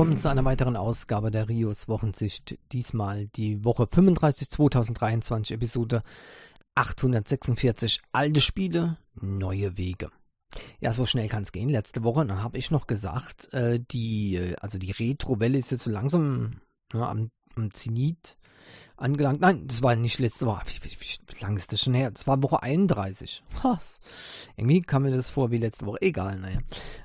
willkommen 0.00 0.16
zu 0.16 0.30
einer 0.30 0.46
weiteren 0.46 0.78
Ausgabe 0.78 1.30
der 1.30 1.50
Rios 1.50 1.86
Wochensicht. 1.86 2.58
Diesmal 2.72 3.26
die 3.36 3.66
Woche 3.66 3.86
35 3.86 4.48
2023, 4.48 5.54
Episode 5.54 6.02
846. 6.74 8.00
Alte 8.10 8.40
Spiele, 8.40 8.96
neue 9.20 9.76
Wege. 9.76 10.08
Ja, 10.80 10.94
so 10.94 11.04
schnell 11.04 11.28
kann 11.28 11.42
es 11.42 11.52
gehen. 11.52 11.68
Letzte 11.68 12.02
Woche 12.02 12.26
habe 12.42 12.56
ich 12.56 12.70
noch 12.70 12.86
gesagt, 12.86 13.52
äh, 13.52 13.78
die, 13.90 14.54
also 14.62 14.78
die 14.78 14.92
Retro-Welle 14.92 15.58
ist 15.58 15.70
jetzt 15.70 15.84
so 15.84 15.90
langsam 15.90 16.62
ja, 16.94 17.06
am, 17.06 17.30
am 17.56 17.70
Zenit 17.74 18.38
angelangt. 18.96 19.40
Nein, 19.40 19.66
das 19.66 19.82
war 19.82 19.96
nicht 19.96 20.18
letzte 20.18 20.46
Woche. 20.46 20.62
Wie, 20.66 20.90
wie, 20.90 21.34
wie 21.34 21.40
lang 21.40 21.56
ist 21.56 21.72
das 21.72 21.80
schon 21.80 21.94
her? 21.94 22.10
Das 22.10 22.26
war 22.26 22.42
Woche 22.42 22.62
31. 22.62 23.42
Was? 23.62 24.00
Irgendwie 24.56 24.80
kam 24.80 25.02
mir 25.02 25.10
das 25.10 25.30
vor 25.30 25.50
wie 25.50 25.58
letzte 25.58 25.86
Woche. 25.86 26.02
Egal, 26.02 26.38
naja. 26.38 26.60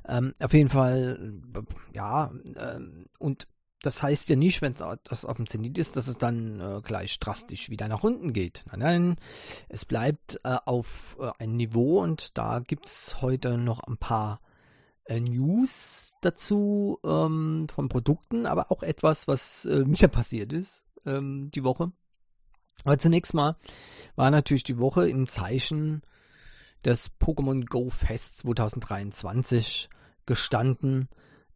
Ähm, 0.08 0.34
auf 0.40 0.54
jeden 0.54 0.70
Fall, 0.70 1.42
äh, 1.56 1.96
ja, 1.96 2.32
ähm, 2.58 3.06
und 3.18 3.48
das 3.82 4.02
heißt 4.02 4.30
ja 4.30 4.36
nicht, 4.36 4.62
wenn 4.62 4.74
das 5.04 5.26
auf 5.26 5.38
dem 5.38 5.48
Zenit 5.48 5.78
ist, 5.78 5.96
dass 5.96 6.08
es 6.08 6.18
dann 6.18 6.60
äh, 6.60 6.82
gleich 6.82 7.20
drastisch 7.20 7.70
wieder 7.70 7.88
nach 7.88 8.04
unten 8.04 8.34
geht. 8.34 8.64
Nein, 8.72 8.80
nein, 8.80 9.16
es 9.70 9.86
bleibt 9.86 10.40
äh, 10.44 10.58
auf 10.66 11.18
äh, 11.20 11.32
ein 11.38 11.56
Niveau 11.56 12.02
und 12.02 12.38
da 12.38 12.60
gibt 12.60 12.88
es 12.88 13.22
heute 13.22 13.58
noch 13.58 13.82
ein 13.82 13.98
paar 13.98 14.42
äh, 15.06 15.20
News 15.20 16.16
dazu 16.22 17.00
ähm, 17.06 17.68
von 17.70 17.88
Produkten, 17.88 18.48
aber 18.48 18.72
auch 18.72 18.82
etwas, 18.82 19.28
was 19.28 19.66
äh, 19.66 19.86
mir 19.86 20.08
passiert 20.08 20.52
ist 20.52 20.85
ähm, 21.06 21.50
die 21.52 21.64
Woche. 21.64 21.92
Aber 22.84 22.98
zunächst 22.98 23.34
mal 23.34 23.56
war 24.16 24.32
natürlich 24.32 24.64
die 24.64 24.78
Woche 24.78 25.10
im 25.10 25.28
Zeichen 25.28 26.02
des 26.84 27.12
Pokémon 27.20 27.66
Go 27.66 27.90
Fest 27.90 28.38
2023 28.40 29.90
gestanden. 30.26 31.10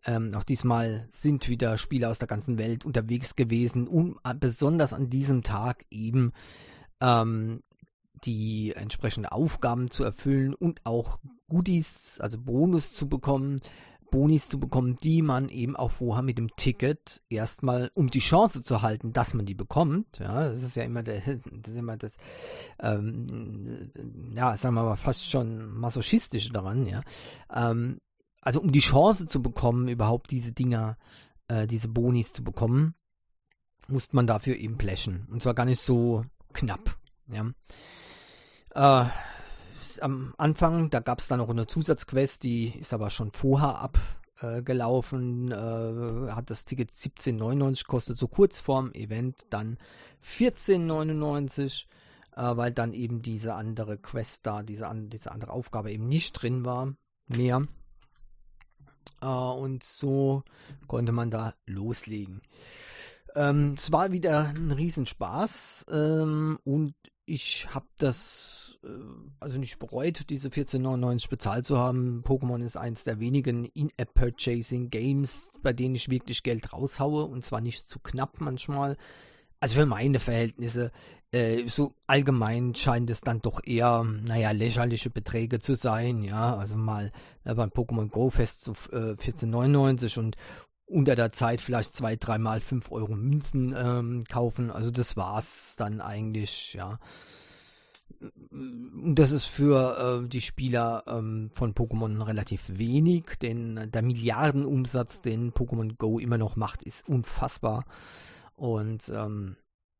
Ähm, 0.05 0.33
auch 0.33 0.43
diesmal 0.43 1.07
sind 1.09 1.49
wieder 1.49 1.77
Spieler 1.77 2.09
aus 2.09 2.19
der 2.19 2.27
ganzen 2.27 2.57
Welt 2.57 2.85
unterwegs 2.85 3.35
gewesen, 3.35 3.87
um 3.87 4.19
besonders 4.39 4.93
an 4.93 5.09
diesem 5.09 5.43
Tag 5.43 5.85
eben 5.91 6.31
ähm, 7.01 7.61
die 8.23 8.73
entsprechenden 8.75 9.27
Aufgaben 9.29 9.91
zu 9.91 10.03
erfüllen 10.03 10.53
und 10.53 10.81
auch 10.83 11.19
Goodies, 11.47 12.19
also 12.19 12.37
Bonus 12.39 12.93
zu 12.93 13.07
bekommen, 13.07 13.61
Bonis 14.11 14.49
zu 14.49 14.59
bekommen, 14.59 14.95
die 15.03 15.21
man 15.21 15.49
eben 15.49 15.75
auch 15.75 15.91
vorher 15.91 16.23
mit 16.23 16.37
dem 16.37 16.55
Ticket 16.55 17.21
erstmal, 17.29 17.91
um 17.93 18.09
die 18.09 18.19
Chance 18.19 18.61
zu 18.61 18.81
halten, 18.81 19.13
dass 19.13 19.33
man 19.33 19.45
die 19.45 19.55
bekommt. 19.55 20.19
Ja, 20.19 20.43
das 20.43 20.63
ist 20.63 20.75
ja 20.75 20.83
immer, 20.83 21.03
der, 21.03 21.21
das, 21.51 21.75
immer 21.75 21.97
das 21.97 22.17
ähm, 22.79 23.91
ja, 24.35 24.57
sagen 24.57 24.75
wir 24.75 24.83
mal, 24.83 24.95
fast 24.95 25.29
schon 25.29 25.73
masochistische 25.73 26.51
daran, 26.51 26.87
ja. 26.87 27.01
Ähm, 27.53 27.99
also 28.41 28.61
um 28.61 28.71
die 28.71 28.79
Chance 28.79 29.25
zu 29.25 29.41
bekommen, 29.41 29.87
überhaupt 29.87 30.31
diese 30.31 30.51
Dinger, 30.51 30.97
äh, 31.47 31.67
diese 31.67 31.89
Bonis 31.89 32.33
zu 32.33 32.43
bekommen, 32.43 32.95
musste 33.87 34.15
man 34.15 34.27
dafür 34.27 34.55
eben 34.55 34.77
pläschen. 34.77 35.27
Und 35.29 35.43
zwar 35.43 35.53
gar 35.53 35.65
nicht 35.65 35.81
so 35.81 36.23
knapp. 36.53 36.97
Ja. 37.27 37.45
Äh, 39.03 39.09
am 40.01 40.33
Anfang, 40.37 40.89
da 40.89 40.99
gab 40.99 41.19
es 41.19 41.27
dann 41.27 41.39
noch 41.39 41.49
eine 41.49 41.67
Zusatzquest, 41.67 42.43
die 42.43 42.69
ist 42.79 42.93
aber 42.93 43.09
schon 43.09 43.31
vorher 43.31 43.79
abgelaufen, 43.79 45.51
äh, 45.51 46.31
hat 46.31 46.49
das 46.49 46.65
Ticket 46.65 46.91
17,99 46.91 47.85
kostet, 47.87 48.17
so 48.17 48.27
kurz 48.27 48.59
vorm 48.59 48.91
Event 48.93 49.47
dann 49.49 49.77
14,99, 50.23 51.85
äh, 52.35 52.57
weil 52.57 52.71
dann 52.71 52.93
eben 52.93 53.21
diese 53.21 53.55
andere 53.55 53.97
Quest 53.97 54.45
da, 54.45 54.63
diese, 54.63 54.89
diese 55.07 55.31
andere 55.31 55.51
Aufgabe 55.51 55.91
eben 55.91 56.07
nicht 56.07 56.33
drin 56.33 56.65
war, 56.65 56.93
mehr. 57.27 57.67
Äh, 59.21 59.25
und 59.25 59.83
so 59.83 60.43
konnte 60.87 61.11
man 61.11 61.31
da 61.31 61.53
loslegen. 61.65 62.41
Ähm, 63.35 63.75
es 63.77 63.91
war 63.91 64.11
wieder 64.11 64.49
ein 64.55 64.71
Riesenspaß 64.71 65.85
ähm, 65.91 66.59
und 66.63 66.95
ich 67.25 67.73
habe 67.73 67.87
das 67.97 68.68
also 69.39 69.59
nicht 69.59 69.77
bereut, 69.79 70.29
diese 70.29 70.49
14,99 70.49 71.29
bezahlt 71.29 71.65
zu 71.65 71.77
haben. 71.77 72.23
Pokémon 72.25 72.63
ist 72.63 72.77
eins 72.77 73.03
der 73.03 73.19
wenigen 73.19 73.65
In-App-Purchasing-Games, 73.65 75.51
bei 75.61 75.73
denen 75.73 75.95
ich 75.95 76.09
wirklich 76.09 76.43
Geld 76.43 76.71
raushaue 76.71 77.25
und 77.25 77.43
zwar 77.43 77.61
nicht 77.61 77.87
zu 77.87 77.99
knapp 77.99 78.39
manchmal. 78.39 78.97
Also 79.59 79.75
für 79.75 79.85
meine 79.85 80.19
Verhältnisse, 80.19 80.91
äh, 81.31 81.67
so 81.67 81.93
allgemein 82.07 82.73
scheint 82.73 83.09
es 83.09 83.21
dann 83.21 83.41
doch 83.41 83.61
eher, 83.63 84.03
naja, 84.03 84.51
lächerliche 84.51 85.09
Beträge 85.09 85.59
zu 85.59 85.75
sein, 85.75 86.23
ja. 86.23 86.55
Also 86.55 86.77
mal 86.77 87.11
äh, 87.43 87.53
beim 87.53 87.69
Pokémon 87.69 88.09
Go 88.09 88.29
Fest 88.29 88.61
zu 88.61 88.71
äh, 88.91 89.15
14,99 89.15 90.17
und 90.19 90.37
unter 90.85 91.15
der 91.15 91.31
Zeit 91.31 91.61
vielleicht 91.61 91.93
zwei, 91.93 92.15
dreimal 92.15 92.61
fünf 92.61 92.91
Euro 92.91 93.15
Münzen 93.15 93.75
ähm, 93.77 94.23
kaufen. 94.29 94.71
Also 94.71 94.89
das 94.91 95.17
war's 95.17 95.75
dann 95.77 96.01
eigentlich, 96.01 96.73
ja. 96.73 96.97
Das 98.51 99.31
ist 99.31 99.45
für 99.45 100.23
äh, 100.23 100.27
die 100.27 100.41
Spieler 100.41 101.03
ähm, 101.07 101.49
von 101.53 101.73
Pokémon 101.73 102.25
relativ 102.25 102.77
wenig, 102.77 103.37
denn 103.41 103.89
der 103.91 104.01
Milliardenumsatz, 104.01 105.21
den 105.21 105.51
Pokémon 105.51 105.95
Go 105.97 106.19
immer 106.19 106.37
noch 106.37 106.55
macht, 106.55 106.83
ist 106.83 107.07
unfassbar. 107.07 107.85
Und 108.55 109.09
ähm, 109.09 109.55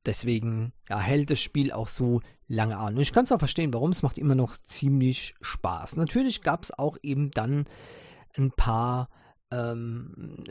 deswegen 0.05 0.73
ja, 0.89 0.99
hält 0.99 1.29
das 1.29 1.39
Spiel 1.41 1.71
auch 1.71 1.87
so 1.87 2.21
lange 2.47 2.77
an. 2.77 2.95
Und 2.95 3.01
ich 3.01 3.13
kann 3.13 3.23
es 3.23 3.31
auch 3.31 3.39
verstehen, 3.39 3.73
warum. 3.73 3.91
Es 3.91 4.01
macht 4.01 4.17
immer 4.17 4.35
noch 4.35 4.57
ziemlich 4.57 5.35
Spaß. 5.41 5.95
Natürlich 5.95 6.41
gab 6.41 6.63
es 6.63 6.77
auch 6.77 6.97
eben 7.01 7.31
dann 7.31 7.65
ein 8.37 8.51
paar 8.51 9.09
ähm, 9.51 10.43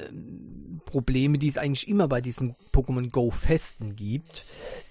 Probleme, 0.85 1.39
die 1.39 1.49
es 1.49 1.59
eigentlich 1.59 1.89
immer 1.89 2.09
bei 2.09 2.21
diesen 2.21 2.55
Pokémon 2.73 3.11
Go 3.11 3.31
Festen 3.31 3.95
gibt, 3.95 4.45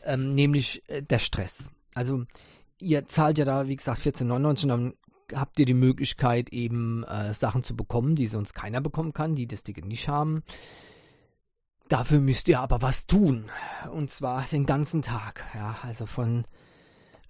ähm, 0.06 0.36
nämlich 0.36 0.84
äh, 0.88 1.02
der 1.02 1.20
Stress. 1.20 1.72
Also 1.94 2.26
ihr 2.80 3.08
zahlt 3.08 3.38
ja 3.38 3.46
da, 3.46 3.68
wie 3.68 3.76
gesagt, 3.76 4.02
14,99 4.02 4.64
und 4.64 4.70
dann 4.70 4.94
habt 5.34 5.60
ihr 5.60 5.66
die 5.66 5.74
Möglichkeit 5.74 6.50
eben 6.50 7.04
äh, 7.04 7.34
Sachen 7.34 7.64
zu 7.64 7.76
bekommen, 7.76 8.16
die 8.16 8.28
sonst 8.28 8.54
keiner 8.54 8.82
bekommen 8.82 9.14
kann, 9.14 9.36
die 9.36 9.48
das 9.48 9.64
Ticket 9.64 9.86
nicht 9.86 10.08
haben. 10.08 10.42
Dafür 11.90 12.20
müsst 12.20 12.48
ihr 12.48 12.60
aber 12.60 12.82
was 12.82 13.08
tun. 13.08 13.50
Und 13.92 14.12
zwar 14.12 14.46
den 14.52 14.66
ganzen 14.66 15.02
Tag. 15.02 15.46
Ja, 15.56 15.78
also 15.84 16.06
von 16.06 16.46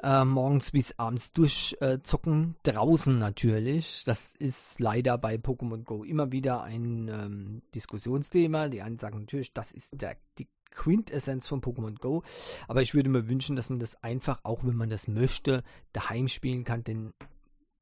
äh, 0.02 0.26
morgens 0.26 0.72
bis 0.72 0.98
abends 0.98 1.32
durchzocken. 1.34 2.56
Äh, 2.64 2.72
draußen 2.72 3.16
natürlich. 3.16 4.04
Das 4.06 4.34
ist 4.38 4.80
leider 4.80 5.18
bei 5.18 5.36
Pokémon 5.36 5.84
Go 5.84 6.04
immer 6.04 6.32
wieder 6.32 6.64
ein 6.64 7.08
ähm, 7.08 7.62
Diskussionsthema. 7.76 8.68
Die 8.68 8.82
einen 8.82 8.98
sagen 8.98 9.20
natürlich, 9.20 9.54
das 9.54 9.72
ist 9.72 10.02
der, 10.02 10.18
die 10.40 10.48
Quintessenz 10.72 11.48
von 11.48 11.62
Pokémon 11.62 11.98
Go. 12.00 12.24
Aber 12.68 12.82
ich 12.82 12.94
würde 12.94 13.10
mir 13.10 13.28
wünschen, 13.28 13.56
dass 13.56 13.70
man 13.70 13.80
das 13.80 14.02
einfach, 14.04 14.40
auch 14.44 14.64
wenn 14.64 14.76
man 14.76 14.90
das 14.90 15.08
möchte, 15.08 15.64
daheim 15.94 16.28
spielen 16.28 16.64
kann, 16.64 16.84
denn 16.84 17.14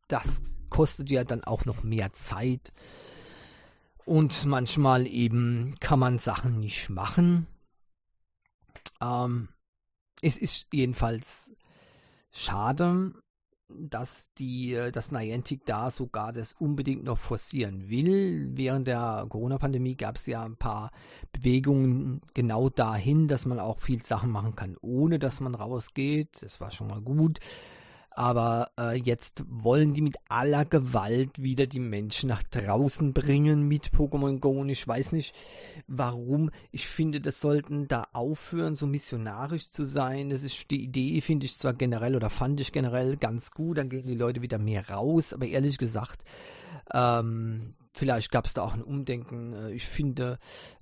das 0.08 0.60
kostet 0.70 1.10
ja 1.10 1.24
dann 1.24 1.44
auch 1.44 1.66
noch 1.66 1.84
mehr 1.84 2.14
Zeit. 2.14 2.72
Und 4.06 4.46
manchmal 4.46 5.08
eben 5.08 5.76
kann 5.80 6.00
man 6.00 6.20
Sachen 6.20 6.60
nicht 6.60 6.90
machen. 6.90 7.48
Ähm, 9.02 9.50
es 10.22 10.38
ist 10.38 10.68
jedenfalls 10.72 11.52
Schade, 12.32 13.14
dass 13.80 14.34
die, 14.34 14.74
äh, 14.74 14.92
dass 14.92 15.12
Niantic 15.12 15.66
da 15.66 15.92
sogar 15.92 16.34
das 16.34 16.54
unbedingt 16.54 17.04
noch 17.04 17.18
forcieren 17.18 17.90
will. 17.90 18.50
Während 18.54 18.88
der 18.88 19.26
Corona-Pandemie 19.30 19.96
gab 19.96 20.18
es 20.18 20.26
ja 20.26 20.44
ein 20.44 20.58
paar 20.58 20.92
Bewegungen 21.32 22.22
genau 22.34 22.70
dahin, 22.70 23.28
dass 23.28 23.46
man 23.46 23.60
auch 23.60 23.80
viel 23.80 24.04
Sachen 24.04 24.32
machen 24.32 24.56
kann, 24.56 24.78
ohne 24.82 25.20
dass 25.20 25.40
man 25.40 25.56
rausgeht. 25.56 26.42
Das 26.42 26.62
war 26.62 26.72
schon 26.72 26.88
mal 26.88 27.02
gut. 27.02 27.40
Aber 28.18 28.72
äh, 28.80 28.98
jetzt 28.98 29.44
wollen 29.50 29.94
die 29.94 30.02
mit 30.02 30.16
aller 30.30 30.64
Gewalt 30.64 31.42
wieder 31.42 31.68
die 31.68 31.82
Menschen 31.82 32.30
nach 32.30 32.44
draußen 32.44 33.12
bringen 33.12 33.68
mit 33.68 33.90
Pokémon 33.90 34.40
Go. 34.40 34.52
Und 34.52 34.70
ich 34.70 34.88
weiß 34.88 35.12
nicht, 35.12 35.36
warum. 35.88 36.50
Ich 36.72 36.88
finde, 36.88 37.20
das 37.20 37.42
sollten 37.42 37.90
da 37.90 38.08
aufhören, 38.14 38.76
so 38.76 38.88
missionarisch 38.88 39.70
zu 39.70 39.84
sein. 39.84 40.30
Das 40.30 40.44
ist 40.44 40.72
die 40.72 40.82
Idee, 40.82 41.20
finde 41.20 41.46
ich 41.46 41.58
zwar 41.58 41.74
generell 41.74 42.16
oder 42.16 42.30
fand 42.30 42.62
ich 42.62 42.72
generell 42.72 43.18
ganz 43.18 43.52
gut. 43.52 43.78
Dann 43.78 43.90
gehen 43.90 44.08
die 44.08 44.16
Leute 44.16 44.42
wieder 44.42 44.60
mehr 44.60 44.90
raus. 44.90 45.34
Aber 45.34 45.46
ehrlich 45.46 45.78
gesagt, 45.78 46.24
ähm, 46.94 47.74
vielleicht 47.96 48.32
gab 48.32 48.46
es 48.46 48.54
da 48.54 48.62
auch 48.62 48.74
ein 48.74 48.84
Umdenken. 48.84 49.54
Äh, 49.54 49.72
ich 49.72 49.86
finde, 49.86 50.38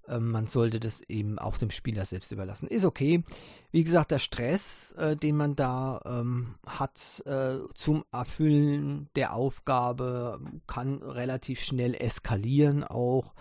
ähm, 0.08 0.32
man 0.32 0.48
sollte 0.48 0.80
das 0.80 1.02
eben 1.02 1.40
auch 1.40 1.58
dem 1.58 1.72
Spieler 1.72 2.06
selbst 2.06 2.32
überlassen. 2.32 2.68
Ist 2.68 2.86
okay. 2.86 3.24
Wie 3.72 3.84
gesagt, 3.84 4.12
der 4.12 4.20
Stress, 4.20 4.94
äh, 4.94 5.16
den 5.16 5.38
man 5.38 5.56
da 5.56 6.02
ähm, 6.06 6.56
hat 6.66 7.24
äh, 7.26 7.58
zum 7.76 8.04
Erfüllen 8.12 9.10
der 9.16 9.34
Aufgabe, 9.34 10.40
kann 10.68 11.02
relativ 11.02 11.62
schnell 11.62 11.96
eskalieren 11.96 12.84
auch. 12.84 13.34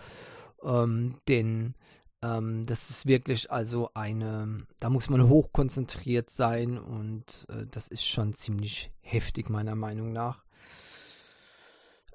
Ähm, 0.63 1.15
denn 1.27 1.75
ähm, 2.21 2.65
das 2.65 2.89
ist 2.89 3.05
wirklich 3.05 3.51
also 3.51 3.89
eine, 3.93 4.65
da 4.79 4.89
muss 4.89 5.09
man 5.09 5.27
hochkonzentriert 5.27 6.29
sein 6.29 6.77
und 6.77 7.47
äh, 7.49 7.65
das 7.69 7.89
ist 7.89 8.05
schon 8.05 8.33
ziemlich 8.33 8.91
heftig 9.01 9.49
meiner 9.49 9.75
Meinung 9.75 10.13
nach. 10.13 10.45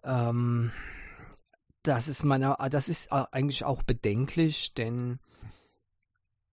Ähm, 0.05 0.73
das 1.89 2.07
ist 2.07 2.23
meiner, 2.23 2.57
das 2.71 2.91
ist 2.91 3.11
eigentlich 3.11 3.65
auch 3.65 3.83
bedenklich, 3.83 4.75
denn 4.75 5.19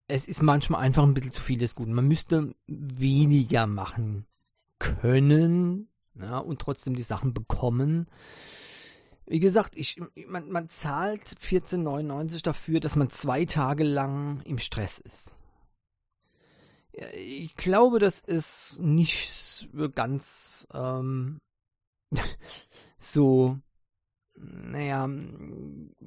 es 0.08 0.28
ist 0.28 0.42
manchmal 0.42 0.82
einfach 0.82 1.04
ein 1.04 1.14
bisschen 1.14 1.34
zu 1.34 1.42
vieles 1.42 1.76
Gut. 1.76 1.90
Man 1.90 2.08
müsste 2.08 2.56
weniger 2.68 3.68
machen 3.68 4.26
können 4.80 5.90
ja, 6.18 6.38
und 6.38 6.62
trotzdem 6.62 6.96
die 6.96 7.04
Sachen 7.04 7.34
bekommen. 7.34 8.08
Wie 9.26 9.42
gesagt, 9.42 9.76
ich, 9.76 10.02
man, 10.28 10.50
man 10.50 10.70
zahlt 10.70 11.28
14,99 11.28 12.42
dafür, 12.42 12.80
dass 12.80 12.96
man 12.96 13.10
zwei 13.10 13.44
Tage 13.44 13.84
lang 13.84 14.42
im 14.44 14.58
Stress 14.58 15.00
ist. 15.00 15.36
Ich 17.14 17.58
glaube, 17.58 18.00
das 18.00 18.22
ist 18.22 18.80
nicht 18.80 19.68
ganz 19.96 20.66
ähm, 20.74 21.42
so 22.98 23.60
naja, 24.38 25.10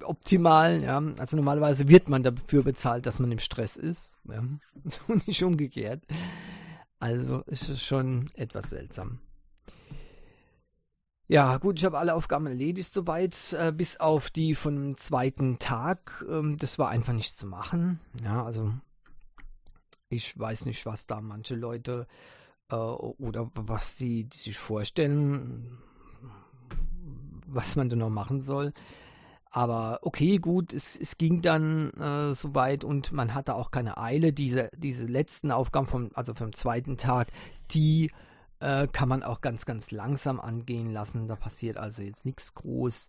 optimal, 0.03 0.83
ja. 0.83 1.03
Also 1.19 1.37
normalerweise 1.37 1.89
wird 1.89 2.09
man 2.09 2.23
dafür 2.23 2.63
bezahlt, 2.63 3.07
dass 3.07 3.21
man 3.21 3.33
im 3.33 3.39
Stress 3.39 3.77
ist. 3.77 4.15
Ja. 4.29 4.43
Und 5.09 5.27
nicht 5.27 5.43
umgekehrt. 5.43 6.05
Also 7.01 7.43
ist 7.47 7.69
es 7.69 7.83
schon 7.83 8.31
etwas 8.35 8.71
seltsam. 8.71 9.21
Ja, 11.31 11.59
gut, 11.59 11.79
ich 11.79 11.85
habe 11.85 11.99
alle 11.99 12.15
Aufgaben 12.15 12.47
erledigt 12.47 12.91
soweit, 12.91 13.53
äh, 13.53 13.71
bis 13.71 13.99
auf 13.99 14.31
die 14.31 14.55
von 14.55 14.77
dem 14.77 14.97
zweiten 14.97 15.59
Tag. 15.59 16.25
Ähm, 16.29 16.57
das 16.57 16.79
war 16.79 16.89
einfach 16.89 17.13
nicht 17.13 17.37
zu 17.37 17.47
machen. 17.47 18.01
Ja, 18.25 18.45
also 18.45 18.73
ich 20.09 20.39
weiß 20.39 20.65
nicht, 20.65 20.87
was 20.87 21.07
da 21.07 21.21
manche 21.21 21.55
Leute 21.55 22.07
äh, 22.71 22.75
oder 22.75 23.51
was 23.55 23.99
sie 23.99 24.29
sich 24.33 24.57
vorstellen 24.57 25.79
was 27.49 27.77
man 27.77 27.89
da 27.89 27.97
noch 27.97 28.11
machen 28.11 28.41
soll. 28.41 28.73
Aber 29.51 30.01
okay, 30.03 30.39
gut, 30.39 30.75
es, 30.75 30.99
es 30.99 31.17
ging 31.17 31.41
dann 31.41 31.91
äh, 31.93 32.35
soweit 32.35 32.85
und 32.85 33.13
man 33.13 33.35
hatte 33.35 33.55
auch 33.55 33.71
keine 33.71 33.97
Eile. 33.97 34.33
Diese, 34.33 34.71
diese 34.77 35.07
letzten 35.07 35.51
Aufgaben 35.51 35.87
vom, 35.87 36.11
also 36.15 36.35
vom 36.35 36.53
zweiten 36.53 36.99
Tag, 36.99 37.29
die 37.71 38.11
äh, 38.61 38.87
kann 38.89 39.09
man 39.09 39.23
auch 39.23 39.41
ganz, 39.41 39.65
ganz 39.65 39.91
langsam 39.91 40.39
angehen 40.39 40.93
lassen. 40.93 41.29
Da 41.29 41.37
passiert 41.37 41.79
also 41.79 42.03
jetzt 42.03 42.27
nichts 42.27 42.55
groß 42.55 43.09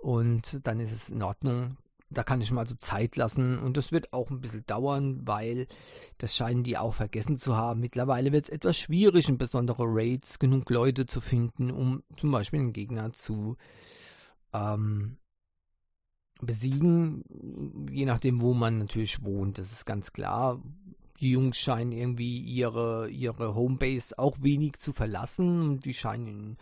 und 0.00 0.66
dann 0.66 0.80
ist 0.80 0.92
es 0.92 1.08
in 1.08 1.22
Ordnung. 1.22 1.76
Da 2.08 2.22
kann 2.22 2.40
ich 2.40 2.52
mal 2.52 2.66
so 2.66 2.76
Zeit 2.76 3.16
lassen 3.16 3.58
und 3.58 3.76
das 3.76 3.90
wird 3.90 4.12
auch 4.12 4.30
ein 4.30 4.40
bisschen 4.40 4.64
dauern, 4.66 5.22
weil 5.26 5.66
das 6.18 6.36
scheinen 6.36 6.62
die 6.62 6.78
auch 6.78 6.94
vergessen 6.94 7.36
zu 7.36 7.56
haben. 7.56 7.80
Mittlerweile 7.80 8.30
wird 8.30 8.44
es 8.44 8.50
etwas 8.50 8.76
schwierig, 8.76 9.28
in 9.28 9.38
besondere 9.38 9.84
Raids 9.86 10.38
genug 10.38 10.70
Leute 10.70 11.06
zu 11.06 11.20
finden, 11.20 11.70
um 11.70 12.04
zum 12.16 12.30
Beispiel 12.30 12.60
einen 12.60 12.72
Gegner 12.72 13.12
zu 13.12 13.56
ähm, 14.52 15.16
besiegen, 16.40 17.24
je 17.90 18.04
nachdem, 18.04 18.40
wo 18.40 18.54
man 18.54 18.78
natürlich 18.78 19.24
wohnt. 19.24 19.58
Das 19.58 19.72
ist 19.72 19.86
ganz 19.86 20.12
klar. 20.12 20.62
Die 21.20 21.30
Jungs 21.30 21.58
scheinen 21.58 21.92
irgendwie 21.92 22.38
ihre, 22.38 23.08
ihre 23.08 23.54
Homebase 23.54 24.18
auch 24.18 24.42
wenig 24.42 24.74
zu 24.78 24.92
verlassen. 24.92 25.80
Die 25.80 25.94
scheinen 25.94 26.58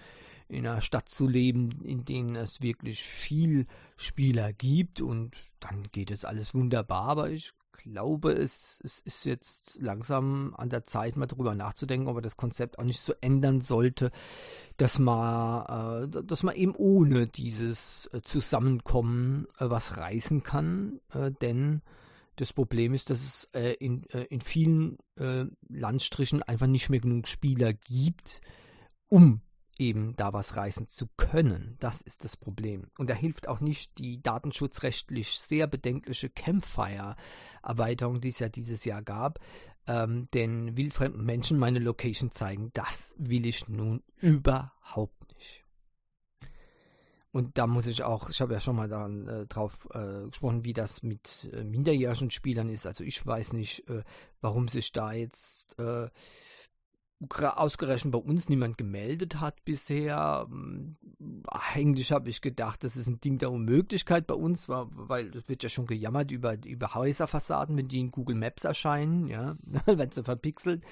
in 0.49 0.65
in 0.65 0.71
einer 0.71 0.81
Stadt 0.81 1.09
zu 1.09 1.29
leben, 1.29 1.71
in 1.83 2.05
denen 2.05 2.37
es 2.37 2.63
wirklich 2.63 3.03
viel 3.03 3.67
Spieler 3.97 4.53
gibt 4.53 5.01
und 5.01 5.37
dann 5.61 5.85
geht 5.93 6.11
es 6.11 6.25
alles 6.25 6.55
wunderbar, 6.55 7.09
aber 7.09 7.31
ich 7.31 7.53
glaube, 7.73 8.33
es, 8.33 8.81
es 8.83 9.01
ist 9.01 9.27
jetzt 9.27 9.79
langsam 9.83 10.55
an 10.57 10.71
der 10.71 10.87
Zeit, 10.87 11.17
mal 11.17 11.27
drüber 11.27 11.55
nachzudenken, 11.55 12.09
ob 12.09 12.15
man 12.15 12.23
das 12.23 12.39
Konzept 12.39 12.79
auch 12.79 12.85
nicht 12.85 13.01
so 13.01 13.13
ändern 13.21 13.61
sollte, 13.61 14.11
dass 14.79 14.99
man, 14.99 16.05
äh, 16.05 16.25
dass 16.25 16.43
man 16.43 16.57
eben 16.57 16.75
ohne 16.75 17.27
dieses 17.27 18.09
äh, 18.13 18.23
Zusammenkommen 18.23 19.47
äh, 19.59 19.69
was 19.69 19.99
reißen 19.99 20.43
kann, 20.43 21.01
äh, 21.13 21.31
denn 21.43 21.83
das 22.37 22.53
Problem 22.53 22.95
ist, 22.95 23.11
dass 23.11 23.23
es 23.23 23.49
äh, 23.53 23.75
in, 23.75 24.09
äh, 24.11 24.23
in 24.25 24.41
vielen 24.41 24.99
Landstrichen 25.69 26.43
einfach 26.43 26.67
nicht 26.67 26.91
mehr 26.91 26.99
genug 26.99 27.29
Spieler 27.29 27.73
gibt, 27.73 28.41
um 29.09 29.43
eben 29.79 30.15
da 30.17 30.33
was 30.33 30.57
reißen 30.57 30.87
zu 30.87 31.07
können. 31.17 31.77
Das 31.81 32.01
ist 32.01 32.25
das 32.25 32.37
Problem. 32.37 32.91
Und 32.99 33.11
da 33.11 33.15
hilft 33.15 33.49
auch 33.49 33.61
nicht 33.61 33.99
die 33.99 34.23
datenschutzrechtlich 34.23 35.39
sehr 35.39 35.67
bedenkliche 35.67 36.31
Campfire-Erweiterung, 36.31 38.21
die 38.21 38.29
es 38.29 38.39
ja 38.39 38.49
dieses 38.49 38.85
Jahr 38.85 39.03
gab. 39.03 39.39
Ähm, 39.87 40.29
denn 40.33 40.77
wildfremden 40.77 41.25
Menschen 41.25 41.59
meine 41.59 41.79
Location 41.79 42.31
zeigen, 42.31 42.71
das 42.73 43.15
will 43.19 43.45
ich 43.45 43.69
nun 43.69 44.03
überhaupt 44.17 45.29
nicht. 45.35 45.65
Und 47.33 47.59
da 47.59 47.67
muss 47.67 47.89
ich 47.89 48.05
auch, 48.05 48.31
ich 48.31 48.41
habe 48.41 48.55
ja 48.55 48.61
schon 48.61 48.77
mal 48.77 48.89
da, 48.89 49.09
äh, 49.09 49.47
drauf 49.47 49.89
äh, 49.93 50.29
gesprochen, 50.29 50.65
wie 50.65 50.73
das 50.73 51.03
mit 51.03 51.51
äh, 51.53 51.65
minderjährigen 51.65 52.31
Spielern 52.31 52.69
ist. 52.69 52.87
Also 52.87 53.03
ich 53.03 53.27
weiß 53.27 53.55
nicht, 53.55 53.89
äh, 53.91 54.05
warum 54.41 54.69
sich 54.69 54.93
da 54.93 55.13
jetzt 55.13 55.77
äh, 55.81 56.09
ausgerechnet 57.31 58.13
bei 58.13 58.19
uns 58.19 58.49
niemand 58.49 58.79
gemeldet 58.79 59.41
hat 59.41 59.65
bisher. 59.65 60.47
Eigentlich 61.49 62.13
habe 62.13 62.29
ich 62.29 62.41
gedacht, 62.41 62.85
das 62.85 62.97
ist 62.97 63.07
ein 63.07 63.21
Ding 63.21 63.39
der 63.39 63.51
Unmöglichkeit 63.51 64.27
bei 64.27 64.35
uns, 64.35 64.69
weil 64.69 65.35
es 65.37 65.49
wird 65.49 65.63
ja 65.63 65.69
schon 65.69 65.87
gejammert 65.87 66.31
über, 66.31 66.57
über 66.65 66.95
Häuserfassaden, 66.95 67.77
wenn 67.77 67.89
die 67.89 68.01
in 68.01 68.11
Google 68.11 68.37
Maps 68.37 68.65
erscheinen, 68.65 69.27
ja, 69.27 69.57
wenn 69.87 70.11
sie 70.11 70.25
verpixelt. 70.25 70.83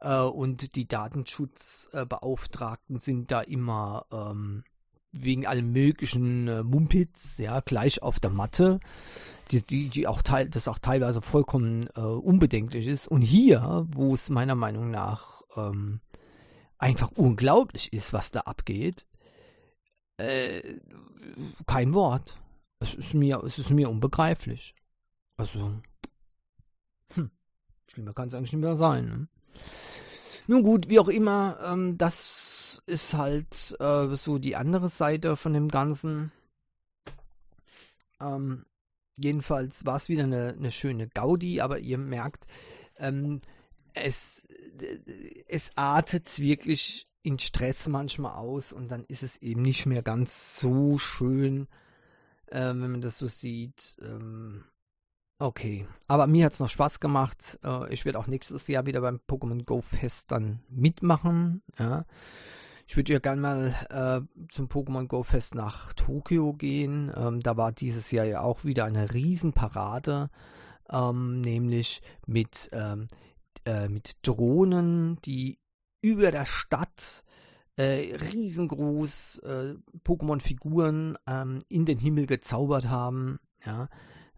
Äh, 0.00 0.20
und 0.20 0.76
die 0.76 0.88
Datenschutzbeauftragten 0.88 3.00
sind 3.00 3.30
da 3.30 3.40
immer 3.40 4.06
ähm, 4.12 4.64
wegen 5.12 5.46
allem 5.46 5.72
möglichen 5.72 6.48
äh, 6.48 6.62
Mumpitz, 6.62 7.38
ja, 7.38 7.60
gleich 7.60 8.02
auf 8.02 8.20
der 8.20 8.30
Matte, 8.30 8.80
die, 9.50 9.62
die, 9.62 9.88
die 9.88 10.06
auch 10.06 10.22
teil, 10.22 10.48
das 10.48 10.68
auch 10.68 10.78
teilweise 10.78 11.20
vollkommen 11.20 11.88
äh, 11.96 12.00
unbedenklich 12.00 12.86
ist. 12.86 13.08
Und 13.08 13.22
hier, 13.22 13.86
wo 13.90 14.14
es 14.14 14.30
meiner 14.30 14.54
Meinung 14.54 14.90
nach 14.90 15.42
ähm, 15.56 16.00
einfach 16.78 17.10
unglaublich 17.12 17.92
ist, 17.92 18.12
was 18.12 18.30
da 18.30 18.40
abgeht, 18.40 19.06
äh, 20.18 20.78
kein 21.66 21.94
Wort. 21.94 22.38
Es 22.78 22.94
ist 22.94 23.14
mir, 23.14 23.42
es 23.44 23.58
ist 23.58 23.70
mir 23.70 23.90
unbegreiflich. 23.90 24.74
Also, 25.36 25.72
hm, 27.14 27.30
schlimmer 27.88 28.14
kann 28.14 28.28
es 28.28 28.34
eigentlich 28.34 28.52
nicht 28.52 28.62
mehr 28.62 28.76
sein. 28.76 29.06
Ne? 29.06 29.28
Nun 30.46 30.62
gut, 30.62 30.88
wie 30.88 30.98
auch 30.98 31.08
immer, 31.08 31.58
ähm, 31.64 31.98
das 31.98 32.59
ist 32.78 33.14
halt 33.14 33.76
äh, 33.80 34.14
so 34.16 34.38
die 34.38 34.56
andere 34.56 34.88
Seite 34.88 35.36
von 35.36 35.52
dem 35.52 35.68
Ganzen. 35.68 36.32
Ähm, 38.20 38.66
jedenfalls 39.16 39.84
war 39.86 39.96
es 39.96 40.08
wieder 40.08 40.24
eine, 40.24 40.54
eine, 40.56 40.70
schöne 40.70 41.08
Gaudi, 41.08 41.60
aber 41.60 41.78
ihr 41.78 41.98
merkt, 41.98 42.46
ähm, 42.98 43.40
es, 43.94 44.46
es 45.48 45.70
artet 45.76 46.38
wirklich 46.38 47.06
in 47.22 47.38
Stress 47.38 47.86
manchmal 47.88 48.36
aus 48.36 48.72
und 48.72 48.88
dann 48.88 49.04
ist 49.04 49.22
es 49.22 49.36
eben 49.38 49.62
nicht 49.62 49.86
mehr 49.86 50.02
ganz 50.02 50.58
so 50.58 50.98
schön, 50.98 51.68
äh, 52.46 52.60
wenn 52.60 52.92
man 52.92 53.00
das 53.00 53.18
so 53.18 53.26
sieht. 53.26 53.96
Ähm, 54.00 54.64
okay, 55.40 55.86
aber 56.06 56.26
mir 56.26 56.44
hat 56.44 56.52
es 56.52 56.60
noch 56.60 56.68
Spaß 56.68 57.00
gemacht. 57.00 57.58
Äh, 57.64 57.92
ich 57.92 58.04
werde 58.04 58.18
auch 58.18 58.26
nächstes 58.26 58.68
Jahr 58.68 58.86
wieder 58.86 59.00
beim 59.00 59.20
Pokémon 59.28 59.64
Go 59.64 59.80
Fest 59.80 60.30
dann 60.30 60.60
mitmachen. 60.68 61.62
Ja. 61.78 62.04
Ich 62.86 62.96
würde 62.96 63.12
ja 63.12 63.18
gerne 63.20 63.40
mal 63.40 63.74
äh, 63.88 64.48
zum 64.52 64.66
Pokémon 64.66 65.06
Go 65.06 65.22
Fest 65.22 65.54
nach 65.54 65.92
Tokio 65.92 66.52
gehen. 66.52 67.12
Ähm, 67.16 67.40
da 67.40 67.56
war 67.56 67.72
dieses 67.72 68.10
Jahr 68.10 68.24
ja 68.24 68.40
auch 68.42 68.64
wieder 68.64 68.84
eine 68.84 69.14
Riesenparade, 69.14 70.28
ähm, 70.90 71.40
nämlich 71.40 72.02
mit 72.26 72.68
ähm, 72.72 73.08
äh, 73.64 73.88
mit 73.88 74.16
Drohnen, 74.22 75.18
die 75.24 75.58
über 76.02 76.30
der 76.30 76.46
Stadt 76.46 77.22
äh, 77.76 78.16
riesengroß 78.32 79.38
äh, 79.38 79.74
Pokémon-Figuren 80.04 81.16
ähm, 81.26 81.60
in 81.68 81.84
den 81.84 81.98
Himmel 81.98 82.26
gezaubert 82.26 82.88
haben. 82.88 83.38
Ja, 83.64 83.88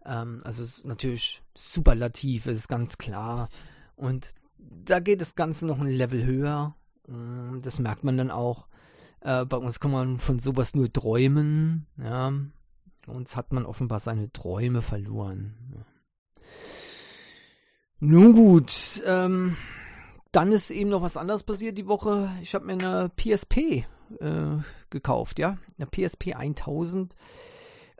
ähm, 0.05 0.41
also 0.43 0.63
es 0.63 0.77
ist 0.79 0.85
natürlich 0.85 1.41
superlativ, 1.55 2.45
ist 2.45 2.67
ganz 2.67 2.97
klar. 2.97 3.49
Und 3.95 4.31
da 4.57 4.99
geht 4.99 5.21
das 5.21 5.35
Ganze 5.35 5.65
noch 5.65 5.79
ein 5.79 5.87
Level 5.87 6.23
höher. 6.25 6.75
Ähm, 7.07 7.61
das 7.61 7.79
merkt 7.79 8.03
man 8.03 8.17
dann 8.17 8.31
auch. 8.31 8.67
Äh, 9.21 9.45
bei 9.45 9.57
uns 9.57 9.79
kann 9.79 9.91
man 9.91 10.17
von 10.17 10.39
sowas 10.39 10.75
nur 10.75 10.91
träumen. 10.91 11.87
Ja, 11.97 12.33
uns 13.07 13.35
hat 13.35 13.53
man 13.53 13.65
offenbar 13.65 13.99
seine 13.99 14.31
Träume 14.31 14.81
verloren. 14.81 15.85
Nun 17.99 18.33
gut, 18.33 19.01
ähm, 19.05 19.55
dann 20.31 20.51
ist 20.51 20.71
eben 20.71 20.89
noch 20.89 21.01
was 21.01 21.15
anderes 21.15 21.43
passiert 21.43 21.77
die 21.77 21.87
Woche. 21.87 22.29
Ich 22.41 22.53
habe 22.53 22.65
mir 22.65 22.73
eine 22.73 23.09
PSP 23.15 23.85
äh, 24.19 24.57
gekauft, 24.89 25.39
ja, 25.39 25.57
eine 25.77 25.87
PSP 25.87 26.33
1000. 26.33 27.15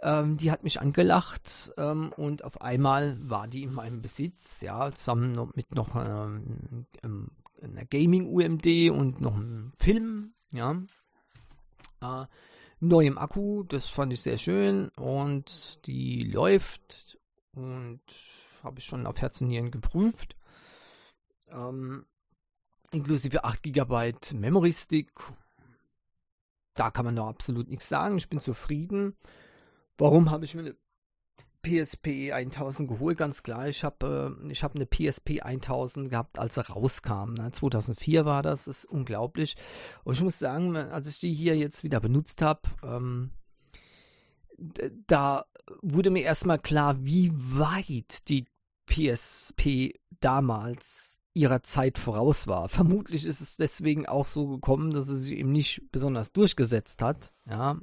Ähm, 0.06 0.36
die 0.36 0.52
hat 0.52 0.64
mich 0.64 0.82
angelacht 0.82 1.72
ähm, 1.78 2.12
und 2.18 2.44
auf 2.44 2.60
einmal 2.60 3.18
war 3.22 3.48
die 3.48 3.64
in 3.64 3.74
meinem 3.74 4.02
Besitz, 4.02 4.60
ja, 4.60 4.94
zusammen 4.94 5.52
mit 5.56 5.74
noch 5.74 5.96
ähm, 5.96 6.86
ähm 7.04 7.32
einer 7.62 7.86
Gaming-UMD 7.86 8.92
und 8.92 9.22
noch 9.22 9.36
einem 9.36 9.72
Film, 9.72 10.34
ja. 10.52 10.76
Äh, 12.02 12.26
neuem 12.82 13.18
Akku, 13.18 13.64
das 13.64 13.88
fand 13.88 14.12
ich 14.12 14.22
sehr 14.22 14.38
schön 14.38 14.90
und 14.98 15.88
die 15.88 16.24
läuft 16.24 17.18
und 17.54 18.02
habe 18.62 18.80
ich 18.80 18.86
schon 18.86 19.08
auf 19.08 19.22
Herz 19.22 19.40
und 19.40 19.48
Nieren 19.48 19.72
geprüft. 19.72 20.36
Ähm, 21.50 22.06
inklusive 22.92 23.46
8 23.46 23.64
GB 23.64 24.14
Memory 24.34 24.74
Stick. 24.74 25.14
Da 26.74 26.92
kann 26.92 27.06
man 27.06 27.16
noch 27.16 27.28
absolut 27.28 27.70
nichts 27.70 27.88
sagen. 27.88 28.18
Ich 28.18 28.28
bin 28.28 28.42
zufrieden. 28.42 29.16
Warum 29.98 30.32
habe 30.32 30.46
ich 30.46 30.56
mir 30.56 30.62
eine 30.62 30.76
PSP 31.64 32.32
1000 32.34 32.90
geholt? 32.90 33.18
Ganz 33.18 33.44
klar, 33.44 33.68
ich 33.68 33.84
habe 33.84 34.38
äh, 34.44 34.52
ich 34.52 34.64
hab 34.64 34.76
eine 34.76 34.86
PSP 34.86 35.42
1000 35.42 36.10
gehabt, 36.10 36.40
als 36.40 36.56
sie 36.56 36.68
rauskam. 36.68 37.34
Ne? 37.34 37.52
2004 37.52 38.26
war 38.26 38.42
das, 38.42 38.66
das 38.66 38.80
ist 38.80 38.86
unglaublich. 38.86 39.56
Und 40.04 40.14
ich 40.14 40.22
muss 40.22 40.40
sagen, 40.40 40.76
als 40.76 41.08
ich 41.08 41.20
die 41.20 41.34
hier 41.34 41.56
jetzt 41.56 41.84
wieder 41.84 42.00
benutzt 42.00 42.42
habe, 42.42 42.62
ähm, 42.84 43.32
da 45.08 45.46
wurde 45.82 46.10
mir 46.10 46.24
erstmal 46.24 46.60
klar, 46.60 47.04
wie 47.04 47.32
weit 47.34 48.28
die 48.30 48.46
PSP 48.86 49.94
damals 50.20 51.20
ihrer 51.34 51.64
Zeit 51.64 51.98
voraus 51.98 52.48
war. 52.48 52.70
Vermutlich 52.70 53.26
ist 53.26 53.42
es 53.42 53.58
deswegen 53.58 54.06
auch 54.06 54.28
so 54.28 54.48
gekommen, 54.48 54.92
dass 54.92 55.08
es 55.08 55.24
sich 55.24 55.38
eben 55.38 55.52
nicht 55.52 55.82
besonders 55.92 56.32
durchgesetzt 56.32 57.02
hat. 57.02 57.34
Ja. 57.50 57.78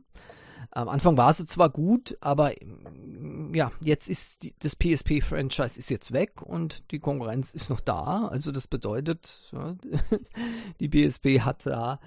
Am 0.73 0.89
Anfang 0.89 1.17
war 1.17 1.33
sie 1.35 1.45
zwar 1.47 1.69
gut, 1.69 2.17
aber 2.21 2.53
mm, 2.53 3.55
ja, 3.55 3.73
jetzt 3.81 4.09
ist 4.09 4.43
die, 4.43 4.55
das 4.61 4.77
PSP-Franchise 4.77 5.79
ist 5.79 5.91
jetzt 5.91 6.13
weg 6.13 6.43
und 6.43 6.91
die 6.93 7.01
Konkurrenz 7.01 7.53
ist 7.53 7.71
noch 7.71 7.81
da. 7.81 8.29
Also 8.29 8.53
das 8.53 8.67
bedeutet, 8.67 9.51
ja, 9.53 9.77
die 10.81 10.89
PSP 10.89 11.41
hat 11.41 11.67
da 11.67 12.01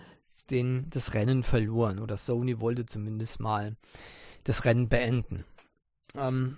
den, 0.50 0.89
das 0.89 1.13
Rennen 1.13 1.43
verloren 1.43 2.00
oder 2.00 2.17
Sony 2.17 2.60
wollte 2.60 2.86
zumindest 2.86 3.39
mal 3.39 3.75
das 4.43 4.65
Rennen 4.65 4.89
beenden. 4.89 5.43
Ähm, 6.15 6.58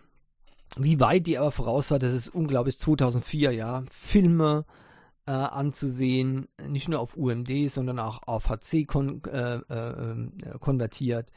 wie 0.78 1.00
weit 1.00 1.28
die 1.28 1.38
aber 1.38 1.52
voraus 1.52 1.92
war, 1.92 2.00
das 2.00 2.14
ist 2.14 2.30
unglaublich. 2.30 2.80
2004, 2.80 3.52
ja, 3.52 3.84
Filme 3.92 4.66
äh, 5.26 5.32
anzusehen, 5.32 6.48
nicht 6.68 6.90
nur 6.90 7.00
auf 7.00 7.18
UMD, 7.18 7.70
sondern 7.70 8.00
auch 8.00 8.22
auf 8.28 8.50
HC 8.50 8.86
kon 8.86 9.24
äh, 9.26 9.56
äh, 9.56 10.60
konvertiert. 10.60 11.32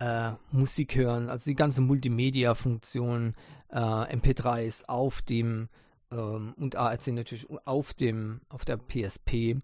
Äh, 0.00 0.32
Musik 0.52 0.94
hören, 0.94 1.28
also 1.28 1.50
die 1.50 1.56
ganze 1.56 1.80
Multimedia-Funktion, 1.80 3.34
äh, 3.70 3.76
MP3s 3.78 4.84
auf 4.86 5.22
dem 5.22 5.68
ähm, 6.12 6.54
und 6.56 6.76
ARC 6.76 7.08
natürlich 7.08 7.48
auf 7.64 7.94
dem 7.94 8.40
auf 8.48 8.64
der 8.64 8.76
PSP. 8.76 9.56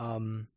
Ähm, 0.00 0.48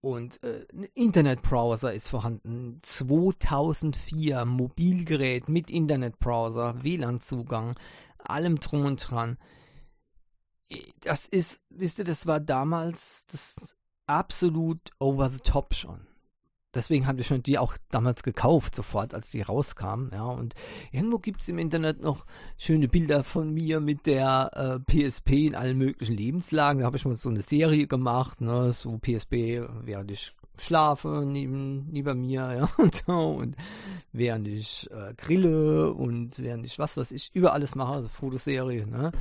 und 0.00 0.42
äh, 0.44 0.66
ein 0.72 0.84
Internetbrowser 0.94 1.92
ist 1.92 2.08
vorhanden. 2.08 2.78
2004 2.82 4.44
Mobilgerät 4.44 5.48
mit 5.48 5.68
Internetbrowser, 5.68 6.82
WLAN-Zugang, 6.82 7.76
allem 8.18 8.60
drum 8.60 8.86
und 8.86 9.10
dran. 9.10 9.36
Das 11.00 11.26
ist, 11.26 11.60
wisst 11.68 11.98
ihr, 11.98 12.04
das 12.04 12.26
war 12.26 12.38
damals 12.38 13.26
das 13.26 13.74
absolut 14.06 14.90
over 15.00 15.28
the 15.28 15.40
top 15.40 15.74
schon 15.74 16.09
deswegen 16.74 17.06
habe 17.06 17.20
ich 17.20 17.26
schon 17.26 17.42
die 17.42 17.58
auch 17.58 17.76
damals 17.90 18.22
gekauft, 18.22 18.74
sofort, 18.74 19.14
als 19.14 19.30
die 19.30 19.42
rauskamen. 19.42 20.10
Ja, 20.12 20.24
und 20.24 20.54
irgendwo 20.92 21.18
gibt 21.18 21.42
es 21.42 21.48
im 21.48 21.58
Internet 21.58 22.00
noch 22.00 22.24
schöne 22.56 22.88
Bilder 22.88 23.24
von 23.24 23.52
mir 23.52 23.80
mit 23.80 24.06
der 24.06 24.50
äh, 24.54 25.08
PSP 25.08 25.46
in 25.46 25.54
allen 25.54 25.78
möglichen 25.78 26.16
Lebenslagen. 26.16 26.80
Da 26.80 26.86
habe 26.86 26.96
ich 26.96 27.04
mal 27.04 27.16
so 27.16 27.28
eine 27.28 27.42
Serie 27.42 27.86
gemacht, 27.86 28.40
ne, 28.40 28.72
so 28.72 28.98
PSP, 28.98 29.66
während 29.82 30.10
ich 30.10 30.32
schlafe 30.58 31.24
neben, 31.26 31.88
neben 31.90 32.20
mir, 32.20 32.52
ja, 32.58 32.68
und 32.76 32.94
so, 32.94 33.12
und 33.12 33.56
während 34.12 34.46
ich 34.48 34.90
äh, 34.90 35.14
grille 35.14 35.92
und 35.92 36.38
während 36.38 36.66
ich 36.66 36.78
was 36.78 36.96
weiß 36.96 37.12
ich 37.12 37.30
über 37.34 37.52
alles 37.52 37.74
mache, 37.74 37.94
also 37.94 38.08
Fotoserie, 38.08 38.86
ne. 38.86 39.12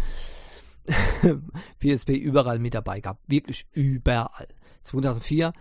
PSP 1.79 2.11
überall 2.11 2.57
mit 2.57 2.73
dabei 2.73 2.99
gehabt, 2.99 3.21
wirklich 3.27 3.67
überall. 3.73 4.47
2004 4.83 5.53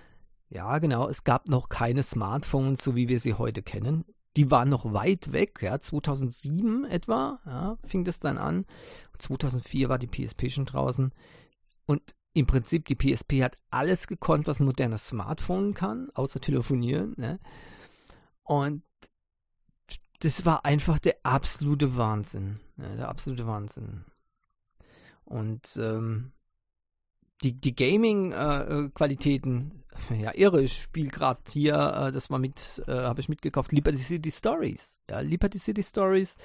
ja, 0.51 0.79
genau. 0.79 1.09
Es 1.09 1.25
gab 1.25 1.49
noch 1.49 1.69
keine 1.69 2.03
Smartphones, 2.03 2.83
so 2.83 2.97
wie 2.97 3.09
wir 3.09 3.21
sie 3.21 3.35
heute 3.35 3.63
kennen. 3.63 4.05
Die 4.37 4.51
waren 4.51 4.69
noch 4.69 4.93
weit 4.93 5.33
weg, 5.33 5.61
ja, 5.63 5.81
2007 5.81 6.85
etwa, 6.85 7.41
ja, 7.45 7.77
fing 7.85 8.05
das 8.05 8.21
dann 8.21 8.39
an. 8.39 8.67
2004 9.19 9.89
war 9.89 9.99
die 9.99 10.07
PSP 10.07 10.49
schon 10.51 10.65
draußen. 10.65 11.13
Und 11.87 12.15
im 12.35 12.47
Prinzip, 12.47 12.87
die 12.87 12.95
PSP 12.95 13.43
hat 13.43 13.59
alles 13.71 14.07
gekonnt, 14.07 14.47
was 14.47 14.61
ein 14.61 14.67
modernes 14.67 15.09
Smartphone 15.09 15.75
kann, 15.75 16.11
außer 16.15 16.41
telefonieren. 16.41 17.15
Ne? 17.17 17.41
Und 18.45 18.83
das 20.21 20.45
war 20.45 20.65
einfach 20.65 20.99
der 20.99 21.17
absolute 21.25 21.97
Wahnsinn. 21.97 22.61
Ja, 22.77 22.95
der 22.95 23.09
absolute 23.09 23.47
Wahnsinn. 23.47 24.05
Und 25.25 25.77
ähm, 25.77 26.33
die, 27.43 27.61
die 27.61 27.75
Gaming-Qualitäten, 27.75 29.83
äh, 30.11 30.15
ja, 30.23 30.33
irre. 30.35 30.63
Ich 30.63 30.83
spiele 30.83 31.11
gerade 31.11 31.41
hier, 31.49 31.75
äh, 31.75 32.13
das 32.13 32.31
war 32.31 32.39
mit, 32.39 32.81
äh, 32.87 32.93
habe 32.93 33.21
ich 33.21 33.29
mitgekauft, 33.29 33.73
Liberty 33.73 33.99
City 33.99 34.31
Stories. 34.31 35.01
Ja, 35.11 35.19
Liberty 35.21 35.59
City 35.59 35.83
Stories, 35.83 36.37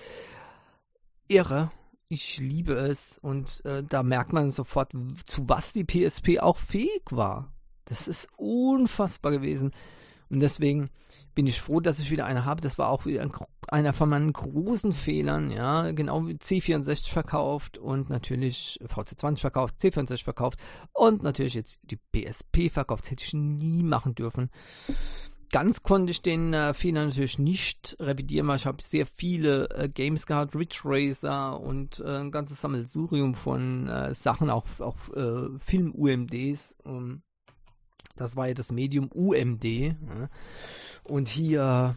irre. 1.27 1.71
Ich 2.09 2.39
liebe 2.39 2.73
es 2.75 3.17
und 3.17 3.63
äh, 3.65 3.83
da 3.83 4.03
merkt 4.03 4.33
man 4.33 4.49
sofort, 4.51 4.91
zu 5.25 5.47
was 5.49 5.73
die 5.73 5.85
PSP 5.85 6.39
auch 6.39 6.57
fähig 6.57 7.01
war. 7.09 7.51
Das 7.85 8.07
ist 8.07 8.27
unfassbar 8.37 9.31
gewesen. 9.31 9.71
Und 10.33 10.39
deswegen 10.39 10.89
bin 11.35 11.45
ich 11.45 11.61
froh, 11.61 11.79
dass 11.79 11.99
ich 11.99 12.09
wieder 12.09 12.25
eine 12.25 12.43
habe. 12.43 12.59
Das 12.59 12.79
war 12.79 12.89
auch 12.89 13.05
wieder 13.05 13.21
ein, 13.21 13.31
einer 13.67 13.93
von 13.93 14.09
meinen 14.09 14.33
großen 14.33 14.91
Fehlern, 14.91 15.51
ja, 15.51 15.91
genau 15.91 16.27
wie 16.27 16.33
C64 16.33 17.09
verkauft 17.09 17.77
und 17.77 18.09
natürlich 18.09 18.79
VC20 18.83 19.39
verkauft, 19.39 19.75
C64 19.79 20.23
verkauft 20.23 20.59
und 20.91 21.21
natürlich 21.21 21.53
jetzt 21.53 21.79
die 21.83 21.97
PSP 21.97 22.71
verkauft. 22.71 23.05
Das 23.05 23.11
hätte 23.11 23.25
ich 23.25 23.33
nie 23.33 23.83
machen 23.83 24.15
dürfen. 24.15 24.49
Ganz 25.51 25.83
konnte 25.83 26.09
ich 26.09 26.23
den 26.23 26.51
äh, 26.55 26.73
Fehler 26.73 27.05
natürlich 27.05 27.37
nicht 27.37 27.95
revidieren, 27.99 28.47
weil 28.47 28.55
ich 28.55 28.65
habe 28.65 28.81
sehr 28.81 29.05
viele 29.05 29.69
äh, 29.69 29.87
Games 29.87 30.25
gehabt, 30.25 30.55
Ridge 30.55 30.81
Racer 30.83 31.59
und 31.59 31.99
äh, 31.99 32.21
ein 32.21 32.31
ganzes 32.31 32.59
Sammelsurium 32.59 33.35
von 33.35 33.87
äh, 33.87 34.15
Sachen, 34.15 34.49
auch, 34.49 34.65
auch 34.79 34.97
äh, 35.15 35.59
Film-UMDs. 35.59 36.77
Um, 36.83 37.21
das 38.15 38.35
war 38.35 38.47
ja 38.47 38.53
das 38.53 38.71
Medium 38.71 39.09
UMD. 39.13 39.95
Und 41.03 41.29
hier 41.29 41.95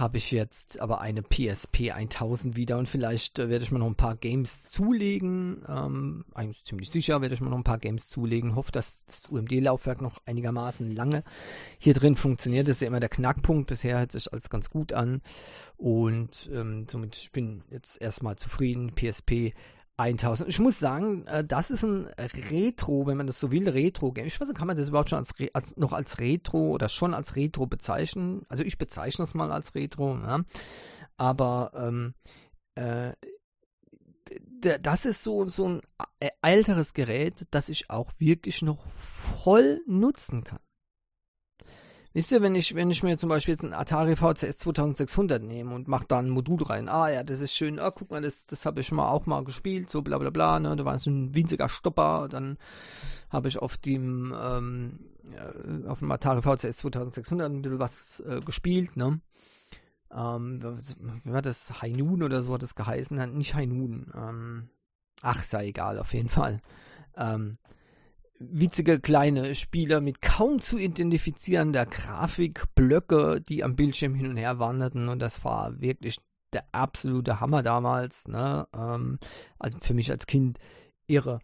habe 0.00 0.16
ich 0.18 0.30
jetzt 0.30 0.80
aber 0.80 1.00
eine 1.00 1.22
PSP 1.22 1.90
1000 1.92 2.56
wieder 2.56 2.78
und 2.78 2.88
vielleicht 2.88 3.38
äh, 3.38 3.48
werde 3.50 3.64
ich 3.64 3.70
mir 3.70 3.78
noch 3.78 3.86
ein 3.86 3.96
paar 3.96 4.16
Games 4.16 4.70
zulegen. 4.70 5.62
Ähm, 5.68 6.24
eigentlich 6.32 6.64
ziemlich 6.64 6.90
sicher 6.90 7.20
werde 7.20 7.34
ich 7.34 7.40
mir 7.40 7.50
noch 7.50 7.58
ein 7.58 7.64
paar 7.64 7.78
Games 7.78 8.08
zulegen. 8.08 8.54
Hoffe, 8.54 8.72
dass 8.72 9.04
das 9.04 9.26
UMD-Laufwerk 9.26 10.00
noch 10.00 10.22
einigermaßen 10.24 10.94
lange 10.94 11.22
hier 11.78 11.92
drin 11.92 12.16
funktioniert. 12.16 12.66
Das 12.66 12.76
ist 12.76 12.82
ja 12.82 12.88
immer 12.88 13.00
der 13.00 13.08
Knackpunkt. 13.10 13.68
Bisher 13.68 13.98
hört 13.98 14.12
sich 14.12 14.32
alles 14.32 14.48
ganz 14.48 14.70
gut 14.70 14.92
an 14.92 15.20
und 15.76 16.48
ähm, 16.52 16.86
somit 16.90 17.16
ich 17.16 17.30
bin 17.30 17.62
jetzt 17.70 18.00
erstmal 18.00 18.36
zufrieden. 18.36 18.94
PSP 18.94 19.52
1000. 20.00 20.48
Ich 20.48 20.58
muss 20.58 20.78
sagen, 20.78 21.26
äh, 21.26 21.44
das 21.44 21.70
ist 21.70 21.84
ein 21.84 22.06
Retro, 22.50 23.06
wenn 23.06 23.16
man 23.16 23.26
das 23.26 23.38
so 23.38 23.50
will, 23.50 23.68
Retro-Game. 23.68 24.26
Ich 24.26 24.40
weiß 24.40 24.48
nicht, 24.48 24.56
kann 24.56 24.66
man 24.66 24.76
das 24.76 24.88
überhaupt 24.88 25.10
schon 25.10 25.18
als, 25.18 25.34
als, 25.52 25.76
noch 25.76 25.92
als 25.92 26.18
Retro 26.18 26.70
oder 26.70 26.88
schon 26.88 27.14
als 27.14 27.36
Retro 27.36 27.66
bezeichnen? 27.66 28.42
Also 28.48 28.64
ich 28.64 28.78
bezeichne 28.78 29.24
es 29.24 29.34
mal 29.34 29.52
als 29.52 29.74
Retro, 29.74 30.16
ja. 30.16 30.40
aber 31.16 31.72
ähm, 31.74 32.14
äh, 32.74 33.12
das 34.80 35.04
ist 35.04 35.22
so, 35.22 35.48
so 35.48 35.68
ein 35.68 35.80
älteres 36.42 36.94
Gerät, 36.94 37.46
das 37.50 37.68
ich 37.68 37.90
auch 37.90 38.12
wirklich 38.18 38.62
noch 38.62 38.86
voll 38.86 39.82
nutzen 39.86 40.44
kann. 40.44 40.60
Wisst 42.12 42.32
ihr, 42.32 42.42
wenn 42.42 42.56
ich, 42.56 42.74
wenn 42.74 42.90
ich 42.90 43.04
mir 43.04 43.16
zum 43.18 43.28
Beispiel 43.28 43.54
jetzt 43.54 43.62
einen 43.62 43.72
Atari 43.72 44.16
VCS 44.16 44.58
2600 44.58 45.40
nehme 45.40 45.72
und 45.72 45.86
mache 45.86 46.06
da 46.08 46.18
ein 46.18 46.28
Modul 46.28 46.60
rein, 46.64 46.88
ah 46.88 47.08
ja, 47.08 47.22
das 47.22 47.40
ist 47.40 47.54
schön, 47.54 47.78
ah, 47.78 47.92
guck 47.92 48.10
mal, 48.10 48.20
das, 48.20 48.46
das 48.46 48.66
habe 48.66 48.80
ich 48.80 48.90
mal 48.90 49.08
auch 49.08 49.26
mal 49.26 49.44
gespielt, 49.44 49.88
so 49.88 50.02
bla 50.02 50.18
bla 50.18 50.30
bla, 50.30 50.58
ne, 50.58 50.74
da 50.74 50.84
war 50.84 50.98
so 50.98 51.08
ein 51.08 51.36
winziger 51.36 51.68
Stopper, 51.68 52.26
dann 52.28 52.58
habe 53.28 53.46
ich 53.46 53.58
auf 53.58 53.76
dem, 53.76 54.34
ähm, 54.36 54.98
auf 55.86 56.00
dem 56.00 56.10
Atari 56.10 56.42
VCS 56.42 56.78
2600 56.78 57.48
ein 57.48 57.62
bisschen 57.62 57.78
was 57.78 58.18
äh, 58.26 58.40
gespielt, 58.40 58.96
ne, 58.96 59.20
ähm, 60.12 60.60
wie 61.22 61.32
war 61.32 61.42
das, 61.42 61.80
Hainun 61.80 62.24
oder 62.24 62.42
so 62.42 62.54
hat 62.54 62.64
es 62.64 62.74
geheißen, 62.74 63.36
nicht 63.36 63.54
Hainun, 63.54 64.12
ähm, 64.16 64.70
ach, 65.22 65.44
sei 65.44 65.68
egal, 65.68 65.96
auf 65.96 66.12
jeden 66.12 66.28
Fall, 66.28 66.60
ähm, 67.16 67.58
witzige 68.40 68.98
kleine 69.00 69.54
Spieler 69.54 70.00
mit 70.00 70.22
kaum 70.22 70.60
zu 70.60 70.78
identifizierender 70.78 71.86
Grafik, 71.86 72.64
Blöcke, 72.74 73.40
die 73.40 73.62
am 73.62 73.76
Bildschirm 73.76 74.14
hin 74.14 74.26
und 74.26 74.36
her 74.36 74.58
wanderten 74.58 75.08
und 75.08 75.20
das 75.20 75.44
war 75.44 75.80
wirklich 75.80 76.18
der 76.52 76.64
absolute 76.72 77.38
Hammer 77.38 77.62
damals, 77.62 78.26
ne? 78.26 78.66
Ähm, 78.74 79.18
also 79.58 79.78
für 79.80 79.94
mich 79.94 80.10
als 80.10 80.26
Kind 80.26 80.58
irre. 81.06 81.38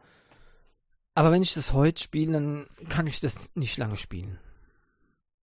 Aber 1.14 1.30
wenn 1.30 1.42
ich 1.42 1.54
das 1.54 1.72
heute 1.72 2.02
spiele, 2.02 2.32
dann 2.32 2.66
kann 2.88 3.06
ich 3.06 3.20
das 3.20 3.50
nicht 3.54 3.78
lange 3.78 3.96
spielen. 3.96 4.38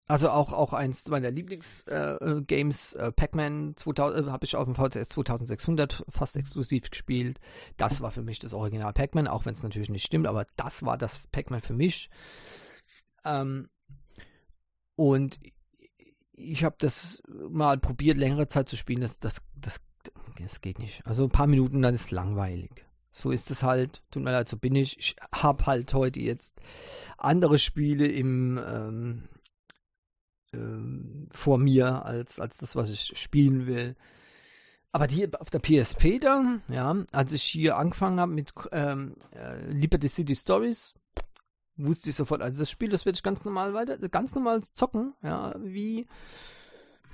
Also 0.08 0.30
auch, 0.30 0.52
auch 0.52 0.74
eins 0.74 1.08
meiner 1.08 1.32
Lieblingsgames, 1.32 2.94
äh, 2.94 3.08
äh, 3.08 3.12
Pac-Man 3.14 3.76
äh, 3.86 4.24
habe 4.30 4.46
ich 4.46 4.56
auf 4.56 4.66
dem 4.66 4.76
VCS 4.76 5.10
2600 5.10 6.04
fast 6.10 6.36
exklusiv 6.36 6.90
gespielt. 6.90 7.40
Das 7.78 8.02
war 8.02 8.12
für 8.12 8.22
mich 8.22 8.40
das 8.40 8.54
Original 8.54 8.92
Pac-Man, 8.92 9.28
auch 9.28 9.46
wenn 9.46 9.54
es 9.54 9.64
natürlich 9.64 9.90
nicht 9.90 10.06
stimmt, 10.06 10.28
aber 10.28 10.46
das 10.58 10.84
war 10.84 10.98
das 10.98 11.22
Pac-Man 11.32 11.62
für 11.62 11.74
mich. 11.74 12.10
Ähm, 13.24 13.70
und 14.96 15.40
ich 16.34 16.66
habe 16.66 16.76
das 16.80 17.22
mal 17.50 17.78
probiert, 17.78 18.18
längere 18.18 18.48
Zeit 18.48 18.68
zu 18.68 18.76
spielen. 18.76 19.02
Das, 19.02 19.20
das, 19.20 19.42
das, 19.56 19.80
das 20.38 20.60
geht 20.60 20.80
nicht. 20.80 21.06
Also 21.06 21.24
ein 21.24 21.30
paar 21.30 21.48
Minuten, 21.48 21.82
dann 21.82 21.96
ist 21.96 22.06
es 22.06 22.12
langweilig. 22.12 22.86
So 23.12 23.32
ist 23.32 23.52
es 23.52 23.64
halt. 23.64 24.04
Tut 24.12 24.24
mir 24.24 24.32
leid, 24.32 24.50
so 24.50 24.58
bin 24.58 24.76
ich. 24.76 24.98
Ich 24.98 25.16
habe 25.34 25.66
halt 25.66 25.94
heute 25.94 26.20
jetzt 26.20 26.60
andere 27.18 27.60
Spiele 27.60 28.08
im 28.08 28.60
ähm, 28.68 29.30
ähm, 30.54 31.28
vor 31.32 31.58
mir 31.58 32.06
als, 32.06 32.40
als 32.40 32.58
das, 32.58 32.76
was 32.76 32.90
ich 32.90 33.18
spielen 33.18 33.68
will. 33.68 33.96
Aber 34.92 35.08
die 35.08 35.28
auf 35.34 35.50
der 35.50 35.60
PSP 35.60 36.20
da, 36.20 36.60
ja, 36.68 36.96
als 37.12 37.34
ich 37.34 37.42
hier 37.42 37.78
angefangen 37.78 38.20
habe 38.20 38.32
mit 38.32 38.54
ähm, 38.72 39.16
äh, 39.32 39.72
Liberty 39.72 40.08
City 40.08 40.36
Stories, 40.36 40.94
wusste 41.76 42.12
ich 42.12 42.16
sofort, 42.16 42.42
also 42.42 42.60
das 42.60 42.70
Spiel, 42.70 42.90
das 42.90 43.06
werde 43.06 43.16
ich 43.16 43.24
ganz 43.24 43.44
normal 43.44 43.74
weiter, 43.74 43.98
ganz 44.10 44.36
normal 44.36 44.62
zocken, 44.74 45.16
ja, 45.24 45.56
wie, 45.58 46.08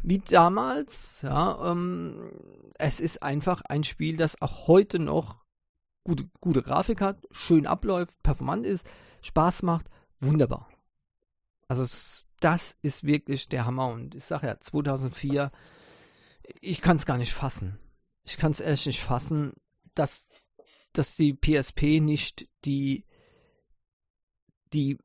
wie 0.03 0.19
damals, 0.19 1.21
ja, 1.21 1.71
ähm, 1.71 2.31
es 2.77 2.99
ist 2.99 3.23
einfach 3.23 3.61
ein 3.61 3.85
Spiel, 3.85 4.17
das 4.17 4.41
auch 4.41 4.67
heute 4.67 4.99
noch 4.99 5.39
gute, 6.03 6.29
gute 6.41 6.61
Grafik 6.61 6.99
hat, 6.99 7.25
schön 7.31 7.65
abläuft, 7.65 8.21
performant 8.23 8.65
ist, 8.65 8.85
Spaß 9.21 9.63
macht, 9.63 9.85
wunderbar. 10.19 10.67
Also 11.69 11.83
es 11.83 12.25
das 12.39 12.77
ist 12.81 13.03
wirklich 13.03 13.49
der 13.49 13.65
Hammer. 13.65 13.87
Und 13.87 14.15
ich 14.15 14.23
sage 14.23 14.47
ja, 14.47 14.59
2004, 14.59 15.51
ich 16.61 16.81
kann 16.81 16.97
es 16.97 17.05
gar 17.05 17.17
nicht 17.17 17.33
fassen. 17.33 17.79
Ich 18.23 18.37
kann 18.37 18.51
es 18.51 18.59
ehrlich 18.59 18.85
nicht 18.85 19.01
fassen, 19.01 19.53
dass, 19.95 20.27
dass 20.93 21.15
die 21.15 21.33
PSP 21.33 21.99
nicht 21.99 22.47
die, 22.65 23.05
die 24.73 24.97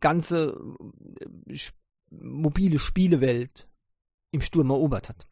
ganze 0.00 0.56
äh, 1.48 1.58
mobile 2.10 2.78
Spielewelt 2.78 3.68
im 4.32 4.40
Sturm 4.40 4.70
erobert 4.70 5.08
hat. 5.08 5.26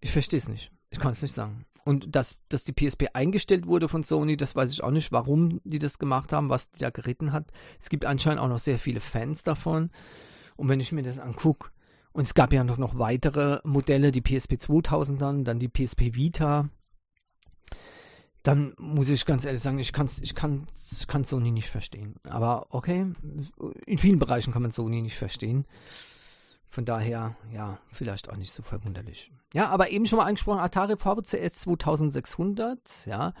Ich 0.00 0.12
verstehe 0.12 0.38
es 0.38 0.48
nicht. 0.48 0.70
Ich 0.90 0.98
kann 0.98 1.12
es 1.12 1.22
nicht 1.22 1.34
sagen. 1.34 1.66
Und 1.86 2.16
dass, 2.16 2.34
dass 2.48 2.64
die 2.64 2.72
PSP 2.72 3.10
eingestellt 3.12 3.68
wurde 3.68 3.88
von 3.88 4.02
Sony, 4.02 4.36
das 4.36 4.56
weiß 4.56 4.72
ich 4.72 4.82
auch 4.82 4.90
nicht, 4.90 5.12
warum 5.12 5.60
die 5.62 5.78
das 5.78 6.00
gemacht 6.00 6.32
haben, 6.32 6.48
was 6.48 6.68
die 6.72 6.80
da 6.80 6.90
geritten 6.90 7.30
hat. 7.30 7.52
Es 7.80 7.88
gibt 7.90 8.04
anscheinend 8.04 8.40
auch 8.40 8.48
noch 8.48 8.58
sehr 8.58 8.76
viele 8.76 8.98
Fans 8.98 9.44
davon. 9.44 9.90
Und 10.56 10.68
wenn 10.68 10.80
ich 10.80 10.90
mir 10.90 11.04
das 11.04 11.20
angucke, 11.20 11.70
und 12.12 12.24
es 12.26 12.34
gab 12.34 12.52
ja 12.52 12.64
noch, 12.64 12.76
noch 12.76 12.98
weitere 12.98 13.60
Modelle, 13.62 14.10
die 14.10 14.20
PSP 14.20 14.58
2000 14.58 15.22
dann, 15.22 15.44
dann 15.44 15.60
die 15.60 15.68
PSP 15.68 16.16
Vita, 16.16 16.70
dann 18.42 18.74
muss 18.80 19.08
ich 19.08 19.24
ganz 19.24 19.44
ehrlich 19.44 19.62
sagen, 19.62 19.78
ich, 19.78 19.92
kann's, 19.92 20.18
ich, 20.18 20.34
kann, 20.34 20.66
ich 20.90 21.06
kann 21.06 21.22
Sony 21.22 21.52
nicht 21.52 21.70
verstehen. 21.70 22.16
Aber 22.24 22.66
okay, 22.70 23.12
in 23.86 23.98
vielen 23.98 24.18
Bereichen 24.18 24.52
kann 24.52 24.62
man 24.62 24.72
Sony 24.72 25.02
nicht 25.02 25.16
verstehen. 25.16 25.66
Von 26.76 26.84
daher, 26.84 27.34
ja, 27.54 27.78
vielleicht 27.90 28.28
auch 28.28 28.36
nicht 28.36 28.52
so 28.52 28.62
verwunderlich. 28.62 29.32
Ja, 29.54 29.70
aber 29.70 29.92
eben 29.92 30.04
schon 30.04 30.18
mal 30.18 30.26
angesprochen, 30.26 30.58
Atari 30.58 30.98
VCS 30.98 31.62
2600, 31.62 33.06
ja, 33.06 33.32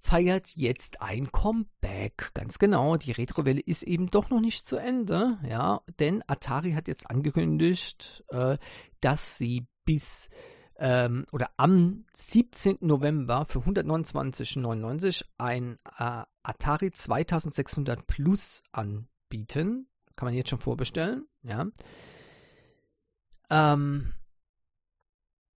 feiert 0.00 0.56
jetzt 0.56 1.00
ein 1.00 1.30
Comeback. 1.30 2.32
Ganz 2.34 2.58
genau, 2.58 2.96
die 2.96 3.12
Retrowelle 3.12 3.60
ist 3.60 3.84
eben 3.84 4.10
doch 4.10 4.30
noch 4.30 4.40
nicht 4.40 4.66
zu 4.66 4.76
Ende, 4.76 5.38
ja, 5.48 5.82
denn 6.00 6.24
Atari 6.26 6.72
hat 6.72 6.88
jetzt 6.88 7.08
angekündigt, 7.08 8.24
äh, 8.30 8.58
dass 9.00 9.38
sie 9.38 9.68
bis 9.84 10.28
ähm, 10.80 11.26
oder 11.30 11.50
am 11.58 12.06
17. 12.14 12.78
November 12.80 13.44
für 13.44 13.60
129,99 13.60 15.22
ein 15.38 15.78
äh, 15.96 16.22
Atari 16.42 16.90
2600 16.90 18.04
Plus 18.08 18.64
anbieten. 18.72 19.86
Kann 20.16 20.26
man 20.26 20.34
jetzt 20.34 20.50
schon 20.50 20.58
vorbestellen, 20.58 21.28
ja 21.44 21.68
ähm, 23.50 24.12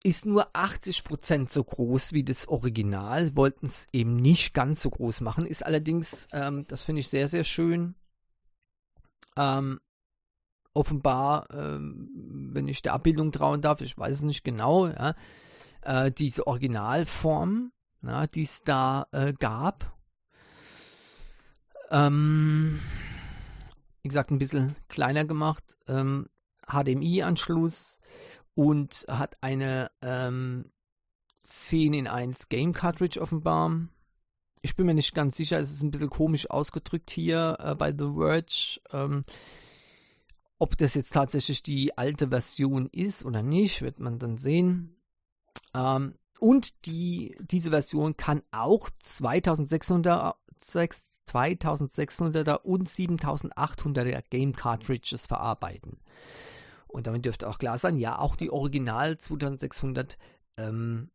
ist 0.05 0.27
nur 0.27 0.51
80% 0.55 1.51
so 1.51 1.63
groß 1.63 2.13
wie 2.13 2.25
das 2.25 2.49
Original, 2.49 3.37
wollten 3.37 3.67
es 3.67 3.87
eben 3.93 4.17
nicht 4.17 4.53
ganz 4.53 4.83
so 4.83 4.91
groß 4.91 5.21
machen, 5.21 5.47
ist 5.47 5.65
allerdings, 5.65 6.27
ähm, 6.33 6.65
das 6.67 6.83
finde 6.83 7.01
ich 7.01 7.09
sehr, 7.09 7.29
sehr 7.29 7.45
schön, 7.45 7.95
ähm, 9.37 9.81
offenbar, 10.75 11.49
ähm, 11.53 12.51
wenn 12.53 12.67
ich 12.67 12.83
der 12.83 12.95
Abbildung 12.95 13.31
trauen 13.31 13.61
darf, 13.61 13.81
ich 13.81 13.97
weiß 13.97 14.19
es 14.19 14.23
nicht 14.23 14.43
genau, 14.43 14.89
ja, 14.89 15.15
äh, 15.83 16.11
diese 16.11 16.47
Originalform, 16.47 17.73
ja, 18.03 18.27
die 18.27 18.43
es 18.43 18.63
da 18.65 19.07
äh, 19.13 19.33
gab, 19.35 19.97
ähm, 21.91 22.81
wie 24.03 24.09
gesagt, 24.09 24.31
ein 24.31 24.39
bisschen 24.39 24.75
kleiner 24.89 25.25
gemacht, 25.25 25.63
ähm, 25.87 26.27
HDMI-Anschluss 26.67 28.01
und 28.55 29.07
hat 29.09 29.37
eine 29.41 29.91
ähm, 30.03 30.71
10 31.39 31.95
in 31.95 32.07
1 32.07 32.49
Game 32.49 32.73
Cartridge 32.73 33.21
offenbar. 33.21 33.89
Ich 34.61 34.77
bin 34.77 34.87
mir 34.87 34.95
nicht 34.95 35.15
ganz 35.15 35.37
sicher, 35.37 35.59
es 35.59 35.71
ist 35.71 35.83
ein 35.83 35.91
bisschen 35.91 36.11
komisch 36.11 36.49
ausgedrückt 36.49 37.11
hier 37.11 37.57
äh, 37.61 37.75
bei 37.75 37.91
The 37.91 38.13
Verge. 38.17 38.81
Ähm, 38.93 39.25
ob 40.59 40.77
das 40.77 40.95
jetzt 40.95 41.13
tatsächlich 41.13 41.65
die 41.65 41.99
alte 41.99 42.29
Version 42.29 42.89
ist 42.93 43.25
oder 43.25 43.43
nicht, 43.43 43.83
wird 43.83 43.99
man 43.99 44.21
dann 44.21 44.39
sehen. 44.39 44.95
Ähm, 45.75 46.15
und 46.39 46.87
die, 46.87 47.37
diese 47.41 47.71
Version 47.71 48.17
kann 48.17 48.43
auch 48.53 48.89
2600, 49.01 50.37
2600er 50.61 52.63
und 52.63 52.89
7800er 52.89 54.23
Game 54.31 54.55
Cartridges 54.55 55.27
verarbeiten. 55.27 55.99
Und 56.93 57.07
damit 57.07 57.25
dürfte 57.25 57.49
auch 57.49 57.59
klar 57.59 57.79
sein, 57.79 57.99
ja, 57.99 58.19
auch 58.19 58.37
die 58.37 58.51
Original 58.51 59.19
2600 59.19 60.19
ähm, 60.59 61.11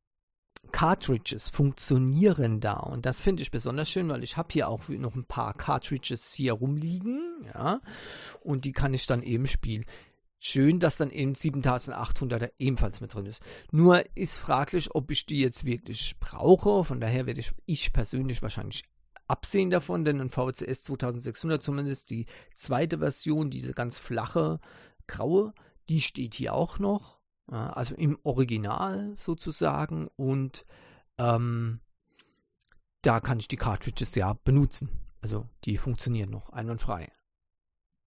Cartridges 0.71 1.49
funktionieren 1.49 2.59
da. 2.59 2.73
Und 2.73 3.05
das 3.05 3.21
finde 3.21 3.43
ich 3.43 3.51
besonders 3.51 3.89
schön, 3.89 4.09
weil 4.09 4.23
ich 4.23 4.37
habe 4.37 4.49
hier 4.51 4.67
auch 4.67 4.87
noch 4.89 5.15
ein 5.15 5.25
paar 5.25 5.53
Cartridges 5.53 6.33
hier 6.33 6.53
rumliegen, 6.53 7.45
ja, 7.53 7.79
und 8.41 8.65
die 8.65 8.73
kann 8.73 8.93
ich 8.93 9.05
dann 9.05 9.23
eben 9.23 9.47
spielen. 9.47 9.85
Schön, 10.39 10.79
dass 10.79 10.97
dann 10.97 11.09
eben 11.09 11.33
7800er 11.33 12.51
ebenfalls 12.59 13.01
mit 13.01 13.13
drin 13.13 13.25
ist. 13.25 13.41
Nur 13.71 14.03
ist 14.15 14.37
fraglich, 14.37 14.93
ob 14.93 15.09
ich 15.09 15.25
die 15.25 15.41
jetzt 15.41 15.65
wirklich 15.65 16.15
brauche. 16.19 16.83
Von 16.83 16.99
daher 16.99 17.25
werde 17.25 17.39
ich, 17.39 17.51
ich 17.65 17.91
persönlich 17.91 18.43
wahrscheinlich 18.43 18.83
absehen 19.27 19.71
davon, 19.71 20.05
denn 20.05 20.21
ein 20.21 20.29
VCS 20.29 20.83
2600 20.83 21.61
zumindest 21.61 22.11
die 22.11 22.27
zweite 22.53 22.99
Version, 22.99 23.49
diese 23.49 23.73
ganz 23.73 23.97
flache, 23.97 24.59
graue, 25.07 25.53
die 25.89 26.01
steht 26.01 26.35
hier 26.35 26.53
auch 26.53 26.79
noch, 26.79 27.19
also 27.47 27.95
im 27.95 28.19
Original 28.23 29.13
sozusagen 29.15 30.09
und 30.15 30.65
ähm, 31.17 31.79
da 33.01 33.19
kann 33.21 33.39
ich 33.39 33.47
die 33.47 33.57
Cartridges 33.57 34.15
ja 34.15 34.33
benutzen. 34.43 34.89
Also 35.21 35.47
die 35.63 35.77
funktionieren 35.77 36.29
noch 36.29 36.49
einwandfrei. 36.49 37.11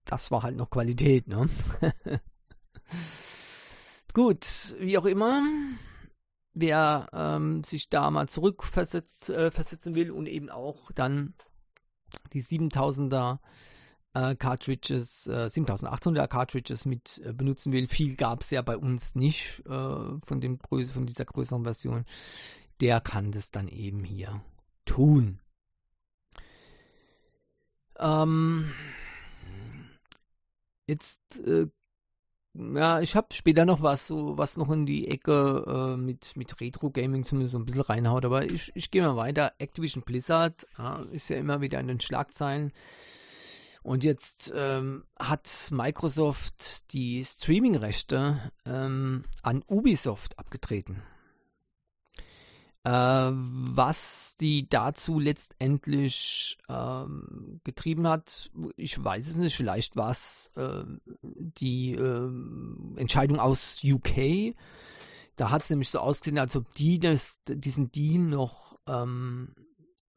Das 0.05 0.31
war 0.31 0.43
halt 0.43 0.57
noch 0.57 0.71
Qualität, 0.71 1.27
ne? 1.27 1.49
Gut, 4.13 4.75
wie 4.79 4.99
auch 4.99 5.07
immer, 5.07 5.43
wer 6.53 7.09
ähm, 7.13 7.63
sich 7.63 7.89
da 7.89 8.11
mal 8.11 8.29
zurückversetzen 8.29 9.35
äh, 9.35 9.95
will 9.95 10.11
und 10.11 10.27
eben 10.27 10.51
auch 10.51 10.91
dann 10.93 11.35
die 12.33 12.43
7000er 12.43 13.39
äh, 14.15 14.35
Cartridges, 14.35 15.27
äh, 15.27 15.47
7800er 15.47 16.27
Cartridges 16.27 16.85
mit 16.85 17.21
äh, 17.25 17.33
benutzen 17.33 17.73
will. 17.73 17.87
Viel 17.87 18.17
gab 18.17 18.43
es 18.43 18.51
ja 18.51 18.63
bei 18.63 18.77
uns 18.77 19.15
nicht 19.15 19.63
äh, 19.67 20.19
von, 20.25 20.41
dem 20.41 20.59
Größe, 20.59 20.93
von 20.93 21.07
dieser 21.07 21.25
größeren 21.25 21.65
Version. 21.65 22.05
Der 22.81 23.01
kann 23.01 23.33
das 23.33 23.51
dann 23.51 23.69
eben 23.69 24.05
hier 24.05 24.43
tun. 24.85 25.41
Ähm, 27.99 28.73
jetzt 30.87 31.21
äh, 31.47 31.67
ja, 32.55 33.01
ich 33.01 33.15
habe 33.15 33.29
später 33.33 33.65
noch 33.65 33.81
was, 33.81 34.09
so 34.09 34.37
was 34.37 34.57
noch 34.57 34.71
in 34.71 34.85
die 34.85 35.07
Ecke 35.09 35.95
äh, 35.95 35.97
mit, 35.97 36.37
mit 36.37 36.61
Retro-Gaming 36.61 37.23
zumindest 37.23 37.53
so 37.53 37.59
ein 37.59 37.65
bisschen 37.65 37.83
reinhaut, 37.83 38.25
aber 38.25 38.45
ich, 38.45 38.73
ich 38.75 38.91
gehe 38.91 39.03
mal 39.03 39.15
weiter. 39.15 39.53
Activision 39.59 40.03
Blizzard 40.03 40.67
ja, 40.77 41.05
ist 41.13 41.31
ja 41.31 41.37
immer 41.37 41.61
wieder 41.61 41.79
in 41.79 41.87
den 41.87 42.01
Schlagzeilen. 42.01 42.73
Und 43.83 44.05
jetzt 44.05 44.53
ähm, 44.55 45.05
hat 45.19 45.69
Microsoft 45.71 46.93
die 46.93 47.25
Streaming-Rechte 47.25 48.53
ähm, 48.67 49.25
an 49.43 49.63
Ubisoft 49.67 50.39
abgetreten. 50.39 51.03
Äh, 52.83 52.91
was 52.91 54.37
die 54.41 54.67
dazu 54.69 55.19
letztendlich 55.19 56.59
ähm, 56.69 57.61
getrieben 57.63 58.09
hat, 58.09 58.51
ich 58.77 59.03
weiß 59.03 59.29
es 59.29 59.37
nicht. 59.37 59.55
Vielleicht 59.55 59.97
war 59.97 60.11
es 60.11 60.51
äh, 60.57 60.85
die 61.23 61.95
äh, 61.95 62.31
Entscheidung 62.97 63.39
aus 63.39 63.83
UK. 63.85 64.55
Da 65.37 65.51
hat 65.51 65.63
es 65.63 65.71
nämlich 65.71 65.91
so 65.91 65.99
ausgesehen, 66.01 66.39
als 66.39 66.57
ob 66.57 66.75
die 66.75 66.99
das, 66.99 67.39
diesen 67.47 67.93
Deal 67.93 68.23
noch 68.23 68.79
ähm, 68.87 69.55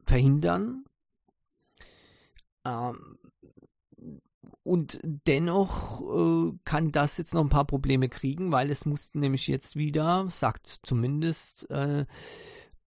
verhindern. 0.05 0.85
Ähm, 2.65 3.17
und 4.63 4.99
dennoch 5.03 6.01
äh, 6.01 6.57
kann 6.63 6.91
das 6.91 7.17
jetzt 7.17 7.33
noch 7.33 7.41
ein 7.41 7.49
paar 7.49 7.65
Probleme 7.65 8.07
kriegen, 8.09 8.51
weil 8.51 8.69
es 8.71 8.85
mussten 8.85 9.19
nämlich 9.19 9.47
jetzt 9.47 9.75
wieder, 9.75 10.27
sagt 10.29 10.67
zumindest 10.83 11.69
äh, 11.69 12.05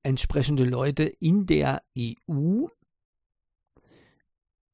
entsprechende 0.02 0.64
Leute 0.64 1.04
in 1.04 1.46
der 1.46 1.82
EU, 1.98 2.66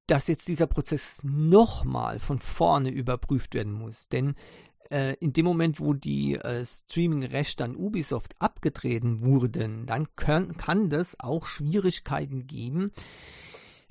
dass 0.06 0.26
jetzt 0.26 0.48
dieser 0.48 0.66
Prozess 0.66 1.20
nochmal 1.22 2.18
von 2.18 2.38
vorne 2.38 2.90
überprüft 2.90 3.54
werden 3.54 3.72
muss. 3.72 4.08
Denn 4.08 4.34
äh, 4.90 5.14
in 5.20 5.32
dem 5.32 5.44
Moment, 5.44 5.80
wo 5.80 5.94
die 5.94 6.34
äh, 6.34 6.66
Streaming-Rechte 6.66 7.64
an 7.64 7.76
Ubisoft 7.76 8.34
abgetreten 8.40 9.22
wurden, 9.22 9.86
dann 9.86 10.08
können, 10.16 10.56
kann 10.56 10.90
das 10.90 11.18
auch 11.20 11.46
Schwierigkeiten 11.46 12.46
geben. 12.46 12.92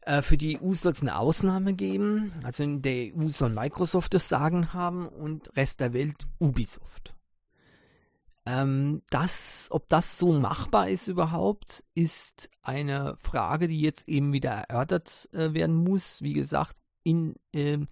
Äh, 0.01 0.21
für 0.21 0.37
die 0.37 0.59
EU 0.61 0.73
soll 0.73 0.91
es 0.93 1.01
eine 1.01 1.17
Ausnahme 1.17 1.73
geben. 1.73 2.33
Also 2.43 2.63
in 2.63 2.81
der 2.81 3.15
EU 3.15 3.27
soll 3.27 3.51
Microsoft 3.51 4.13
das 4.13 4.29
Sagen 4.29 4.73
haben 4.73 5.07
und 5.07 5.55
Rest 5.55 5.79
der 5.79 5.93
Welt 5.93 6.27
Ubisoft. 6.39 7.15
Ähm, 8.45 9.01
das, 9.09 9.67
ob 9.69 9.87
das 9.89 10.17
so 10.17 10.33
machbar 10.33 10.89
ist 10.89 11.07
überhaupt, 11.07 11.83
ist 11.93 12.49
eine 12.63 13.15
Frage, 13.17 13.67
die 13.67 13.81
jetzt 13.81 14.07
eben 14.07 14.33
wieder 14.33 14.51
erörtert 14.51 15.29
äh, 15.33 15.53
werden 15.53 15.75
muss. 15.75 16.21
Wie 16.23 16.33
gesagt, 16.33 16.75
in, 17.03 17.35
äh, 17.53 17.73
in 17.73 17.87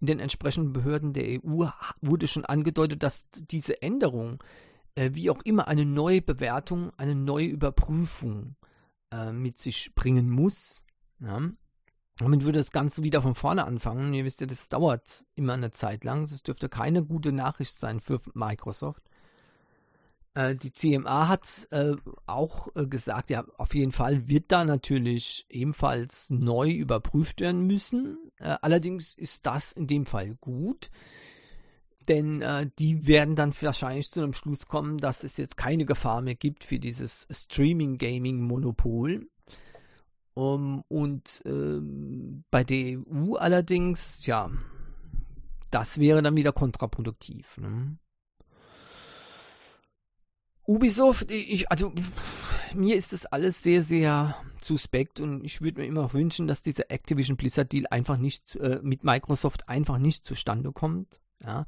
den 0.00 0.18
entsprechenden 0.18 0.72
Behörden 0.72 1.12
der 1.12 1.40
EU 1.42 1.66
wurde 2.00 2.26
schon 2.26 2.44
angedeutet, 2.44 3.02
dass 3.02 3.24
diese 3.32 3.80
Änderung, 3.80 4.42
äh, 4.96 5.10
wie 5.14 5.30
auch 5.30 5.40
immer, 5.44 5.68
eine 5.68 5.86
neue 5.86 6.20
Bewertung, 6.20 6.90
eine 6.96 7.14
neue 7.14 7.46
Überprüfung 7.46 8.56
äh, 9.12 9.32
mit 9.32 9.58
sich 9.58 9.94
bringen 9.94 10.28
muss. 10.28 10.84
Ja. 11.22 11.40
Damit 12.18 12.44
würde 12.44 12.58
das 12.58 12.72
Ganze 12.72 13.02
wieder 13.02 13.22
von 13.22 13.34
vorne 13.34 13.64
anfangen. 13.64 14.12
Ihr 14.12 14.24
wisst 14.24 14.40
ja, 14.40 14.46
das 14.46 14.68
dauert 14.68 15.24
immer 15.34 15.54
eine 15.54 15.70
Zeit 15.70 16.04
lang. 16.04 16.22
Das 16.22 16.42
dürfte 16.42 16.68
keine 16.68 17.02
gute 17.04 17.32
Nachricht 17.32 17.78
sein 17.78 18.00
für 18.00 18.20
Microsoft. 18.34 19.02
Äh, 20.34 20.56
die 20.56 20.72
CMA 20.72 21.28
hat 21.28 21.68
äh, 21.70 21.94
auch 22.26 22.68
äh, 22.74 22.86
gesagt, 22.86 23.30
ja, 23.30 23.44
auf 23.58 23.74
jeden 23.74 23.92
Fall 23.92 24.28
wird 24.28 24.52
da 24.52 24.64
natürlich 24.64 25.46
ebenfalls 25.50 26.30
neu 26.30 26.70
überprüft 26.70 27.40
werden 27.40 27.66
müssen. 27.66 28.18
Äh, 28.38 28.56
allerdings 28.62 29.14
ist 29.14 29.46
das 29.46 29.72
in 29.72 29.86
dem 29.86 30.06
Fall 30.06 30.34
gut, 30.36 30.90
denn 32.08 32.40
äh, 32.42 32.68
die 32.78 33.06
werden 33.06 33.36
dann 33.36 33.54
wahrscheinlich 33.60 34.10
zu 34.10 34.20
einem 34.20 34.32
Schluss 34.32 34.66
kommen, 34.66 34.98
dass 34.98 35.22
es 35.22 35.36
jetzt 35.36 35.56
keine 35.56 35.84
Gefahr 35.84 36.22
mehr 36.22 36.34
gibt 36.34 36.64
für 36.64 36.78
dieses 36.78 37.26
Streaming-Gaming-Monopol. 37.30 39.28
Um, 40.34 40.82
und 40.88 41.42
ähm, 41.44 42.44
bei 42.50 42.64
der 42.64 42.98
EU 42.98 43.34
allerdings, 43.34 44.24
ja, 44.24 44.50
das 45.70 45.98
wäre 45.98 46.22
dann 46.22 46.36
wieder 46.36 46.52
kontraproduktiv. 46.52 47.58
Ne? 47.58 47.98
Ubisoft, 50.66 51.30
ich, 51.30 51.70
also 51.70 51.92
mir 52.74 52.96
ist 52.96 53.12
das 53.12 53.26
alles 53.26 53.62
sehr, 53.62 53.82
sehr 53.82 54.36
suspekt 54.60 55.20
und 55.20 55.44
ich 55.44 55.60
würde 55.60 55.80
mir 55.80 55.86
immer 55.86 56.12
wünschen, 56.12 56.46
dass 56.46 56.62
dieser 56.62 56.90
Activision 56.90 57.36
Blizzard 57.36 57.72
Deal 57.72 57.86
einfach 57.90 58.16
nicht 58.16 58.56
äh, 58.56 58.80
mit 58.82 59.04
Microsoft 59.04 59.68
einfach 59.68 59.98
nicht 59.98 60.24
zustande 60.24 60.72
kommt. 60.72 61.20
Ja. 61.44 61.66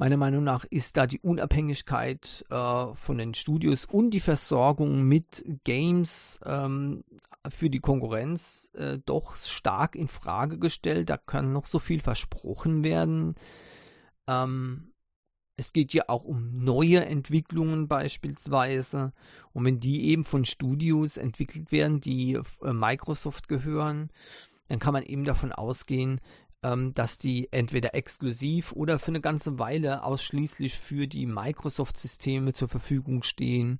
Meiner 0.00 0.16
Meinung 0.16 0.44
nach 0.44 0.64
ist 0.64 0.96
da 0.96 1.06
die 1.06 1.20
Unabhängigkeit 1.20 2.46
äh, 2.48 2.94
von 2.94 3.18
den 3.18 3.34
Studios 3.34 3.84
und 3.84 4.12
die 4.12 4.20
Versorgung 4.20 5.02
mit 5.02 5.44
Games 5.64 6.40
ähm, 6.42 7.04
für 7.50 7.68
die 7.68 7.80
Konkurrenz 7.80 8.70
äh, 8.72 8.98
doch 9.04 9.36
stark 9.36 9.96
in 9.96 10.08
Frage 10.08 10.58
gestellt. 10.58 11.10
Da 11.10 11.18
kann 11.18 11.52
noch 11.52 11.66
so 11.66 11.78
viel 11.78 12.00
versprochen 12.00 12.82
werden. 12.82 13.34
Ähm, 14.26 14.94
es 15.58 15.74
geht 15.74 15.92
ja 15.92 16.04
auch 16.08 16.24
um 16.24 16.64
neue 16.64 17.04
Entwicklungen 17.04 17.86
beispielsweise. 17.86 19.12
Und 19.52 19.66
wenn 19.66 19.80
die 19.80 20.06
eben 20.06 20.24
von 20.24 20.46
Studios 20.46 21.18
entwickelt 21.18 21.72
werden, 21.72 22.00
die 22.00 22.40
äh, 22.62 22.72
Microsoft 22.72 23.48
gehören, 23.48 24.08
dann 24.68 24.78
kann 24.78 24.94
man 24.94 25.02
eben 25.02 25.24
davon 25.24 25.52
ausgehen, 25.52 26.22
ähm, 26.62 26.94
dass 26.94 27.18
die 27.18 27.52
entweder 27.52 27.94
exklusiv 27.94 28.72
oder 28.72 28.98
für 28.98 29.08
eine 29.08 29.20
ganze 29.20 29.58
Weile 29.58 30.04
ausschließlich 30.04 30.78
für 30.78 31.06
die 31.06 31.26
Microsoft-Systeme 31.26 32.52
zur 32.52 32.68
Verfügung 32.68 33.22
stehen. 33.22 33.78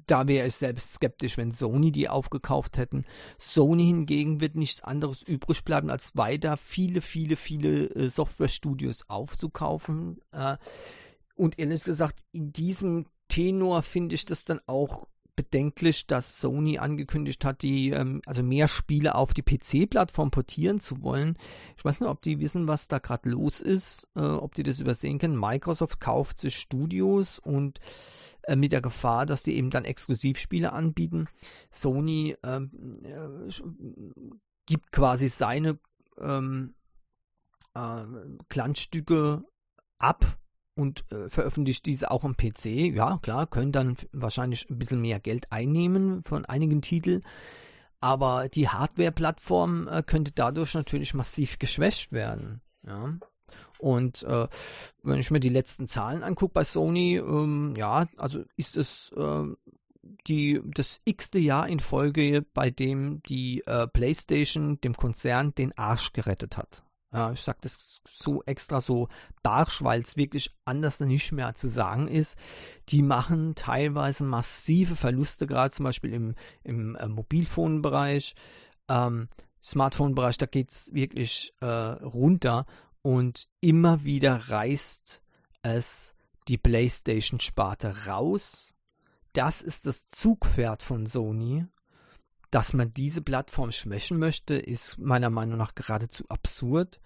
da 0.07 0.27
wäre 0.27 0.47
ich 0.47 0.55
selbst 0.55 0.93
skeptisch, 0.93 1.37
wenn 1.37 1.51
Sony 1.51 1.91
die 1.91 2.09
aufgekauft 2.09 2.77
hätten. 2.77 3.05
Sony 3.37 3.85
hingegen 3.85 4.41
wird 4.41 4.55
nichts 4.55 4.81
anderes 4.81 5.21
übrig 5.23 5.63
bleiben, 5.63 5.89
als 5.89 6.15
weiter 6.15 6.57
viele, 6.57 7.01
viele, 7.01 7.35
viele 7.35 7.89
äh, 7.91 8.09
Softwarestudios 8.09 9.09
aufzukaufen. 9.09 10.19
Äh, 10.31 10.57
und 11.35 11.59
ehrlich 11.59 11.83
gesagt, 11.83 12.25
in 12.31 12.51
diesem 12.51 13.05
Tenor 13.27 13.83
finde 13.83 14.15
ich 14.15 14.25
das 14.25 14.45
dann 14.45 14.61
auch 14.65 15.05
bedenklich, 15.37 16.07
dass 16.07 16.41
Sony 16.41 16.79
angekündigt 16.79 17.45
hat, 17.45 17.61
die 17.61 17.91
ähm, 17.91 18.21
also 18.25 18.43
mehr 18.43 18.67
Spiele 18.67 19.15
auf 19.15 19.33
die 19.33 19.43
PC-Plattform 19.43 20.31
portieren 20.31 20.81
zu 20.81 21.01
wollen. 21.01 21.37
Ich 21.77 21.85
weiß 21.85 22.01
nicht, 22.01 22.09
ob 22.09 22.21
die 22.21 22.39
wissen, 22.39 22.67
was 22.67 22.89
da 22.89 22.97
gerade 22.97 23.29
los 23.29 23.61
ist, 23.61 24.09
äh, 24.15 24.21
ob 24.21 24.55
die 24.55 24.63
das 24.63 24.81
übersehen 24.81 25.19
können. 25.19 25.39
Microsoft 25.39 26.01
kauft 26.01 26.39
sich 26.39 26.57
Studios 26.57 27.39
und 27.39 27.79
äh, 28.41 28.57
mit 28.57 28.73
der 28.73 28.81
Gefahr, 28.81 29.25
dass 29.25 29.43
die 29.43 29.55
eben 29.55 29.69
dann 29.69 29.85
Exklusivspiele 29.85 30.73
anbieten. 30.73 31.27
Sony 31.71 32.35
ähm, 32.43 32.71
äh, 33.03 33.51
gibt 34.65 34.91
quasi 34.91 35.29
seine 35.29 35.77
ähm, 36.19 36.73
äh, 37.75 38.03
Glanzstücke 38.49 39.45
ab 39.99 40.37
und 40.77 41.05
äh, 41.11 41.29
veröffentlicht 41.29 41.85
diese 41.85 42.11
auch 42.11 42.23
am 42.23 42.37
PC. 42.37 42.65
Ja, 42.93 43.19
klar, 43.21 43.47
können 43.47 43.71
dann 43.71 43.97
wahrscheinlich 44.11 44.69
ein 44.69 44.77
bisschen 44.77 45.01
mehr 45.01 45.19
Geld 45.19 45.51
einnehmen 45.51 46.21
von 46.21 46.45
einigen 46.45 46.81
Titeln. 46.81 47.23
Aber 47.99 48.47
die 48.47 48.69
Hardware-Plattform 48.69 49.87
äh, 49.87 50.03
könnte 50.03 50.31
dadurch 50.33 50.75
natürlich 50.75 51.13
massiv 51.13 51.57
geschwächt 51.57 52.11
werden. 52.11 52.61
Ja. 52.85 53.15
Und 53.79 54.23
äh, 54.23 54.47
wenn 55.03 55.19
ich 55.19 55.31
mir 55.31 55.39
die 55.39 55.49
letzten 55.49 55.87
Zahlen 55.87 56.23
angucke 56.23 56.53
bei 56.53 56.63
Sony, 56.63 57.17
ähm, 57.17 57.73
ja, 57.75 58.07
also 58.17 58.43
ist 58.55 58.77
es 58.77 59.11
äh, 59.17 59.43
die, 60.27 60.61
das 60.63 61.01
x-te 61.05 61.39
Jahr 61.39 61.67
in 61.67 61.79
Folge, 61.79 62.45
bei 62.53 62.69
dem 62.69 63.21
die 63.23 63.63
äh, 63.65 63.87
PlayStation 63.87 64.79
dem 64.81 64.95
Konzern 64.95 65.53
den 65.55 65.77
Arsch 65.77 66.13
gerettet 66.13 66.57
hat. 66.57 66.83
Ja, 67.13 67.31
ich 67.31 67.41
sage 67.41 67.59
das 67.61 68.01
so 68.05 68.43
extra 68.45 68.81
so 68.81 69.07
barsch, 69.41 69.81
weil 69.81 70.01
es 70.01 70.17
wirklich 70.17 70.53
anders 70.65 70.99
nicht 70.99 71.31
mehr 71.31 71.55
zu 71.55 71.69
sagen 71.69 72.07
ist. 72.07 72.35
Die 72.89 73.01
machen 73.01 73.55
teilweise 73.55 74.25
massive 74.25 74.95
Verluste, 74.95 75.47
gerade 75.47 75.73
zum 75.73 75.85
Beispiel 75.85 76.13
im, 76.13 76.35
im 76.63 76.95
äh, 76.95 77.07
Mobilfonbereich, 77.07 78.35
ähm, 78.89 79.29
Smartphone-Bereich, 79.63 80.37
da 80.37 80.45
geht 80.45 80.71
es 80.71 80.93
wirklich 80.93 81.53
äh, 81.61 81.65
runter 81.65 82.65
und 83.01 83.47
immer 83.61 84.03
wieder 84.03 84.49
reißt 84.49 85.21
es 85.61 86.13
die 86.47 86.57
PlayStation-Sparte 86.57 88.07
raus. 88.07 88.73
Das 89.33 89.61
ist 89.61 89.85
das 89.85 90.09
Zugpferd 90.09 90.83
von 90.83 91.05
Sony 91.05 91.65
dass 92.57 92.73
man 92.73 92.91
diese 92.91 93.21
Plattform 93.21 93.71
schwächen 93.71 94.17
möchte, 94.17 94.55
ist 94.55 94.97
meiner 94.97 95.29
Meinung 95.29 95.59
nach 95.59 95.75
geradezu 95.75 96.23
absurd. 96.27 96.99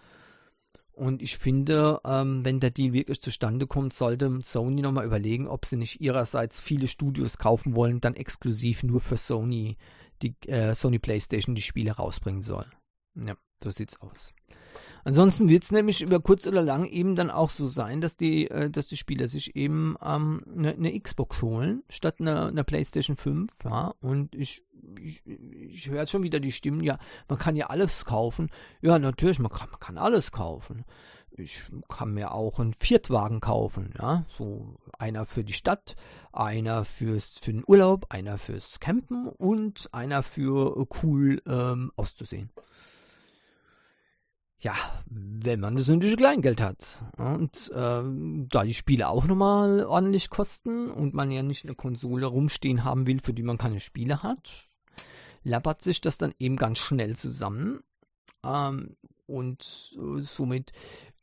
Und 0.93 1.21
ich 1.21 1.37
finde, 1.37 1.99
ähm, 2.05 2.45
wenn 2.45 2.61
der 2.61 2.71
Deal 2.71 2.93
wirklich 2.93 3.21
zustande 3.21 3.67
kommt, 3.67 3.91
sollte 3.91 4.39
Sony 4.43 4.81
nochmal 4.81 5.05
überlegen, 5.05 5.49
ob 5.49 5.65
sie 5.65 5.75
nicht 5.75 5.99
ihrerseits 5.99 6.61
viele 6.61 6.87
Studios 6.87 7.37
kaufen 7.37 7.75
wollen, 7.75 7.99
dann 7.99 8.15
exklusiv 8.15 8.83
nur 8.83 9.01
für 9.01 9.17
Sony, 9.17 9.75
die 10.21 10.35
äh, 10.47 10.73
Sony 10.73 10.99
PlayStation 10.99 11.53
die 11.53 11.61
Spiele 11.61 11.91
rausbringen 11.91 12.43
soll. 12.43 12.67
Ja, 13.15 13.35
so 13.61 13.71
sieht's 13.71 13.99
aus. 13.99 14.33
Ansonsten 15.03 15.49
wird 15.49 15.63
es 15.63 15.71
nämlich 15.71 16.01
über 16.01 16.19
kurz 16.19 16.45
oder 16.45 16.62
lang 16.62 16.86
eben 16.86 17.15
dann 17.15 17.31
auch 17.31 17.49
so 17.49 17.67
sein, 17.67 18.01
dass 18.01 18.17
die, 18.17 18.49
äh, 18.49 18.69
dass 18.69 18.88
die 18.88 18.97
Spieler 18.97 19.27
sich 19.27 19.55
eben 19.55 19.95
ähm, 20.03 20.43
eine, 20.55 20.73
eine 20.73 20.99
Xbox 20.99 21.41
holen, 21.41 21.84
statt 21.89 22.15
einer, 22.19 22.47
einer 22.47 22.63
PlayStation 22.63 23.17
5, 23.17 23.51
ja. 23.65 23.93
Und 24.01 24.36
ich 24.36 24.63
ich, 24.99 25.23
ich 25.25 25.89
höre 25.89 26.07
schon 26.07 26.23
wieder 26.23 26.39
die 26.39 26.51
Stimmen, 26.51 26.81
ja, 26.81 26.97
man 27.27 27.38
kann 27.38 27.55
ja 27.55 27.67
alles 27.67 28.05
kaufen. 28.05 28.49
Ja, 28.81 28.99
natürlich, 28.99 29.39
man 29.39 29.51
kann, 29.51 29.69
man 29.69 29.79
kann 29.79 29.97
alles 29.97 30.31
kaufen. 30.31 30.86
Ich 31.31 31.63
kann 31.88 32.13
mir 32.13 32.34
auch 32.34 32.60
einen 32.60 32.73
Viertwagen 32.73 33.39
kaufen, 33.39 33.93
ja, 33.99 34.25
so 34.27 34.79
einer 34.97 35.25
für 35.25 35.43
die 35.43 35.53
Stadt, 35.53 35.95
einer 36.34 36.84
fürs 36.84 37.39
für 37.41 37.53
den 37.53 37.63
Urlaub, 37.65 38.07
einer 38.10 38.38
fürs 38.38 38.79
Campen 38.79 39.27
und 39.27 39.89
einer 39.93 40.23
für 40.23 40.86
cool 41.03 41.41
ähm, 41.47 41.91
auszusehen 41.95 42.49
ja, 44.62 44.76
wenn 45.10 45.60
man 45.60 45.76
das 45.76 45.88
nötige 45.88 46.15
Kleingeld 46.15 46.62
hat. 46.62 47.04
Und 47.17 47.71
ähm, 47.76 48.47
da 48.50 48.63
die 48.63 48.76
Spiele 48.76 49.10
auch 49.10 49.26
nochmal 49.26 49.84
ordentlich 49.86 50.30
kosten 50.30 50.91
und 50.91 51.13
man 51.13 51.32
ja 51.32 51.41
nicht 51.41 51.65
eine 51.65 51.76
Konsole 51.76 52.28
rumstehen 52.28 52.84
haben 52.84 53.08
will, 53.08 53.19
für 53.21 53.34
die 53.34 53.43
man 53.43 53.58
keine 53.58 53.80
Spiele 53.80 54.21
hat, 54.21 54.69
lappert 55.43 55.82
sich 55.82 56.00
das 56.00 56.19
dann 56.19 56.34
eben 56.38 56.58
ganz 56.58 56.78
schnell 56.78 57.15
zusammen. 57.15 57.82
Ähm, 58.45 58.95
und 59.26 59.97
äh, 59.97 60.21
somit 60.21 60.74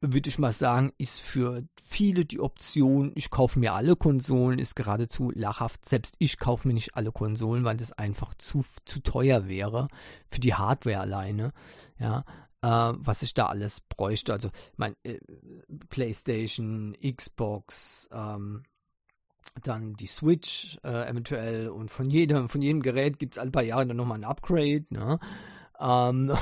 würde 0.00 0.28
ich 0.28 0.38
mal 0.38 0.52
sagen, 0.52 0.92
ist 0.98 1.20
für 1.20 1.64
viele 1.80 2.24
die 2.24 2.40
Option, 2.40 3.12
ich 3.14 3.30
kaufe 3.30 3.58
mir 3.58 3.74
alle 3.74 3.96
Konsolen, 3.96 4.58
ist 4.58 4.76
geradezu 4.76 5.30
lachhaft. 5.34 5.84
Selbst 5.84 6.16
ich 6.18 6.38
kaufe 6.38 6.68
mir 6.68 6.74
nicht 6.74 6.96
alle 6.96 7.12
Konsolen, 7.12 7.64
weil 7.64 7.76
das 7.76 7.92
einfach 7.92 8.34
zu, 8.34 8.64
zu 8.84 9.00
teuer 9.00 9.48
wäre 9.48 9.88
für 10.28 10.40
die 10.40 10.54
Hardware 10.54 11.00
alleine. 11.00 11.52
Ja, 11.98 12.24
äh, 12.62 12.68
was 12.68 13.22
ich 13.22 13.34
da 13.34 13.46
alles 13.46 13.80
bräuchte. 13.80 14.32
Also 14.32 14.50
mein 14.76 14.94
äh, 15.02 15.18
PlayStation, 15.88 16.96
Xbox, 17.00 18.08
ähm, 18.12 18.62
dann 19.62 19.94
die 19.94 20.06
Switch 20.06 20.78
äh, 20.84 21.08
eventuell 21.08 21.68
und 21.68 21.90
von 21.90 22.10
jedem, 22.10 22.48
von 22.48 22.62
jedem 22.62 22.82
Gerät 22.82 23.18
gibt 23.18 23.34
es 23.34 23.38
alle 23.38 23.50
paar 23.50 23.62
Jahre 23.62 23.86
dann 23.86 23.96
nochmal 23.96 24.18
ein 24.18 24.24
Upgrade, 24.24 24.84
ne? 24.90 25.18
Ähm, 25.80 26.32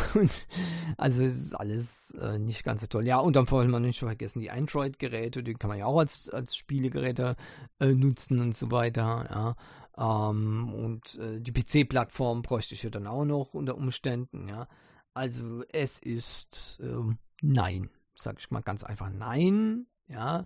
also 0.97 1.23
es 1.23 1.37
ist 1.37 1.55
alles 1.55 2.11
äh, 2.21 2.39
nicht 2.39 2.65
ganz 2.65 2.81
so 2.81 2.87
toll. 2.87 3.07
Ja, 3.07 3.19
und 3.19 3.37
dann 3.37 3.51
wollen 3.51 3.71
wir 3.71 3.81
nicht 3.81 3.99
vergessen, 3.99 4.41
die 4.41 4.51
Android-Geräte, 4.51 5.43
die 5.43 5.55
kann 5.55 5.69
man 5.69 5.79
ja 5.79 5.87
auch 5.87 5.99
als, 5.99 6.31
als 6.31 6.57
Spielegeräte 6.57 7.37
äh, 7.81 7.93
nutzen 7.93 8.41
und 8.41 8.55
so 8.55 8.71
weiter, 8.71 9.27
ja. 9.31 9.57
Ähm, 9.99 10.73
und 10.75 11.19
äh, 11.19 11.41
die 11.41 11.53
PC-Plattform 11.53 12.43
bräuchte 12.43 12.75
ich 12.75 12.83
ja 12.83 12.91
dann 12.91 13.07
auch 13.07 13.25
noch 13.25 13.55
unter 13.55 13.77
Umständen, 13.77 14.49
ja. 14.49 14.69
Also 15.17 15.65
es 15.73 15.99
ist 15.99 16.79
ähm, 16.83 17.17
nein, 17.41 17.89
sag 18.15 18.39
ich 18.39 18.51
mal 18.51 18.61
ganz 18.61 18.85
einfach 18.85 19.09
nein. 19.09 19.87
Ja, 20.09 20.45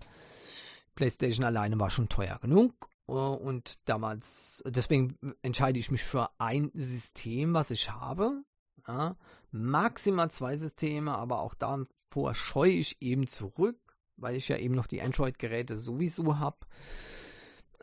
PlayStation 0.95 1.43
alleine 1.43 1.77
war 1.77 1.89
schon 1.89 2.07
teuer 2.07 2.39
genug 2.39 2.73
äh, 3.09 3.11
und 3.11 3.87
damals, 3.89 4.63
deswegen 4.65 5.17
entscheide 5.41 5.77
ich 5.77 5.91
mich 5.91 6.03
für 6.03 6.29
ein 6.37 6.71
System, 6.73 7.53
was 7.53 7.69
ich 7.71 7.91
habe. 7.91 8.45
Ja, 8.87 9.17
maximal 9.51 10.31
zwei 10.31 10.55
Systeme, 10.55 11.17
aber 11.17 11.41
auch 11.41 11.53
davor 11.53 12.33
scheue 12.33 12.71
ich 12.71 13.01
eben 13.01 13.27
zurück, 13.27 13.77
weil 14.15 14.37
ich 14.37 14.47
ja 14.47 14.55
eben 14.55 14.75
noch 14.75 14.87
die 14.87 15.01
Android-Geräte 15.01 15.77
sowieso 15.77 16.39
habe. 16.39 16.59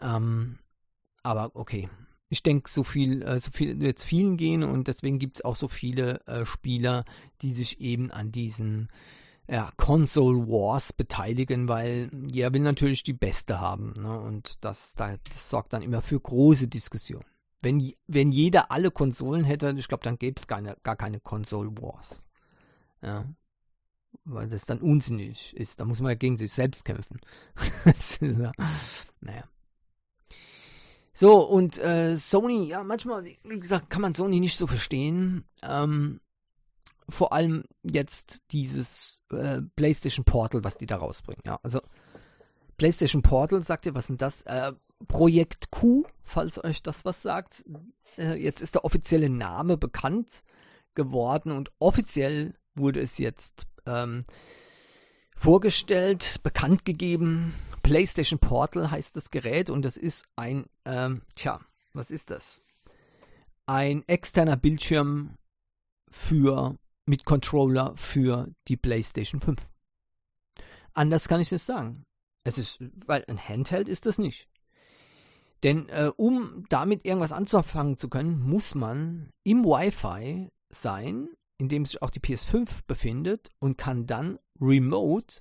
Ähm, 0.01 0.59
aber 1.23 1.51
okay, 1.53 1.91
ich 2.29 2.43
denke, 2.43 2.71
so 2.71 2.85
viel, 2.85 3.23
äh, 3.23 3.41
so 3.41 3.51
viel 3.51 3.83
jetzt 3.83 4.05
vielen 4.05 4.37
gehen 4.37 4.63
und 4.63 4.89
deswegen 4.89 5.19
gibt 5.19 5.37
es 5.37 5.45
auch 5.45 5.57
so 5.57 5.69
viele 5.69 6.27
äh, 6.27 6.45
Spieler, 6.45 7.05
die 7.43 7.55
sich 7.55 7.81
eben 7.81 8.11
an 8.11 8.33
diesen 8.33 8.89
ja, 9.51 9.73
Console 9.79 10.47
Wars 10.47 10.93
beteiligen, 10.93 11.69
weil 11.69 12.11
jeder 12.31 12.53
will 12.53 12.61
natürlich 12.61 13.03
die 13.03 13.15
beste 13.15 13.61
haben. 13.61 13.95
Ne? 13.97 14.21
Und 14.21 14.63
das, 14.63 14.95
das, 14.95 15.19
sorgt 15.35 15.73
dann 15.73 15.83
immer 15.83 16.03
für 16.03 16.21
große 16.21 16.69
Diskussionen. 16.69 17.25
Wenn, 17.63 17.93
wenn 18.07 18.31
jeder 18.31 18.71
alle 18.71 18.91
Konsolen 18.91 19.45
hätte, 19.45 19.75
ich 19.77 19.89
glaube, 19.89 20.05
dann 20.05 20.19
gäbe 20.19 20.39
es 20.39 20.47
gar, 20.47 20.61
gar 20.63 20.97
keine 20.97 21.19
Console 21.19 21.71
Wars. 21.81 22.29
Ja. 23.03 23.25
Weil 24.25 24.49
das 24.49 24.67
dann 24.67 24.81
unsinnig 24.81 25.57
ist. 25.57 25.81
Da 25.81 25.87
muss 25.87 26.01
man 26.01 26.11
ja 26.11 26.17
gegen 26.17 26.37
sich 26.37 26.53
selbst 26.53 26.85
kämpfen. 26.85 27.19
naja. 29.21 29.45
So, 31.21 31.41
und 31.41 31.79
äh, 31.79 32.17
Sony, 32.17 32.69
ja, 32.69 32.85
manchmal, 32.85 33.25
wie 33.25 33.59
gesagt, 33.59 33.91
kann 33.91 34.03
man 34.03 34.15
Sony 34.15 34.39
nicht 34.39 34.57
so 34.57 34.69
verstehen. 34.69 35.43
Ähm, 35.65 36.21
vor 37.09 37.33
allem 37.33 37.65
jetzt 37.83 38.43
dieses 38.53 39.25
äh, 39.33 39.61
PlayStation 39.75 40.25
Portal, 40.25 40.63
was 40.63 40.79
die 40.79 40.87
da 40.87 40.95
rausbringen. 40.95 41.43
Ja, 41.45 41.59
also 41.65 41.81
PlayStation 42.77 43.23
Portal, 43.23 43.65
sagt 43.65 43.87
ihr, 43.87 43.97
was 43.97 44.07
sind 44.07 44.23
das? 44.23 44.43
Äh, 44.43 44.75
Projekt 45.09 45.73
Q, 45.73 46.05
falls 46.23 46.63
euch 46.63 46.85
das 46.85 47.05
was 47.05 47.21
sagt. 47.21 47.65
Äh, 48.17 48.41
jetzt 48.41 48.61
ist 48.61 48.77
der 48.77 48.85
offizielle 48.85 49.29
Name 49.29 49.77
bekannt 49.77 50.45
geworden 50.95 51.51
und 51.51 51.73
offiziell 51.81 52.55
wurde 52.77 53.01
es 53.01 53.19
jetzt 53.19 53.67
ähm, 53.87 54.23
vorgestellt, 55.35 56.37
bekannt 56.45 56.85
gegeben. 56.85 57.55
PlayStation 57.89 58.39
Portal 58.39 58.91
heißt 58.91 59.17
das 59.17 59.31
Gerät 59.31 59.71
und 59.71 59.83
das 59.83 59.97
ist 59.97 60.27
ein, 60.37 60.67
ähm, 60.85 61.23
tja, 61.35 61.59
was 61.95 62.11
ist 62.11 62.29
das? 62.29 62.61
Ein 63.65 64.07
externer 64.07 64.59
Bildschirm 64.59 65.39
für, 66.11 66.77
mit 67.07 67.25
Controller 67.25 67.95
für 67.97 68.53
die 68.69 68.77
PlayStation 68.77 69.41
5. 69.41 69.59
Anders 70.93 71.29
kann 71.29 71.41
ich 71.41 71.51
es 71.51 71.65
sagen. 71.65 72.05
Es 72.45 72.59
ist, 72.59 72.79
weil 73.07 73.25
ein 73.27 73.39
Handheld 73.39 73.89
ist 73.89 74.05
das 74.05 74.19
nicht. 74.19 74.51
Denn 75.63 75.89
äh, 75.89 76.11
um 76.15 76.67
damit 76.69 77.07
irgendwas 77.07 77.33
anzufangen 77.33 77.97
zu 77.97 78.11
können, 78.11 78.39
muss 78.39 78.75
man 78.75 79.31
im 79.45 79.65
Wi-Fi 79.65 80.51
sein, 80.69 81.31
in 81.57 81.71
dem 81.71 81.87
sich 81.87 82.03
auch 82.03 82.11
die 82.11 82.21
PS5 82.21 82.81
befindet 82.87 83.49
und 83.61 83.79
kann 83.79 84.07
dann 84.07 84.39
remote 84.61 85.41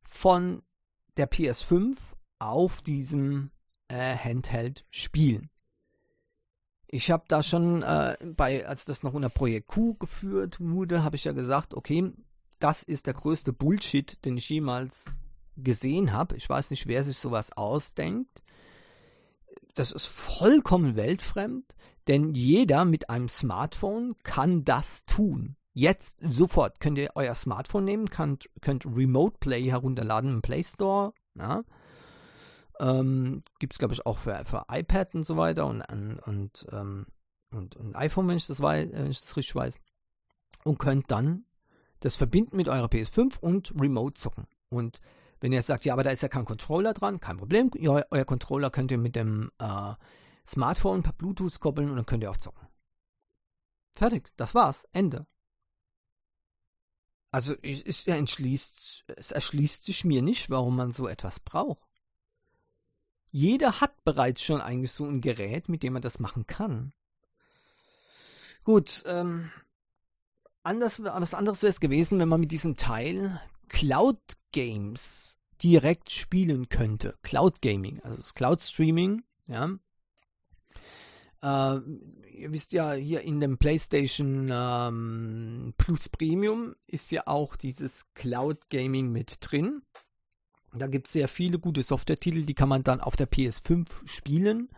von 0.00 0.62
der 1.20 1.30
PS5 1.30 1.98
auf 2.38 2.80
diesem 2.80 3.50
äh, 3.88 4.16
Handheld 4.16 4.86
spielen. 4.88 5.50
Ich 6.86 7.10
habe 7.10 7.24
da 7.28 7.42
schon 7.42 7.82
äh, 7.82 8.16
bei, 8.24 8.66
als 8.66 8.86
das 8.86 9.02
noch 9.02 9.12
unter 9.12 9.28
Projekt 9.28 9.68
Q 9.68 9.96
geführt 9.96 10.60
wurde, 10.60 11.04
habe 11.04 11.16
ich 11.16 11.24
ja 11.24 11.32
gesagt, 11.32 11.74
okay, 11.74 12.10
das 12.58 12.82
ist 12.82 13.06
der 13.06 13.12
größte 13.12 13.52
Bullshit, 13.52 14.24
den 14.24 14.38
ich 14.38 14.48
jemals 14.48 15.20
gesehen 15.58 16.14
habe. 16.14 16.36
Ich 16.36 16.48
weiß 16.48 16.70
nicht, 16.70 16.86
wer 16.86 17.04
sich 17.04 17.18
sowas 17.18 17.52
ausdenkt. 17.52 18.42
Das 19.74 19.92
ist 19.92 20.06
vollkommen 20.06 20.96
weltfremd, 20.96 21.74
denn 22.08 22.32
jeder 22.32 22.86
mit 22.86 23.10
einem 23.10 23.28
Smartphone 23.28 24.16
kann 24.22 24.64
das 24.64 25.04
tun. 25.04 25.56
Jetzt 25.72 26.16
sofort 26.20 26.80
könnt 26.80 26.98
ihr 26.98 27.10
euer 27.14 27.34
Smartphone 27.34 27.84
nehmen, 27.84 28.10
könnt, 28.10 28.50
könnt 28.60 28.86
Remote 28.86 29.36
Play 29.38 29.62
herunterladen 29.64 30.30
im 30.30 30.42
Play 30.42 30.62
Store. 30.62 31.12
Ja. 31.36 31.62
Ähm, 32.80 33.42
Gibt 33.58 33.74
es, 33.74 33.78
glaube 33.78 33.94
ich, 33.94 34.04
auch 34.04 34.18
für, 34.18 34.44
für 34.44 34.64
iPad 34.70 35.14
und 35.14 35.24
so 35.24 35.36
weiter 35.36 35.66
und, 35.66 35.82
und, 35.82 36.66
ähm, 36.72 37.06
und, 37.54 37.76
und 37.76 37.94
iPhone, 37.94 38.28
wenn 38.28 38.36
ich, 38.36 38.46
das 38.46 38.60
weiß, 38.60 38.88
wenn 38.92 39.10
ich 39.10 39.20
das 39.20 39.36
richtig 39.36 39.54
weiß. 39.54 39.78
Und 40.64 40.78
könnt 40.78 41.10
dann 41.10 41.44
das 42.00 42.16
verbinden 42.16 42.56
mit 42.56 42.68
eurer 42.68 42.86
PS5 42.86 43.38
und 43.40 43.72
Remote 43.80 44.14
zocken. 44.14 44.46
Und 44.70 45.00
wenn 45.40 45.52
ihr 45.52 45.62
sagt, 45.62 45.84
ja, 45.84 45.92
aber 45.92 46.02
da 46.02 46.10
ist 46.10 46.22
ja 46.22 46.28
kein 46.28 46.44
Controller 46.44 46.94
dran, 46.94 47.20
kein 47.20 47.36
Problem. 47.36 47.70
Ja, 47.76 48.02
euer 48.10 48.24
Controller 48.24 48.70
könnt 48.70 48.90
ihr 48.90 48.98
mit 48.98 49.16
dem 49.16 49.50
äh, 49.58 49.94
Smartphone 50.46 51.02
per 51.02 51.12
Bluetooth 51.12 51.60
koppeln 51.60 51.90
und 51.90 51.96
dann 51.96 52.06
könnt 52.06 52.22
ihr 52.22 52.30
auch 52.30 52.36
zocken. 52.36 52.66
Fertig, 53.94 54.30
das 54.36 54.54
war's, 54.54 54.86
Ende. 54.92 55.26
Also 57.30 57.54
es, 57.62 57.82
es, 57.82 58.06
entschließt, 58.06 59.04
es 59.16 59.30
erschließt 59.30 59.84
sich 59.84 60.04
mir 60.04 60.22
nicht, 60.22 60.50
warum 60.50 60.76
man 60.76 60.92
so 60.92 61.06
etwas 61.06 61.38
braucht. 61.40 61.88
Jeder 63.30 63.80
hat 63.80 64.02
bereits 64.04 64.42
schon 64.42 64.60
eigentlich 64.60 64.90
so 64.90 65.06
ein 65.06 65.20
Gerät, 65.20 65.68
mit 65.68 65.84
dem 65.84 65.92
man 65.92 66.02
das 66.02 66.18
machen 66.18 66.46
kann. 66.46 66.92
Gut, 68.64 69.04
ähm, 69.06 69.50
anders, 70.64 71.02
was 71.02 71.34
anderes 71.34 71.62
wäre 71.62 71.70
es 71.70 71.80
gewesen, 71.80 72.18
wenn 72.18 72.28
man 72.28 72.40
mit 72.40 72.50
diesem 72.50 72.76
Teil 72.76 73.40
Cloud 73.68 74.20
Games 74.50 75.38
direkt 75.62 76.10
spielen 76.10 76.68
könnte. 76.68 77.16
Cloud 77.22 77.62
Gaming, 77.62 78.00
also 78.00 78.16
das 78.16 78.34
Cloud 78.34 78.60
Streaming, 78.60 79.22
ja. 79.46 79.70
Äh, 81.42 81.78
ihr 82.32 82.52
wisst 82.52 82.72
ja, 82.72 82.92
hier 82.92 83.22
in 83.22 83.40
dem 83.40 83.58
PlayStation 83.58 84.50
ähm, 84.52 85.74
Plus 85.76 86.08
Premium 86.08 86.74
ist 86.86 87.10
ja 87.10 87.26
auch 87.26 87.56
dieses 87.56 88.06
Cloud 88.14 88.70
Gaming 88.70 89.10
mit 89.10 89.38
drin. 89.40 89.82
Da 90.72 90.86
gibt 90.86 91.08
es 91.08 91.14
sehr 91.14 91.28
viele 91.28 91.58
gute 91.58 91.82
Software-Titel, 91.82 92.44
die 92.44 92.54
kann 92.54 92.68
man 92.68 92.84
dann 92.84 93.00
auf 93.00 93.16
der 93.16 93.28
PS5 93.28 93.86
spielen. 94.04 94.68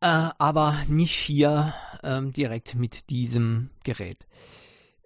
Äh, 0.00 0.30
aber 0.38 0.76
nicht 0.88 1.14
hier 1.14 1.74
ähm, 2.02 2.32
direkt 2.32 2.74
mit 2.74 3.10
diesem 3.10 3.70
Gerät. 3.82 4.26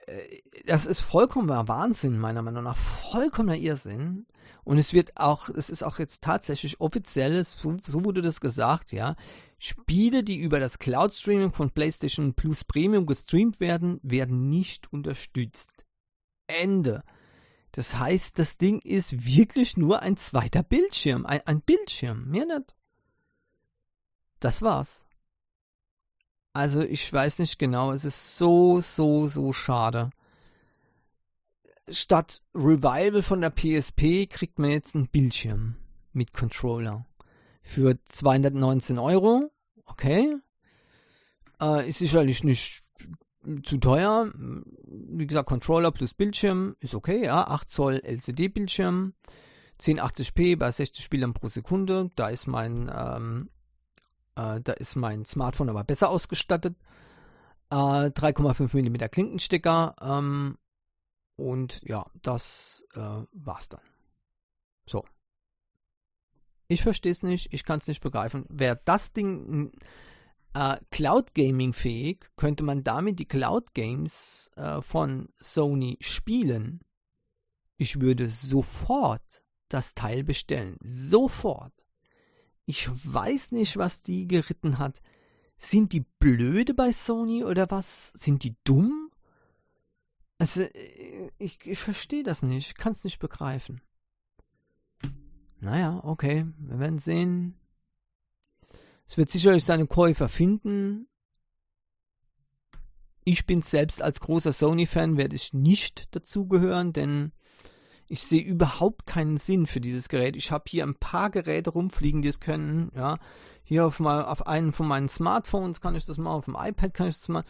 Äh, 0.06 0.40
das 0.66 0.86
ist 0.86 1.00
vollkommener 1.00 1.68
Wahnsinn, 1.68 2.18
meiner 2.18 2.42
Meinung 2.42 2.64
nach. 2.64 2.76
Vollkommener 2.76 3.56
Irrsinn. 3.56 4.26
Und 4.64 4.76
es 4.76 4.92
wird 4.92 5.16
auch, 5.16 5.48
es 5.48 5.70
ist 5.70 5.82
auch 5.82 5.98
jetzt 5.98 6.22
tatsächlich 6.22 6.80
offiziell, 6.80 7.42
so, 7.44 7.76
so 7.82 8.04
wurde 8.04 8.20
das 8.20 8.40
gesagt, 8.40 8.92
ja, 8.92 9.16
Spiele, 9.58 10.22
die 10.22 10.38
über 10.38 10.60
das 10.60 10.78
Cloud 10.78 11.12
Streaming 11.12 11.52
von 11.52 11.70
PlayStation 11.70 12.34
Plus 12.34 12.64
Premium 12.64 13.06
gestreamt 13.06 13.58
werden, 13.58 13.98
werden 14.02 14.48
nicht 14.48 14.92
unterstützt. 14.92 15.70
Ende. 16.46 17.02
Das 17.72 17.98
heißt, 17.98 18.38
das 18.38 18.56
Ding 18.56 18.80
ist 18.80 19.26
wirklich 19.26 19.76
nur 19.76 20.00
ein 20.00 20.16
zweiter 20.16 20.62
Bildschirm, 20.62 21.26
ein, 21.26 21.40
ein 21.46 21.60
Bildschirm, 21.60 22.28
mehr 22.28 22.46
nicht. 22.46 22.74
Das 24.40 24.62
war's. 24.62 25.04
Also 26.52 26.82
ich 26.82 27.12
weiß 27.12 27.40
nicht 27.40 27.58
genau, 27.58 27.92
es 27.92 28.04
ist 28.04 28.38
so, 28.38 28.80
so, 28.80 29.28
so 29.28 29.52
schade. 29.52 30.10
Statt 31.90 32.42
Revival 32.54 33.22
von 33.22 33.40
der 33.40 33.50
PSP 33.50 34.26
kriegt 34.28 34.58
man 34.58 34.70
jetzt 34.70 34.94
einen 34.94 35.08
Bildschirm 35.08 35.76
mit 36.12 36.32
Controller. 36.32 37.06
Für 37.68 38.02
219 38.02 38.98
Euro, 38.98 39.50
okay. 39.84 40.38
Äh, 41.60 41.86
ist 41.86 41.98
sicherlich 41.98 42.42
nicht 42.42 42.82
zu 43.62 43.76
teuer. 43.76 44.32
Wie 44.34 45.26
gesagt, 45.26 45.50
Controller 45.50 45.92
plus 45.92 46.14
Bildschirm 46.14 46.76
ist 46.80 46.94
okay, 46.94 47.26
ja. 47.26 47.46
8 47.46 47.68
Zoll 47.68 48.00
LCD-Bildschirm, 48.02 49.12
1080p 49.82 50.56
bei 50.56 50.70
60 50.70 51.04
Spielern 51.04 51.34
pro 51.34 51.48
Sekunde. 51.48 52.10
Da 52.16 52.30
ist 52.30 52.46
mein, 52.46 52.90
ähm, 52.90 53.50
äh, 54.34 54.62
da 54.62 54.72
ist 54.72 54.96
mein 54.96 55.26
Smartphone 55.26 55.68
aber 55.68 55.84
besser 55.84 56.08
ausgestattet. 56.08 56.74
Äh, 57.68 57.74
3,5 57.74 58.74
mm 58.74 59.10
Klinkenstecker. 59.10 59.94
Ähm, 60.00 60.56
und 61.36 61.82
ja, 61.82 62.06
das 62.22 62.82
äh, 62.94 63.26
war's 63.32 63.68
dann. 63.68 63.87
Ich 66.68 66.82
verstehe 66.82 67.12
es 67.12 67.22
nicht, 67.22 67.52
ich 67.52 67.64
kann 67.64 67.80
es 67.80 67.88
nicht 67.88 68.02
begreifen. 68.02 68.44
Wäre 68.50 68.80
das 68.84 69.12
Ding 69.12 69.72
äh, 70.54 70.76
Cloud 70.90 71.34
Gaming 71.34 71.72
fähig, 71.72 72.30
könnte 72.36 72.62
man 72.62 72.84
damit 72.84 73.18
die 73.18 73.28
Cloud 73.28 73.74
Games 73.74 74.50
äh, 74.56 74.82
von 74.82 75.28
Sony 75.40 75.96
spielen. 76.00 76.80
Ich 77.78 78.00
würde 78.00 78.28
sofort 78.28 79.42
das 79.68 79.94
Teil 79.94 80.24
bestellen. 80.24 80.76
Sofort. 80.80 81.72
Ich 82.66 82.88
weiß 82.90 83.52
nicht, 83.52 83.78
was 83.78 84.02
die 84.02 84.28
geritten 84.28 84.78
hat. 84.78 85.00
Sind 85.56 85.92
die 85.92 86.04
blöde 86.18 86.74
bei 86.74 86.92
Sony 86.92 87.44
oder 87.44 87.70
was? 87.70 88.10
Sind 88.10 88.44
die 88.44 88.56
dumm? 88.64 89.10
Also, 90.36 90.62
äh, 90.62 91.30
ich, 91.38 91.58
ich 91.64 91.78
verstehe 91.78 92.22
das 92.22 92.42
nicht. 92.42 92.68
Ich 92.68 92.74
kann 92.74 92.92
es 92.92 93.04
nicht 93.04 93.20
begreifen. 93.20 93.80
Naja, 95.60 96.00
okay. 96.04 96.46
Wir 96.58 96.78
werden 96.78 96.98
sehen. 96.98 97.58
Es 99.06 99.16
wird 99.16 99.30
sicherlich 99.30 99.64
seine 99.64 99.86
Käufer 99.86 100.28
finden. 100.28 101.08
Ich 103.24 103.46
bin 103.46 103.62
selbst 103.62 104.02
als 104.02 104.20
großer 104.20 104.52
Sony-Fan, 104.52 105.16
werde 105.16 105.36
ich 105.36 105.52
nicht 105.52 106.14
dazugehören, 106.14 106.92
denn 106.92 107.32
ich 108.06 108.22
sehe 108.22 108.42
überhaupt 108.42 109.06
keinen 109.06 109.36
Sinn 109.36 109.66
für 109.66 109.80
dieses 109.80 110.08
Gerät. 110.08 110.34
Ich 110.34 110.50
habe 110.50 110.64
hier 110.66 110.84
ein 110.84 110.94
paar 110.94 111.28
Geräte 111.28 111.70
rumfliegen, 111.70 112.22
die 112.22 112.28
es 112.28 112.40
können. 112.40 112.90
Ja, 112.94 113.18
hier 113.62 113.86
auf, 113.86 114.00
mal, 114.00 114.24
auf 114.24 114.46
einen 114.46 114.72
von 114.72 114.88
meinen 114.88 115.10
Smartphones 115.10 115.82
kann 115.82 115.94
ich 115.94 116.06
das 116.06 116.16
mal, 116.16 116.30
auf 116.30 116.46
dem 116.46 116.56
iPad 116.58 116.94
kann 116.94 117.08
ich 117.08 117.18
das 117.18 117.28
mal. 117.28 117.44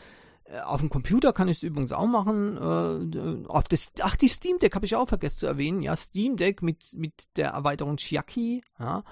Äh, 0.48 0.61
auf 0.61 0.80
dem 0.80 0.90
Computer 0.90 1.32
kann 1.32 1.48
ich 1.48 1.58
es 1.58 1.62
übrigens 1.62 1.92
auch 1.92 2.06
machen. 2.06 2.56
Äh, 2.56 3.48
auf 3.48 3.68
das, 3.68 3.92
ach, 4.00 4.16
die 4.16 4.28
Steam 4.28 4.58
Deck 4.58 4.74
habe 4.74 4.87
ich 4.87 4.96
auch 4.96 5.08
vergessen 5.08 5.38
zu 5.38 5.46
erwähnen. 5.46 5.82
Ja, 5.82 5.96
Steam 5.96 6.37
Deck 6.37 6.62
mit, 6.62 6.92
mit 6.94 7.28
der 7.37 7.50
Erweiterung 7.50 7.96
Chiaki. 7.96 8.62
Ja, 8.78 9.04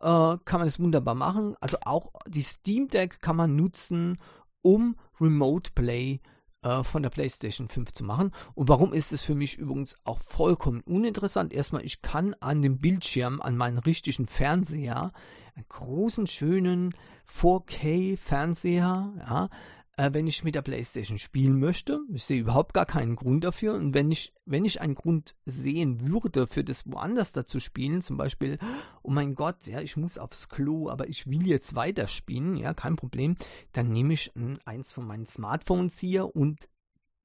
äh, 0.00 0.38
kann 0.44 0.60
man 0.60 0.66
das 0.66 0.80
wunderbar 0.80 1.14
machen. 1.14 1.56
Also 1.60 1.78
auch 1.84 2.12
die 2.26 2.42
Steam 2.42 2.88
Deck 2.88 3.20
kann 3.20 3.36
man 3.36 3.56
nutzen, 3.56 4.18
um 4.62 4.96
Remote 5.20 5.70
Play 5.74 6.20
äh, 6.62 6.82
von 6.82 7.02
der 7.02 7.10
PlayStation 7.10 7.68
5 7.68 7.92
zu 7.92 8.04
machen. 8.04 8.32
Und 8.54 8.68
warum 8.68 8.92
ist 8.92 9.12
es 9.12 9.22
für 9.22 9.34
mich 9.34 9.58
übrigens 9.58 9.96
auch 10.04 10.18
vollkommen 10.18 10.80
uninteressant? 10.82 11.52
Erstmal, 11.52 11.84
ich 11.84 12.02
kann 12.02 12.34
an 12.40 12.62
dem 12.62 12.78
Bildschirm, 12.78 13.40
an 13.40 13.56
meinen 13.56 13.78
richtigen 13.78 14.26
Fernseher, 14.26 15.12
einen 15.54 15.66
großen, 15.68 16.26
schönen 16.26 16.94
4K-Fernseher, 17.32 19.12
ja, 19.18 19.48
äh, 19.96 20.12
wenn 20.12 20.26
ich 20.26 20.44
mit 20.44 20.54
der 20.54 20.62
PlayStation 20.62 21.18
spielen 21.18 21.58
möchte. 21.58 22.00
Ich 22.12 22.24
sehe 22.24 22.40
überhaupt 22.40 22.74
gar 22.74 22.86
keinen 22.86 23.16
Grund 23.16 23.44
dafür. 23.44 23.74
Und 23.74 23.94
wenn 23.94 24.10
ich, 24.10 24.34
wenn 24.44 24.64
ich 24.64 24.80
einen 24.80 24.94
Grund 24.94 25.36
sehen 25.46 26.06
würde, 26.08 26.46
für 26.46 26.64
das 26.64 26.86
woanders 26.86 27.32
dazu 27.32 27.60
spielen, 27.60 28.02
zum 28.02 28.16
Beispiel, 28.16 28.58
oh 29.02 29.10
mein 29.10 29.34
Gott, 29.34 29.66
ja, 29.66 29.80
ich 29.80 29.96
muss 29.96 30.18
aufs 30.18 30.48
Klo, 30.48 30.90
aber 30.90 31.08
ich 31.08 31.26
will 31.26 31.46
jetzt 31.46 31.74
weiterspielen, 31.74 32.56
ja, 32.56 32.74
kein 32.74 32.96
Problem, 32.96 33.36
dann 33.72 33.90
nehme 33.90 34.12
ich 34.12 34.32
eins 34.64 34.92
von 34.92 35.06
meinen 35.06 35.26
Smartphones 35.26 35.98
hier 35.98 36.36
und 36.36 36.68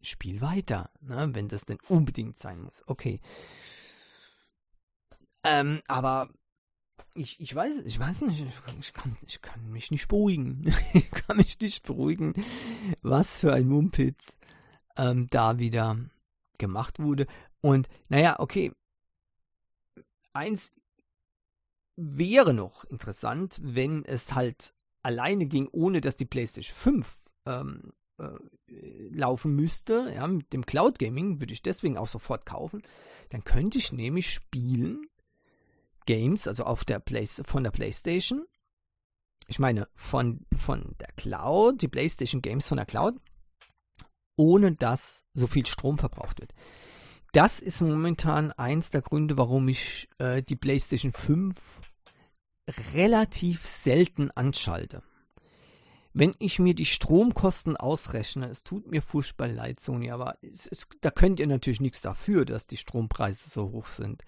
spiele 0.01 0.41
weiter, 0.41 0.89
ne, 1.01 1.29
wenn 1.33 1.47
das 1.47 1.65
denn 1.65 1.77
unbedingt 1.87 2.37
sein 2.37 2.61
muss. 2.61 2.83
Okay. 2.87 3.19
Ähm, 5.43 5.81
aber 5.87 6.29
ich, 7.13 7.39
ich 7.39 7.53
weiß, 7.53 7.85
ich 7.85 7.99
weiß 7.99 8.21
nicht, 8.21 8.45
ich 8.79 8.93
kann, 8.93 9.17
ich 9.27 9.41
kann 9.41 9.71
mich 9.71 9.91
nicht 9.91 10.07
beruhigen. 10.07 10.73
ich 10.93 11.09
kann 11.11 11.37
mich 11.37 11.59
nicht 11.59 11.83
beruhigen, 11.83 12.33
was 13.01 13.37
für 13.37 13.53
ein 13.53 13.67
Mumpitz 13.67 14.37
ähm, 14.97 15.27
da 15.29 15.59
wieder 15.59 15.97
gemacht 16.57 16.99
wurde. 16.99 17.27
Und 17.61 17.87
naja, 18.09 18.39
okay. 18.39 18.71
Eins 20.33 20.71
wäre 21.97 22.53
noch 22.53 22.85
interessant, 22.85 23.59
wenn 23.61 24.05
es 24.05 24.33
halt 24.33 24.73
alleine 25.03 25.45
ging, 25.45 25.67
ohne 25.71 25.99
dass 25.99 26.15
die 26.15 26.25
PlayStation 26.25 26.75
5 27.03 27.31
ähm, 27.47 27.93
äh, 28.17 29.09
laufen 29.09 29.55
müsste. 29.55 30.11
Ja, 30.15 30.27
mit 30.27 30.53
dem 30.53 30.65
Cloud 30.65 30.99
Gaming 30.99 31.39
würde 31.39 31.53
ich 31.53 31.61
deswegen 31.61 31.97
auch 31.97 32.07
sofort 32.07 32.45
kaufen. 32.45 32.81
Dann 33.29 33.43
könnte 33.43 33.77
ich 33.77 33.91
nämlich 33.91 34.31
spielen 34.31 35.07
Games, 36.05 36.47
also 36.47 36.63
auf 36.63 36.85
der 36.85 36.99
Play 36.99 37.25
von 37.25 37.63
der 37.63 37.71
PlayStation. 37.71 38.45
Ich 39.47 39.59
meine, 39.59 39.87
von, 39.95 40.45
von 40.55 40.95
der 40.99 41.09
Cloud, 41.15 41.81
die 41.81 41.87
PlayStation 41.87 42.41
Games 42.41 42.67
von 42.67 42.77
der 42.77 42.85
Cloud, 42.85 43.15
ohne 44.37 44.73
dass 44.73 45.23
so 45.33 45.47
viel 45.47 45.65
Strom 45.65 45.97
verbraucht 45.97 46.39
wird. 46.39 46.53
Das 47.33 47.59
ist 47.59 47.81
momentan 47.81 48.51
eins 48.53 48.89
der 48.89 49.01
Gründe, 49.01 49.37
warum 49.37 49.67
ich 49.67 50.09
äh, 50.17 50.43
die 50.43 50.55
PlayStation 50.55 51.13
5 51.13 51.55
relativ 52.93 53.65
selten 53.65 54.31
anschalte. 54.31 55.03
Wenn 56.13 56.35
ich 56.39 56.59
mir 56.59 56.75
die 56.75 56.85
Stromkosten 56.85 57.77
ausrechne, 57.77 58.49
es 58.49 58.63
tut 58.63 58.87
mir 58.87 59.01
furchtbar 59.01 59.47
leid, 59.47 59.79
Sony, 59.79 60.11
aber 60.11 60.35
es, 60.41 60.67
es, 60.67 60.87
da 60.99 61.09
könnt 61.09 61.39
ihr 61.39 61.47
natürlich 61.47 61.79
nichts 61.79 62.01
dafür, 62.01 62.43
dass 62.43 62.67
die 62.67 62.75
Strompreise 62.75 63.49
so 63.49 63.71
hoch 63.71 63.85
sind. 63.85 64.23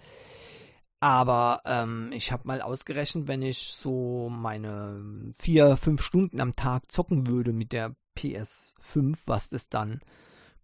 Aber 1.03 1.59
ähm, 1.65 2.13
ich 2.13 2.31
habe 2.31 2.47
mal 2.47 2.61
ausgerechnet, 2.61 3.27
wenn 3.27 3.41
ich 3.41 3.73
so 3.73 4.29
meine 4.29 5.33
vier, 5.37 5.75
fünf 5.75 6.01
Stunden 6.01 6.39
am 6.39 6.55
Tag 6.55 6.89
zocken 6.93 7.27
würde 7.27 7.51
mit 7.51 7.73
der 7.73 7.93
PS5, 8.17 9.17
was 9.25 9.49
das 9.49 9.67
dann 9.67 9.99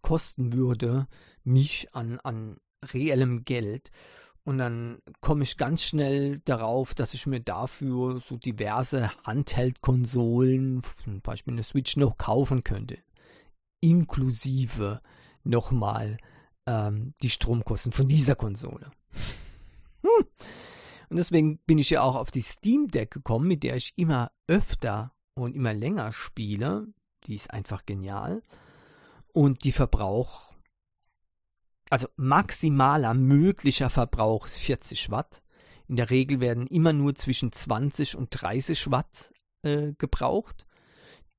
kosten 0.00 0.54
würde, 0.54 1.08
mich 1.44 1.94
an, 1.94 2.20
an 2.20 2.56
reellem 2.82 3.44
Geld. 3.44 3.90
Und 4.42 4.56
dann 4.56 5.02
komme 5.20 5.42
ich 5.42 5.58
ganz 5.58 5.82
schnell 5.82 6.38
darauf, 6.38 6.94
dass 6.94 7.12
ich 7.12 7.26
mir 7.26 7.40
dafür 7.40 8.18
so 8.18 8.38
diverse 8.38 9.10
Handheld-Konsolen, 9.26 10.82
zum 11.04 11.20
Beispiel 11.20 11.52
eine 11.52 11.64
Switch, 11.64 11.98
noch 11.98 12.16
kaufen 12.16 12.64
könnte. 12.64 12.96
Inklusive 13.82 15.02
nochmal 15.44 16.16
ähm, 16.64 17.12
die 17.22 17.28
Stromkosten 17.28 17.92
von 17.92 18.08
dieser 18.08 18.36
Konsole. 18.36 18.90
Hm. 20.02 20.26
Und 21.10 21.16
deswegen 21.16 21.58
bin 21.66 21.78
ich 21.78 21.90
ja 21.90 22.02
auch 22.02 22.14
auf 22.14 22.30
die 22.30 22.42
Steam 22.42 22.88
Deck 22.88 23.10
gekommen, 23.10 23.48
mit 23.48 23.64
der 23.64 23.76
ich 23.76 23.92
immer 23.96 24.30
öfter 24.46 25.12
und 25.34 25.56
immer 25.56 25.74
länger 25.74 26.12
spiele. 26.12 26.86
Die 27.26 27.34
ist 27.34 27.50
einfach 27.50 27.84
genial. 27.84 28.42
Und 29.32 29.64
die 29.64 29.72
Verbrauch, 29.72 30.54
also 31.90 32.08
maximaler 32.16 33.14
möglicher 33.14 33.90
Verbrauch 33.90 34.46
ist 34.46 34.58
40 34.58 35.10
Watt. 35.10 35.42
In 35.88 35.96
der 35.96 36.10
Regel 36.10 36.38
werden 36.38 36.68
immer 36.68 36.92
nur 36.92 37.16
zwischen 37.16 37.50
20 37.50 38.16
und 38.16 38.28
30 38.30 38.92
Watt 38.92 39.32
äh, 39.62 39.92
gebraucht. 39.98 40.66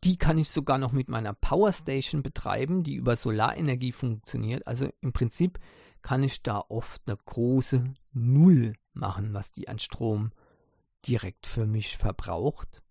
Die 0.04 0.18
kann 0.18 0.38
ich 0.38 0.50
sogar 0.50 0.78
noch 0.78 0.92
mit 0.92 1.08
meiner 1.08 1.34
Powerstation 1.34 2.24
betreiben, 2.24 2.84
die 2.84 2.96
über 2.96 3.16
Solarenergie 3.16 3.94
funktioniert. 3.94 4.68
Also 4.68 4.90
im 5.00 5.14
Prinzip 5.14 5.60
kann 6.02 6.24
ich 6.24 6.42
da 6.44 6.64
oft 6.70 7.02
eine 7.06 7.18
große 7.18 7.94
Null 8.14 8.74
machen, 8.94 9.34
was 9.34 9.52
die 9.52 9.68
an 9.68 9.80
Strom 9.80 10.32
direkt 11.06 11.48
für 11.48 11.66
mich 11.66 11.98
verbraucht. 11.98 12.84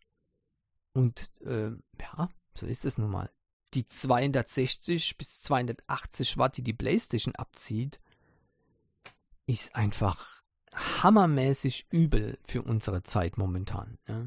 Und 0.93 1.31
äh, 1.43 1.71
ja, 2.01 2.29
so 2.55 2.67
ist 2.67 2.85
es 2.85 2.99
nun 2.99 3.11
mal. 3.11 3.31
Die 3.75 3.87
260 3.87 5.17
bis 5.17 5.43
280 5.43 6.39
Watt, 6.39 6.57
die 6.57 6.63
die 6.63 6.73
PlayStation 6.73 7.35
abzieht, 7.37 8.01
ist 9.47 9.77
einfach 9.77 10.43
hammermäßig 10.75 11.87
übel 11.91 12.39
für 12.43 12.63
unsere 12.63 13.03
Zeit 13.03 13.39
momentan. 13.39 13.99
Ja. 14.09 14.27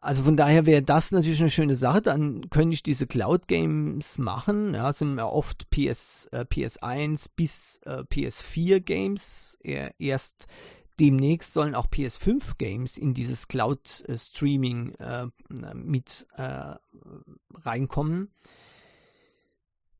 Also 0.00 0.22
von 0.22 0.36
daher 0.36 0.66
wäre 0.66 0.82
das 0.82 1.10
natürlich 1.10 1.40
eine 1.40 1.50
schöne 1.50 1.76
Sache. 1.76 2.02
Dann 2.02 2.48
könnte 2.50 2.74
ich 2.74 2.82
diese 2.82 3.06
Cloud 3.06 3.48
Games 3.48 4.18
machen. 4.18 4.74
Ja, 4.74 4.92
sind 4.92 5.18
ja 5.18 5.26
oft 5.26 5.68
PS, 5.70 6.28
äh, 6.32 6.44
PS1 6.44 7.26
bis 7.34 7.80
äh, 7.84 8.02
PS4 8.02 8.80
Games. 8.80 9.58
Erst 9.62 10.46
demnächst 11.00 11.52
sollen 11.52 11.74
auch 11.74 11.88
PS5 11.88 12.56
Games 12.58 12.96
in 12.96 13.14
dieses 13.14 13.48
Cloud 13.48 14.04
äh, 14.08 14.16
Streaming 14.16 14.94
äh, 14.94 15.26
mit 15.74 16.26
äh, 16.36 16.74
reinkommen. 17.54 18.30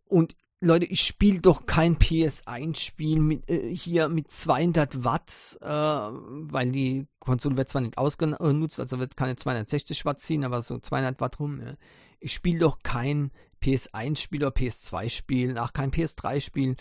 Und 0.05 0.37
Leute, 0.61 0.87
ich 0.87 1.03
spiele 1.03 1.41
doch 1.41 1.67
kein 1.67 1.99
PS1-Spiel 1.99 3.21
mit, 3.21 3.49
äh, 3.49 3.75
hier 3.75 4.09
mit 4.09 4.31
200 4.31 5.05
Watt, 5.05 5.59
äh, 5.61 5.67
weil 5.67 6.73
die 6.73 7.07
Konsole 7.19 7.59
wird 7.59 7.69
zwar 7.69 7.83
nicht 7.83 7.99
ausgenutzt, 7.99 8.81
also 8.81 8.99
wird 8.99 9.17
keine 9.17 9.37
260 9.37 10.07
Watt 10.07 10.21
ziehen, 10.21 10.45
aber 10.45 10.63
so 10.63 10.79
200 10.79 11.21
Watt 11.21 11.41
rum. 11.41 11.61
Ja. 11.61 11.75
Ich 12.21 12.33
spiele 12.33 12.61
doch 12.61 12.79
kein 12.83 13.33
PS1-Spiel 13.63 14.45
oder 14.45 14.55
PS2-Spiel, 14.55 15.59
auch 15.59 15.75
kein 15.75 15.91
PS3-Spiel 15.91 16.77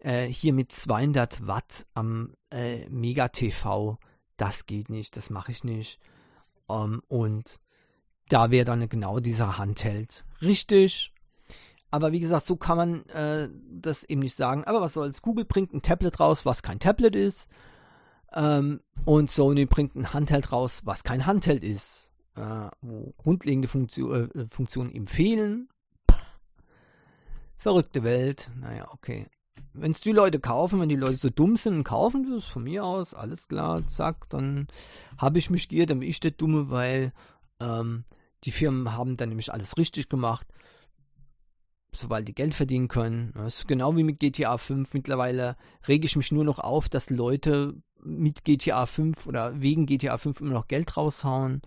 äh, 0.00 0.26
hier 0.26 0.52
mit 0.52 0.72
200 0.72 1.46
Watt 1.46 1.86
am 1.94 2.34
äh, 2.50 2.88
Mega 2.88 3.28
TV. 3.28 3.98
Das 4.36 4.66
geht 4.66 4.90
nicht, 4.90 5.16
das 5.16 5.30
mache 5.30 5.52
ich 5.52 5.62
nicht. 5.62 6.00
Ähm, 6.68 7.00
und 7.06 7.60
da 8.28 8.50
wäre 8.50 8.64
dann 8.64 8.88
genau 8.88 9.20
dieser 9.20 9.58
Handheld. 9.58 10.24
Richtig, 10.42 11.12
aber 11.90 12.12
wie 12.12 12.20
gesagt, 12.20 12.46
so 12.46 12.56
kann 12.56 12.76
man 12.76 13.06
äh, 13.06 13.48
das 13.70 14.04
eben 14.04 14.20
nicht 14.20 14.36
sagen. 14.36 14.64
Aber 14.64 14.80
was 14.80 14.94
soll's? 14.94 15.22
Google 15.22 15.44
bringt 15.44 15.74
ein 15.74 15.82
Tablet 15.82 16.20
raus, 16.20 16.46
was 16.46 16.62
kein 16.62 16.78
Tablet 16.78 17.16
ist. 17.16 17.48
Ähm, 18.32 18.80
und 19.04 19.30
Sony 19.30 19.66
bringt 19.66 19.96
ein 19.96 20.12
Handheld 20.12 20.52
raus, 20.52 20.82
was 20.84 21.02
kein 21.02 21.26
Handheld 21.26 21.64
ist. 21.64 22.10
Äh, 22.36 22.68
wo 22.80 23.12
grundlegende 23.16 23.66
Funktion, 23.66 24.30
äh, 24.30 24.46
Funktionen 24.46 24.92
ihm 24.92 25.06
fehlen. 25.06 25.68
Verrückte 27.58 28.04
Welt. 28.04 28.50
Naja, 28.56 28.88
okay. 28.92 29.26
Wenn 29.72 29.92
es 29.92 30.00
die 30.00 30.12
Leute 30.12 30.38
kaufen, 30.38 30.80
wenn 30.80 30.88
die 30.88 30.96
Leute 30.96 31.16
so 31.16 31.28
dumm 31.28 31.56
sind 31.56 31.74
und 31.74 31.84
kaufen 31.84 32.30
das 32.30 32.46
von 32.46 32.64
mir 32.64 32.84
aus, 32.84 33.14
alles 33.14 33.48
klar, 33.48 33.86
zack, 33.88 34.28
dann 34.30 34.68
habe 35.18 35.38
ich 35.38 35.50
mich 35.50 35.68
geirrt, 35.68 35.90
dann 35.90 36.00
bin 36.00 36.08
ich 36.08 36.20
der 36.20 36.32
Dumme, 36.32 36.70
weil 36.70 37.12
ähm, 37.60 38.04
die 38.44 38.52
Firmen 38.52 38.96
haben 38.96 39.16
dann 39.16 39.28
nämlich 39.28 39.52
alles 39.52 39.76
richtig 39.76 40.08
gemacht 40.08 40.46
sobald 41.92 42.28
die 42.28 42.34
Geld 42.34 42.54
verdienen 42.54 42.88
können. 42.88 43.32
Das 43.34 43.60
ist 43.60 43.68
genau 43.68 43.96
wie 43.96 44.04
mit 44.04 44.18
GTA 44.18 44.58
5. 44.58 44.92
Mittlerweile 44.94 45.56
rege 45.86 46.06
ich 46.06 46.16
mich 46.16 46.32
nur 46.32 46.44
noch 46.44 46.58
auf, 46.58 46.88
dass 46.88 47.10
Leute 47.10 47.74
mit 48.02 48.44
GTA 48.44 48.86
5 48.86 49.26
oder 49.26 49.60
wegen 49.60 49.86
GTA 49.86 50.16
5 50.16 50.40
immer 50.40 50.54
noch 50.54 50.68
Geld 50.68 50.96
raushauen. 50.96 51.62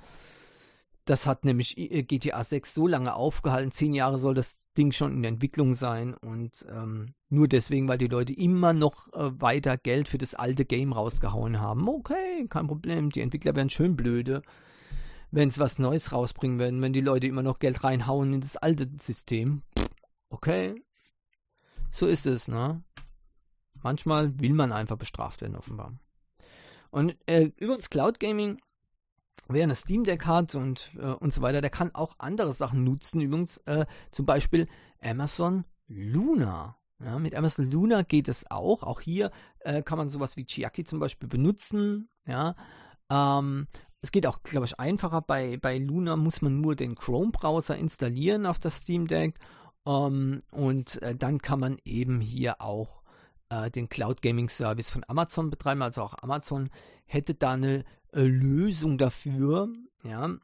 Das 1.05 1.27
hat 1.27 1.43
nämlich 1.43 1.77
äh, 1.77 2.03
GTA 2.03 2.43
6 2.43 2.73
so 2.73 2.87
lange 2.87 3.13
aufgehalten. 3.13 3.71
Zehn 3.71 3.93
Jahre 3.93 4.19
soll 4.19 4.33
das 4.33 4.57
Ding 4.77 4.93
schon 4.93 5.17
in 5.17 5.23
Entwicklung 5.25 5.73
sein. 5.73 6.13
Und 6.13 6.65
ähm, 6.69 7.13
nur 7.29 7.47
deswegen, 7.47 7.87
weil 7.87 7.97
die 7.97 8.07
Leute 8.07 8.33
immer 8.33 8.73
noch 8.73 9.11
äh, 9.13 9.41
weiter 9.41 9.77
Geld 9.77 10.07
für 10.07 10.17
das 10.17 10.33
alte 10.33 10.63
Game 10.63 10.93
rausgehauen 10.93 11.59
haben. 11.59 11.89
Okay, 11.89 12.47
kein 12.47 12.67
Problem. 12.67 13.09
Die 13.09 13.19
Entwickler 13.19 13.55
werden 13.55 13.69
schön 13.69 13.97
blöde, 13.97 14.43
wenn 15.31 15.49
sie 15.49 15.59
was 15.59 15.77
Neues 15.77 16.13
rausbringen 16.13 16.57
werden, 16.57 16.81
wenn 16.81 16.93
die 16.93 17.01
Leute 17.01 17.27
immer 17.27 17.43
noch 17.43 17.59
Geld 17.59 17.83
reinhauen 17.83 18.33
in 18.33 18.41
das 18.41 18.55
alte 18.55 18.87
System. 18.97 19.61
Okay, 20.33 20.83
so 21.91 22.07
ist 22.07 22.25
es, 22.25 22.47
ne? 22.47 22.83
Manchmal 23.83 24.39
will 24.39 24.53
man 24.53 24.71
einfach 24.71 24.97
bestraft 24.97 25.41
werden, 25.41 25.55
offenbar. 25.55 25.93
Und 26.89 27.15
äh, 27.27 27.51
übrigens, 27.57 27.91
Cloud 27.91 28.19
Gaming, 28.19 28.59
wer 29.47 29.61
eine 29.61 29.75
Steam 29.75 30.03
Deck 30.03 30.25
hat 30.25 30.55
und, 30.55 30.89
äh, 30.97 31.11
und 31.11 31.31
so 31.35 31.43
weiter, 31.43 31.61
der 31.61 31.69
kann 31.69 31.93
auch 31.93 32.15
andere 32.17 32.51
Sachen 32.51 32.83
nutzen. 32.83 33.21
Übrigens, 33.21 33.57
äh, 33.65 33.85
zum 34.09 34.25
Beispiel 34.25 34.67
Amazon 35.03 35.65
Luna. 35.87 36.77
Ja, 36.99 37.19
mit 37.19 37.35
Amazon 37.35 37.69
Luna 37.69 38.01
geht 38.01 38.27
es 38.27 38.49
auch. 38.49 38.81
Auch 38.81 39.01
hier 39.01 39.29
äh, 39.59 39.83
kann 39.83 39.99
man 39.99 40.09
sowas 40.09 40.35
wie 40.35 40.47
Chiaki 40.47 40.83
zum 40.83 40.97
Beispiel 40.99 41.29
benutzen. 41.29 42.09
Ja, 42.25 42.55
ähm, 43.11 43.67
es 44.01 44.11
geht 44.11 44.25
auch, 44.25 44.41
glaube 44.41 44.65
ich, 44.65 44.79
einfacher. 44.79 45.21
Bei, 45.21 45.57
bei 45.57 45.77
Luna 45.77 46.15
muss 46.15 46.41
man 46.41 46.59
nur 46.59 46.75
den 46.75 46.95
Chrome-Browser 46.95 47.77
installieren 47.77 48.47
auf 48.47 48.57
das 48.57 48.77
Steam 48.77 49.05
Deck 49.05 49.37
ähm, 49.85 50.41
und 50.51 51.01
äh, 51.01 51.15
dann 51.15 51.39
kann 51.39 51.59
man 51.59 51.77
eben 51.83 52.21
hier 52.21 52.61
auch 52.61 53.01
äh, 53.49 53.69
den 53.69 53.89
Cloud 53.89 54.21
Gaming 54.21 54.49
Service 54.49 54.89
von 54.89 55.03
Amazon 55.07 55.49
betreiben. 55.49 55.81
Also 55.81 56.01
auch 56.01 56.15
Amazon 56.21 56.69
hätte 57.05 57.35
da 57.35 57.51
eine 57.51 57.83
äh, 58.13 58.21
Lösung 58.21 58.97
dafür. 58.97 59.69
Ja. 60.03 60.37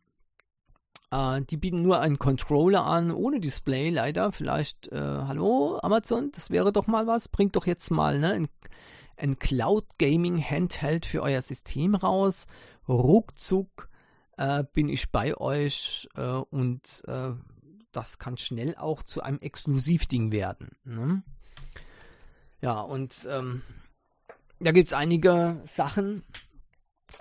Äh, 1.12 1.42
die 1.44 1.58
bieten 1.58 1.82
nur 1.82 2.02
einen 2.02 2.20
Controller 2.20 2.86
an, 2.86 3.12
ohne 3.12 3.40
Display 3.40 3.90
leider. 3.90 4.32
Vielleicht, 4.32 4.92
äh, 4.92 5.00
hallo 5.00 5.80
Amazon, 5.82 6.32
das 6.32 6.50
wäre 6.52 6.72
doch 6.72 6.88
mal 6.88 7.08
was. 7.08 7.30
Bringt 7.30 7.56
doch 7.56 7.66
jetzt 7.66 7.92
mal 7.92 8.20
ne, 8.20 8.32
ein, 8.32 8.48
ein 9.18 9.40
Cloud 9.40 9.86
Gaming 9.98 10.42
Handheld 10.44 11.06
für 11.06 11.22
euer 11.22 11.42
System 11.42 11.96
raus. 11.96 12.46
Ruckzuck 12.88 13.90
äh, 14.38 14.64
bin 14.74 14.90
ich 14.90 15.12
bei 15.12 15.38
euch 15.38 16.10
und 16.50 17.04
das 17.92 18.20
kann 18.20 18.38
schnell 18.38 18.76
auch 18.76 19.04
zu 19.04 19.22
einem 19.22 19.40
Exklusivding 19.40 20.32
werden. 20.32 20.70
Ne? 20.84 21.24
Ja, 22.62 22.82
und 22.82 23.28
ähm, 23.30 23.62
da 24.60 24.72
gibt 24.72 24.90
es 24.90 24.94
einige 24.94 25.62
Sachen. 25.66 26.24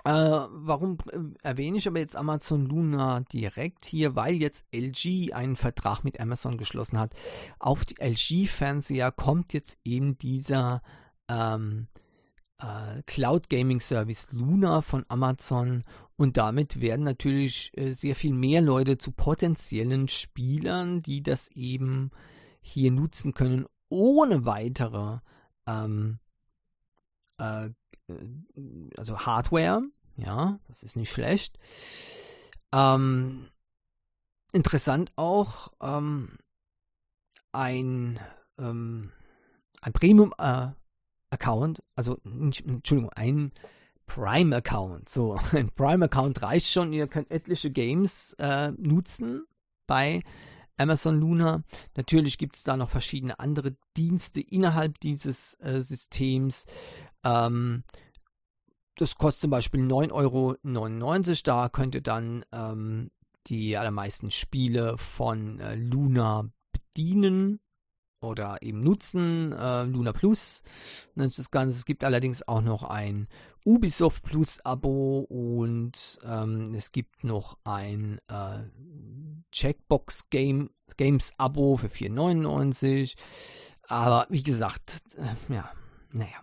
Äh, 0.03 0.11
warum 0.11 0.97
erwähne 1.41 1.77
ich 1.77 1.87
aber 1.87 1.99
jetzt 1.99 2.15
Amazon 2.15 2.65
Luna 2.65 3.21
direkt 3.31 3.85
hier? 3.85 4.15
Weil 4.15 4.35
jetzt 4.35 4.65
LG 4.73 5.33
einen 5.33 5.55
Vertrag 5.55 6.03
mit 6.03 6.19
Amazon 6.19 6.57
geschlossen 6.57 6.99
hat. 6.99 7.13
Auf 7.57 7.85
die 7.85 7.99
LG-Fernseher 7.99 9.11
kommt 9.11 9.53
jetzt 9.53 9.77
eben 9.83 10.17
dieser 10.17 10.81
ähm, 11.27 11.87
äh, 12.59 13.01
Cloud 13.05 13.49
Gaming 13.49 13.79
Service 13.79 14.31
Luna 14.31 14.81
von 14.81 15.05
Amazon 15.07 15.83
und 16.15 16.37
damit 16.37 16.81
werden 16.81 17.05
natürlich 17.05 17.71
äh, 17.77 17.93
sehr 17.93 18.15
viel 18.15 18.33
mehr 18.33 18.61
Leute 18.61 18.97
zu 18.97 19.11
potenziellen 19.11 20.07
Spielern, 20.07 21.01
die 21.01 21.23
das 21.23 21.49
eben 21.55 22.11
hier 22.61 22.91
nutzen 22.91 23.33
können, 23.33 23.65
ohne 23.89 24.45
weitere 24.45 25.19
ähm, 25.65 26.19
äh, 27.37 27.69
also 28.97 29.19
Hardware. 29.19 29.83
Ja, 30.17 30.59
das 30.67 30.83
ist 30.83 30.97
nicht 30.97 31.11
schlecht. 31.11 31.57
Ähm, 32.73 33.47
interessant 34.51 35.11
auch 35.15 35.71
ähm, 35.81 36.37
ein, 37.51 38.19
ähm, 38.57 39.11
ein 39.81 39.93
Premium 39.93 40.33
äh, 40.37 40.67
Account, 41.29 41.81
also 41.95 42.17
Entschuldigung, 42.23 43.11
ein 43.15 43.51
Prime-Account. 44.05 45.07
So, 45.07 45.39
ein 45.53 45.69
Prime-Account 45.69 46.41
reicht 46.41 46.71
schon. 46.71 46.93
Ihr 46.93 47.07
könnt 47.07 47.31
etliche 47.31 47.71
Games 47.71 48.33
äh, 48.39 48.71
nutzen 48.77 49.45
bei 49.87 50.21
Amazon 50.77 51.19
Luna. 51.19 51.63
Natürlich 51.95 52.37
gibt 52.37 52.55
es 52.55 52.63
da 52.63 52.75
noch 52.75 52.89
verschiedene 52.89 53.39
andere 53.39 53.75
Dienste 53.95 54.41
innerhalb 54.41 54.99
dieses 54.99 55.55
äh, 55.59 55.81
Systems. 55.81 56.65
Ähm, 57.23 57.83
das 58.95 59.15
kostet 59.15 59.41
zum 59.41 59.51
Beispiel 59.51 59.81
9,99 59.81 60.11
Euro. 60.11 60.55
Da 61.43 61.69
könnt 61.69 61.95
ihr 61.95 62.01
dann 62.01 62.43
ähm, 62.51 63.11
die 63.47 63.77
allermeisten 63.77 64.31
Spiele 64.31 64.97
von 64.97 65.59
äh, 65.59 65.75
Luna 65.75 66.49
bedienen 66.71 67.59
oder 68.21 68.57
eben 68.61 68.81
nutzen. 68.81 69.53
Äh, 69.53 69.83
Luna 69.83 70.11
Plus 70.11 70.61
nennt 71.15 71.37
das 71.37 71.51
Ganze. 71.51 71.77
Es 71.77 71.85
gibt 71.85 72.03
allerdings 72.03 72.47
auch 72.47 72.61
noch 72.61 72.83
ein 72.83 73.27
Ubisoft 73.65 74.23
Plus 74.23 74.59
Abo 74.65 75.19
und 75.29 76.19
ähm, 76.23 76.73
es 76.73 76.91
gibt 76.91 77.23
noch 77.23 77.57
ein 77.63 78.19
äh, 78.27 78.59
Checkbox 79.51 80.29
Game, 80.29 80.69
Games 80.97 81.31
Abo 81.37 81.77
für 81.77 81.87
4,99. 81.87 83.15
Aber 83.87 84.27
wie 84.29 84.43
gesagt, 84.43 85.01
äh, 85.17 85.53
ja, 85.53 85.71
naja. 86.11 86.37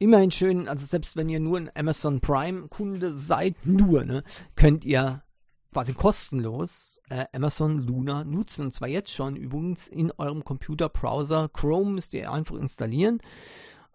Immerhin 0.00 0.30
schön, 0.30 0.68
also 0.68 0.86
selbst 0.86 1.16
wenn 1.16 1.28
ihr 1.28 1.40
nur 1.40 1.58
ein 1.58 1.70
Amazon 1.74 2.20
Prime 2.20 2.68
Kunde 2.68 3.16
seid, 3.16 3.66
nur, 3.66 4.04
ne, 4.04 4.22
könnt 4.54 4.84
ihr 4.84 5.24
quasi 5.78 5.94
kostenlos 5.94 7.00
äh, 7.08 7.26
Amazon 7.32 7.78
Luna 7.78 8.24
nutzen. 8.24 8.62
Und 8.62 8.74
zwar 8.74 8.88
jetzt 8.88 9.12
schon 9.12 9.36
übrigens 9.36 9.86
in 9.86 10.10
eurem 10.18 10.42
Computerbrowser. 10.42 11.50
Chrome 11.50 11.92
müsst 11.92 12.14
ihr 12.14 12.32
einfach 12.32 12.56
installieren. 12.56 13.20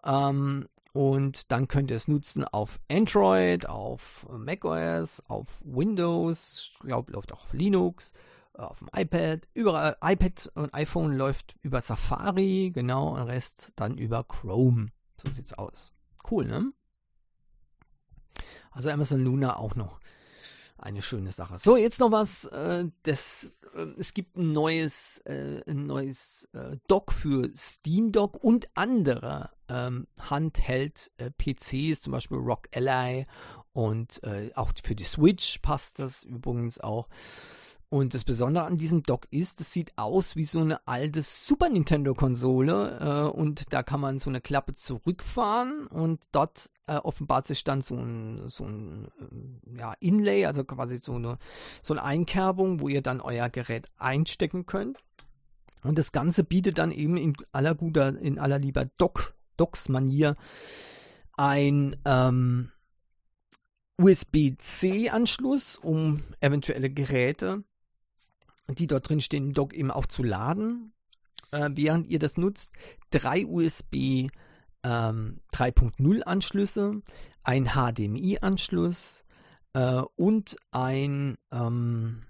Ähm, 0.02 0.66
und 0.94 1.52
dann 1.52 1.68
könnt 1.68 1.90
ihr 1.90 1.98
es 1.98 2.08
nutzen 2.08 2.42
auf 2.44 2.80
Android, 2.90 3.68
auf 3.68 4.26
macOS, 4.30 5.22
auf 5.28 5.60
Windows, 5.62 6.70
ich 6.72 6.78
glaube, 6.78 7.12
läuft 7.12 7.34
auch 7.34 7.44
auf 7.44 7.52
Linux, 7.52 8.12
auf 8.54 8.78
dem 8.78 8.88
iPad, 8.96 9.46
überall, 9.52 9.98
iPad 10.02 10.52
und 10.54 10.72
iPhone 10.72 11.12
läuft 11.12 11.54
über 11.60 11.82
Safari, 11.82 12.70
genau, 12.72 13.14
und 13.14 13.22
Rest 13.24 13.72
dann 13.76 13.98
über 13.98 14.24
Chrome. 14.24 14.88
So 15.22 15.30
sieht's 15.30 15.52
aus. 15.52 15.92
Cool, 16.30 16.46
ne? 16.46 16.72
Also 18.70 18.88
Amazon 18.88 19.22
Luna 19.22 19.58
auch 19.58 19.74
noch 19.74 20.00
eine 20.84 21.02
schöne 21.02 21.32
Sache. 21.32 21.58
So, 21.58 21.76
jetzt 21.76 21.98
noch 21.98 22.12
was. 22.12 22.44
Äh, 22.44 22.84
das, 23.04 23.52
äh, 23.74 23.86
es 23.98 24.12
gibt 24.12 24.36
ein 24.36 24.52
neues, 24.52 25.18
äh, 25.24 25.62
ein 25.66 25.86
neues 25.86 26.48
äh, 26.52 26.76
Dock 26.88 27.12
für 27.12 27.50
Steam 27.56 28.12
Dock 28.12 28.42
und 28.44 28.68
andere 28.74 29.50
ähm, 29.68 30.06
Handheld-PCs, 30.20 32.02
zum 32.02 32.12
Beispiel 32.12 32.36
Rock 32.36 32.68
Ally 32.74 33.24
und 33.72 34.22
äh, 34.24 34.50
auch 34.54 34.72
für 34.82 34.94
die 34.94 35.04
Switch 35.04 35.58
passt 35.60 35.98
das 35.98 36.22
übrigens 36.24 36.78
auch. 36.78 37.08
Und 37.94 38.12
das 38.12 38.24
Besondere 38.24 38.64
an 38.64 38.76
diesem 38.76 39.04
Dock 39.04 39.28
ist, 39.30 39.60
es 39.60 39.72
sieht 39.72 39.92
aus 39.94 40.34
wie 40.34 40.42
so 40.42 40.58
eine 40.58 40.84
alte 40.84 41.22
Super 41.22 41.68
Nintendo-Konsole 41.68 42.98
äh, 43.30 43.38
und 43.38 43.72
da 43.72 43.84
kann 43.84 44.00
man 44.00 44.18
so 44.18 44.30
eine 44.30 44.40
Klappe 44.40 44.74
zurückfahren 44.74 45.86
und 45.86 46.20
dort 46.32 46.72
äh, 46.88 46.96
offenbart 46.96 47.46
sich 47.46 47.62
dann 47.62 47.82
so 47.82 47.94
ein, 47.94 48.48
so 48.48 48.64
ein 48.64 49.06
äh, 49.20 49.78
ja, 49.78 49.94
Inlay, 50.00 50.44
also 50.44 50.64
quasi 50.64 50.98
so 51.00 51.14
eine, 51.14 51.38
so 51.84 51.94
eine 51.94 52.02
Einkerbung, 52.02 52.80
wo 52.80 52.88
ihr 52.88 53.00
dann 53.00 53.20
euer 53.20 53.48
Gerät 53.48 53.86
einstecken 53.96 54.66
könnt. 54.66 54.98
Und 55.84 55.96
das 55.96 56.10
Ganze 56.10 56.42
bietet 56.42 56.78
dann 56.78 56.90
eben 56.90 57.16
in 57.16 57.36
aller 57.52 57.76
guter, 57.76 58.18
in 58.18 58.40
aller 58.40 58.58
lieber 58.58 58.86
Dock, 58.98 59.34
Docks-Manier 59.56 60.34
ein 61.36 61.94
ähm, 62.04 62.72
USB-C-Anschluss, 63.98 65.76
um 65.76 66.24
eventuelle 66.40 66.90
Geräte 66.90 67.62
die 68.68 68.86
dort 68.86 69.08
drin 69.08 69.20
stehen, 69.20 69.52
Dock 69.52 69.74
eben 69.74 69.90
auch 69.90 70.06
zu 70.06 70.22
laden, 70.22 70.92
äh, 71.50 71.70
während 71.72 72.06
ihr 72.08 72.18
das 72.18 72.36
nutzt. 72.36 72.72
Drei 73.10 73.44
USB 73.46 74.28
ähm, 74.84 75.40
3.0 75.52 76.22
Anschlüsse, 76.22 77.02
ein 77.42 77.70
HDMI-Anschluss 77.70 79.24
äh, 79.72 80.02
und 80.16 80.56
ein 80.70 81.36
ähm, 81.50 82.22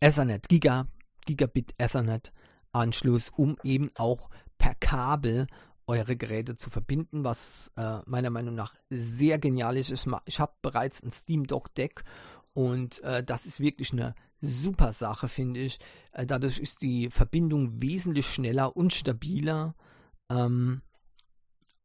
Ethernet, 0.00 0.48
Giga, 0.48 0.86
Gigabit 1.26 1.74
Ethernet 1.78 2.32
Anschluss, 2.72 3.30
um 3.36 3.56
eben 3.62 3.90
auch 3.96 4.30
per 4.58 4.74
Kabel 4.74 5.46
eure 5.86 6.16
Geräte 6.16 6.56
zu 6.56 6.70
verbinden, 6.70 7.24
was 7.24 7.72
äh, 7.76 7.98
meiner 8.06 8.30
Meinung 8.30 8.54
nach 8.54 8.74
sehr 8.90 9.38
genial 9.38 9.76
ist. 9.76 9.90
Ich 10.26 10.40
habe 10.40 10.52
bereits 10.62 11.02
ein 11.02 11.10
Steam 11.10 11.46
Dock 11.46 11.74
Deck 11.74 12.04
und 12.52 13.02
äh, 13.02 13.24
das 13.24 13.46
ist 13.46 13.60
wirklich 13.60 13.92
eine 13.92 14.14
super 14.40 14.92
Sache, 14.92 15.28
finde 15.28 15.60
ich. 15.60 15.78
Äh, 16.12 16.26
dadurch 16.26 16.58
ist 16.58 16.82
die 16.82 17.10
Verbindung 17.10 17.80
wesentlich 17.80 18.26
schneller 18.26 18.76
und 18.76 18.92
stabiler 18.92 19.74
ähm, 20.30 20.82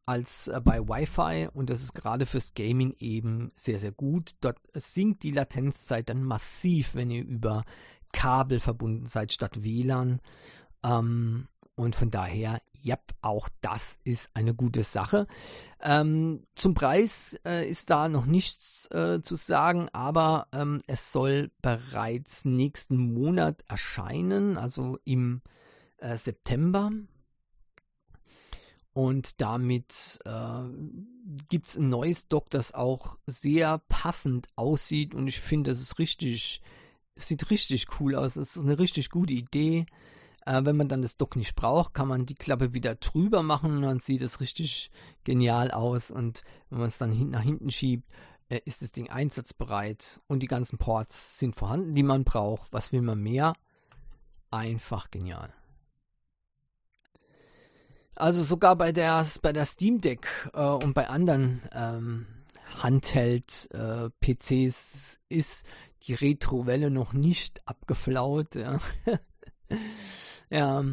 als 0.05 0.47
äh, 0.47 0.61
bei 0.63 0.81
Wi-Fi 0.81 1.49
und 1.53 1.69
das 1.69 1.81
ist 1.81 1.93
gerade 1.93 2.25
fürs 2.25 2.53
Gaming 2.53 2.95
eben 2.99 3.49
sehr, 3.55 3.79
sehr 3.79 3.91
gut. 3.91 4.31
Dort 4.41 4.59
sinkt 4.73 5.23
die 5.23 5.31
Latenzzeit 5.31 6.09
dann 6.09 6.23
massiv, 6.23 6.95
wenn 6.95 7.09
ihr 7.09 7.25
über 7.25 7.63
Kabel 8.11 8.59
verbunden 8.59 9.07
seid 9.07 9.33
statt 9.33 9.63
WLAN. 9.63 10.21
Ähm, 10.83 11.47
und 11.75 11.95
von 11.95 12.09
daher, 12.09 12.61
ja, 12.81 12.97
auch 13.21 13.49
das 13.61 13.97
ist 14.03 14.29
eine 14.33 14.53
gute 14.53 14.83
Sache. 14.83 15.27
Ähm, 15.81 16.43
zum 16.55 16.73
Preis 16.73 17.37
äh, 17.45 17.69
ist 17.69 17.89
da 17.89 18.07
noch 18.07 18.25
nichts 18.25 18.87
äh, 18.91 19.21
zu 19.21 19.35
sagen, 19.35 19.89
aber 19.91 20.47
ähm, 20.53 20.81
es 20.87 21.11
soll 21.11 21.51
bereits 21.61 22.45
nächsten 22.45 23.13
Monat 23.13 23.63
erscheinen, 23.67 24.57
also 24.57 24.97
im 25.03 25.41
äh, 25.97 26.15
September. 26.15 26.91
Und 28.93 29.41
damit 29.41 30.19
äh, 30.23 30.63
gibt 31.49 31.67
es 31.67 31.75
ein 31.75 31.89
neues 31.89 32.29
Dock, 32.29 32.49
das 32.49 32.73
auch 32.73 33.17
sehr 33.25 33.79
passend 33.89 34.47
aussieht. 34.55 35.13
Und 35.13 35.27
ich 35.27 35.41
finde, 35.41 35.71
es 35.71 35.81
ist 35.81 35.99
richtig, 35.99 36.61
sieht 37.15 37.49
richtig 37.49 37.87
cool 37.99 38.15
aus. 38.15 38.37
Es 38.37 38.55
ist 38.55 38.63
eine 38.63 38.79
richtig 38.79 39.09
gute 39.09 39.33
Idee. 39.33 39.85
Äh, 40.45 40.63
wenn 40.63 40.77
man 40.77 40.87
dann 40.87 41.01
das 41.01 41.17
Dock 41.17 41.35
nicht 41.35 41.55
braucht, 41.55 41.93
kann 41.93 42.07
man 42.07 42.25
die 42.25 42.35
Klappe 42.35 42.71
wieder 42.73 42.95
drüber 42.95 43.43
machen 43.43 43.75
und 43.77 43.81
dann 43.81 43.99
sieht 43.99 44.21
es 44.21 44.39
richtig 44.39 44.91
genial 45.23 45.71
aus. 45.71 46.11
Und 46.11 46.43
wenn 46.69 46.79
man 46.79 46.87
es 46.87 46.97
dann 46.97 47.11
hin 47.11 47.31
nach 47.31 47.41
hinten 47.41 47.71
schiebt, 47.71 48.09
äh, 48.49 48.59
ist 48.65 48.83
das 48.83 48.91
Ding 48.91 49.09
einsatzbereit 49.09 50.19
und 50.27 50.43
die 50.43 50.47
ganzen 50.47 50.77
Ports 50.77 51.39
sind 51.39 51.55
vorhanden, 51.55 51.95
die 51.95 52.03
man 52.03 52.23
braucht. 52.23 52.71
Was 52.71 52.91
will 52.91 53.01
man 53.01 53.19
mehr? 53.19 53.53
Einfach 54.51 55.09
genial. 55.09 55.51
Also 58.15 58.43
sogar 58.43 58.75
bei 58.77 58.91
der, 58.91 59.25
bei 59.41 59.51
der 59.51 59.65
Steam 59.65 59.99
Deck 59.99 60.27
äh, 60.53 60.61
und 60.61 60.93
bei 60.93 61.09
anderen 61.09 61.63
ähm, 61.73 62.27
Handheld-PCs 62.81 65.19
äh, 65.29 65.35
ist 65.35 65.65
die 66.03 66.13
Retro-Welle 66.13 66.91
noch 66.91 67.13
nicht 67.13 67.67
abgeflaut. 67.67 68.53
Ja. 68.55 68.79
Ja, 70.49 70.83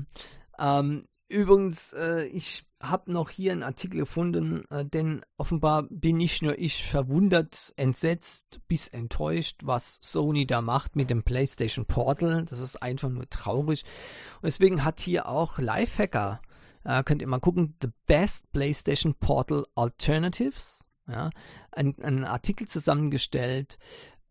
ähm, 0.58 1.06
übrigens, 1.28 1.92
äh, 1.92 2.24
ich 2.26 2.64
habe 2.82 3.12
noch 3.12 3.30
hier 3.30 3.52
einen 3.52 3.62
Artikel 3.62 4.00
gefunden, 4.00 4.64
äh, 4.70 4.84
denn 4.84 5.22
offenbar 5.36 5.84
bin 5.84 6.16
nicht 6.16 6.42
nur 6.42 6.58
ich 6.58 6.84
verwundert, 6.84 7.72
entsetzt 7.76 8.60
bis 8.68 8.88
enttäuscht, 8.88 9.60
was 9.62 9.98
Sony 10.02 10.46
da 10.46 10.60
macht 10.60 10.96
mit 10.96 11.10
dem 11.10 11.22
PlayStation 11.22 11.86
Portal. 11.86 12.44
Das 12.44 12.58
ist 12.58 12.82
einfach 12.82 13.08
nur 13.08 13.28
traurig. 13.30 13.84
Und 14.36 14.46
deswegen 14.46 14.84
hat 14.84 15.00
hier 15.00 15.28
auch 15.28 15.58
Lifehacker, 15.58 16.40
äh, 16.84 17.02
könnt 17.04 17.22
ihr 17.22 17.28
mal 17.28 17.40
gucken, 17.40 17.76
The 17.80 17.88
Best 18.06 18.50
PlayStation 18.52 19.14
Portal 19.14 19.64
Alternatives. 19.74 20.86
Ja, 21.08 21.30
einen 21.72 22.24
Artikel 22.24 22.68
zusammengestellt, 22.68 23.76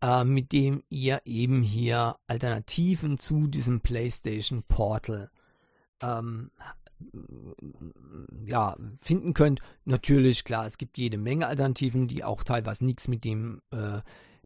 äh, 0.02 0.24
mit 0.24 0.52
dem 0.52 0.82
ihr 0.90 1.22
eben 1.24 1.62
hier 1.62 2.16
Alternativen 2.26 3.18
zu 3.18 3.46
diesem 3.46 3.80
PlayStation 3.80 4.64
Portal 4.64 5.30
ähm, 6.02 6.50
ja, 8.44 8.76
finden 9.00 9.34
könnt. 9.34 9.60
Natürlich, 9.84 10.44
klar, 10.44 10.66
es 10.66 10.78
gibt 10.78 10.98
jede 10.98 11.18
Menge 11.18 11.46
Alternativen, 11.46 12.08
die 12.08 12.24
auch 12.24 12.44
teilweise 12.44 12.84
nichts 12.84 13.08
mit 13.08 13.24
dem 13.24 13.60
äh, 13.70 14.00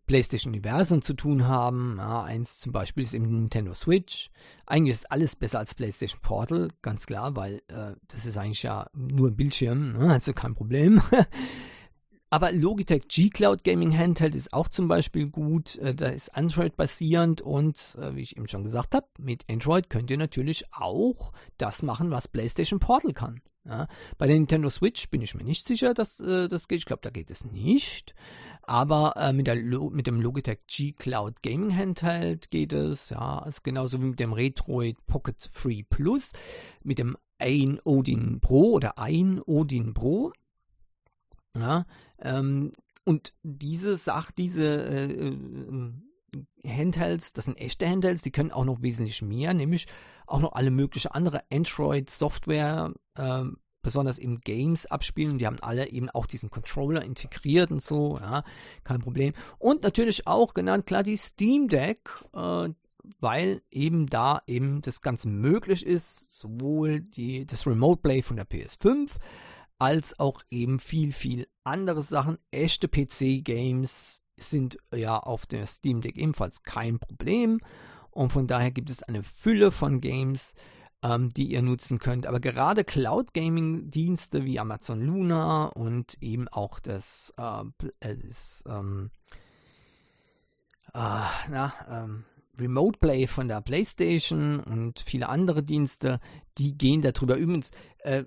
PlayStation-Universum 0.06 1.02
zu 1.02 1.14
tun 1.14 1.46
haben. 1.46 1.96
Ja, 1.98 2.22
eins 2.22 2.60
zum 2.60 2.72
Beispiel 2.72 3.04
ist 3.04 3.14
eben 3.14 3.28
Nintendo 3.28 3.74
Switch. 3.74 4.30
Eigentlich 4.64 4.96
ist 4.96 5.10
alles 5.10 5.36
besser 5.36 5.58
als 5.58 5.74
PlayStation 5.74 6.20
Portal, 6.22 6.68
ganz 6.82 7.06
klar, 7.06 7.36
weil 7.36 7.62
äh, 7.68 7.94
das 8.08 8.24
ist 8.24 8.36
eigentlich 8.38 8.62
ja 8.62 8.88
nur 8.94 9.28
ein 9.28 9.36
Bildschirm, 9.36 9.94
ne? 9.94 10.12
also 10.12 10.32
kein 10.32 10.54
Problem. 10.54 11.02
Aber 12.28 12.50
Logitech 12.50 13.06
G-Cloud 13.08 13.62
Gaming 13.62 13.96
Handheld 13.96 14.34
ist 14.34 14.52
auch 14.52 14.68
zum 14.68 14.88
Beispiel 14.88 15.28
gut. 15.28 15.76
Äh, 15.78 15.94
da 15.94 16.06
ist 16.06 16.34
Android 16.36 16.76
basierend 16.76 17.40
und 17.40 17.96
äh, 18.00 18.16
wie 18.16 18.22
ich 18.22 18.36
eben 18.36 18.48
schon 18.48 18.64
gesagt 18.64 18.94
habe, 18.94 19.06
mit 19.18 19.44
Android 19.50 19.90
könnt 19.90 20.10
ihr 20.10 20.18
natürlich 20.18 20.64
auch 20.72 21.32
das 21.56 21.82
machen, 21.82 22.10
was 22.10 22.28
PlayStation 22.28 22.80
Portal 22.80 23.12
kann. 23.12 23.40
Ja, 23.68 23.88
bei 24.16 24.28
der 24.28 24.36
Nintendo 24.36 24.70
Switch 24.70 25.10
bin 25.10 25.22
ich 25.22 25.34
mir 25.34 25.42
nicht 25.42 25.66
sicher, 25.66 25.92
dass 25.92 26.20
äh, 26.20 26.48
das 26.48 26.68
geht. 26.68 26.78
Ich 26.78 26.84
glaube, 26.84 27.02
da 27.02 27.10
geht 27.10 27.30
es 27.30 27.44
nicht. 27.44 28.14
Aber 28.62 29.14
äh, 29.16 29.32
mit, 29.32 29.48
mit, 29.92 30.06
dem 30.06 30.20
Logitech 30.20 30.58
G 30.68 30.92
Cloud 30.92 31.42
Gaming 31.42 31.76
Handheld 31.76 32.50
geht 32.50 32.72
es. 32.72 33.10
Ja, 33.10 33.44
ist 33.44 33.64
genauso 33.64 34.00
wie 34.00 34.06
mit 34.06 34.20
dem 34.20 34.32
Retroid 34.32 34.96
Pocket 35.06 35.36
3 35.52 35.84
Plus, 35.88 36.32
mit 36.82 36.98
dem 36.98 37.16
Ein 37.38 37.80
Odin 37.84 38.40
Pro 38.40 38.72
oder 38.72 38.98
Ein 38.98 39.40
Odin 39.42 39.94
Pro. 39.94 40.32
Ja, 41.58 41.86
ähm, 42.20 42.72
und 43.04 43.32
diese 43.42 43.96
Sache, 43.96 44.32
diese 44.36 44.84
äh, 44.84 45.28
äh, 45.28 45.92
Handhelds, 46.66 47.32
das 47.32 47.44
sind 47.44 47.58
echte 47.58 47.88
Handhelds, 47.88 48.22
die 48.22 48.32
können 48.32 48.50
auch 48.50 48.64
noch 48.64 48.82
wesentlich 48.82 49.22
mehr, 49.22 49.54
nämlich 49.54 49.86
auch 50.26 50.40
noch 50.40 50.52
alle 50.52 50.70
möglichen 50.70 51.12
andere 51.12 51.42
Android-Software, 51.52 52.92
äh, 53.16 53.44
besonders 53.82 54.18
eben 54.18 54.40
Games 54.40 54.86
abspielen. 54.86 55.38
Die 55.38 55.46
haben 55.46 55.60
alle 55.60 55.88
eben 55.88 56.10
auch 56.10 56.26
diesen 56.26 56.50
Controller 56.50 57.04
integriert 57.04 57.70
und 57.70 57.80
so, 57.80 58.18
ja, 58.18 58.42
kein 58.82 59.00
Problem. 59.00 59.32
Und 59.58 59.84
natürlich 59.84 60.26
auch 60.26 60.54
genannt, 60.54 60.86
klar, 60.86 61.04
die 61.04 61.16
Steam 61.16 61.68
Deck, 61.68 62.10
äh, 62.34 62.70
weil 63.20 63.62
eben 63.70 64.06
da 64.08 64.42
eben 64.48 64.82
das 64.82 65.00
Ganze 65.00 65.28
möglich 65.28 65.86
ist, 65.86 66.36
sowohl 66.36 67.00
die, 67.00 67.46
das 67.46 67.64
Remote 67.68 68.02
Play 68.02 68.22
von 68.22 68.34
der 68.34 68.48
PS5, 68.48 69.10
als 69.78 70.18
auch 70.18 70.42
eben 70.50 70.80
viel, 70.80 71.12
viel 71.12 71.46
andere 71.64 72.02
Sachen. 72.02 72.38
Echte 72.50 72.88
PC-Games 72.88 74.22
sind 74.36 74.78
ja 74.94 75.18
auf 75.18 75.46
der 75.46 75.66
Steam 75.66 76.00
Deck 76.00 76.16
ebenfalls 76.16 76.62
kein 76.62 76.98
Problem. 76.98 77.60
Und 78.10 78.30
von 78.30 78.46
daher 78.46 78.70
gibt 78.70 78.90
es 78.90 79.02
eine 79.02 79.22
Fülle 79.22 79.70
von 79.70 80.00
Games, 80.00 80.54
ähm, 81.02 81.30
die 81.30 81.52
ihr 81.52 81.62
nutzen 81.62 81.98
könnt. 81.98 82.26
Aber 82.26 82.40
gerade 82.40 82.84
Cloud 82.84 83.34
Gaming 83.34 83.90
Dienste 83.90 84.44
wie 84.44 84.58
Amazon 84.58 85.00
Luna 85.00 85.66
und 85.66 86.16
eben 86.22 86.48
auch 86.48 86.80
das, 86.80 87.34
äh, 87.36 87.64
das 88.00 88.64
ähm, 88.66 89.10
äh, 90.94 91.26
na, 91.50 91.72
ähm, 91.90 92.24
Remote 92.58 92.98
Play 92.98 93.26
von 93.26 93.48
der 93.48 93.60
PlayStation 93.60 94.60
und 94.60 95.00
viele 95.00 95.28
andere 95.28 95.62
Dienste, 95.62 96.20
die 96.58 96.76
gehen 96.76 97.02
darüber. 97.02 97.36
Übrigens, 97.36 97.70
äh, 97.98 98.24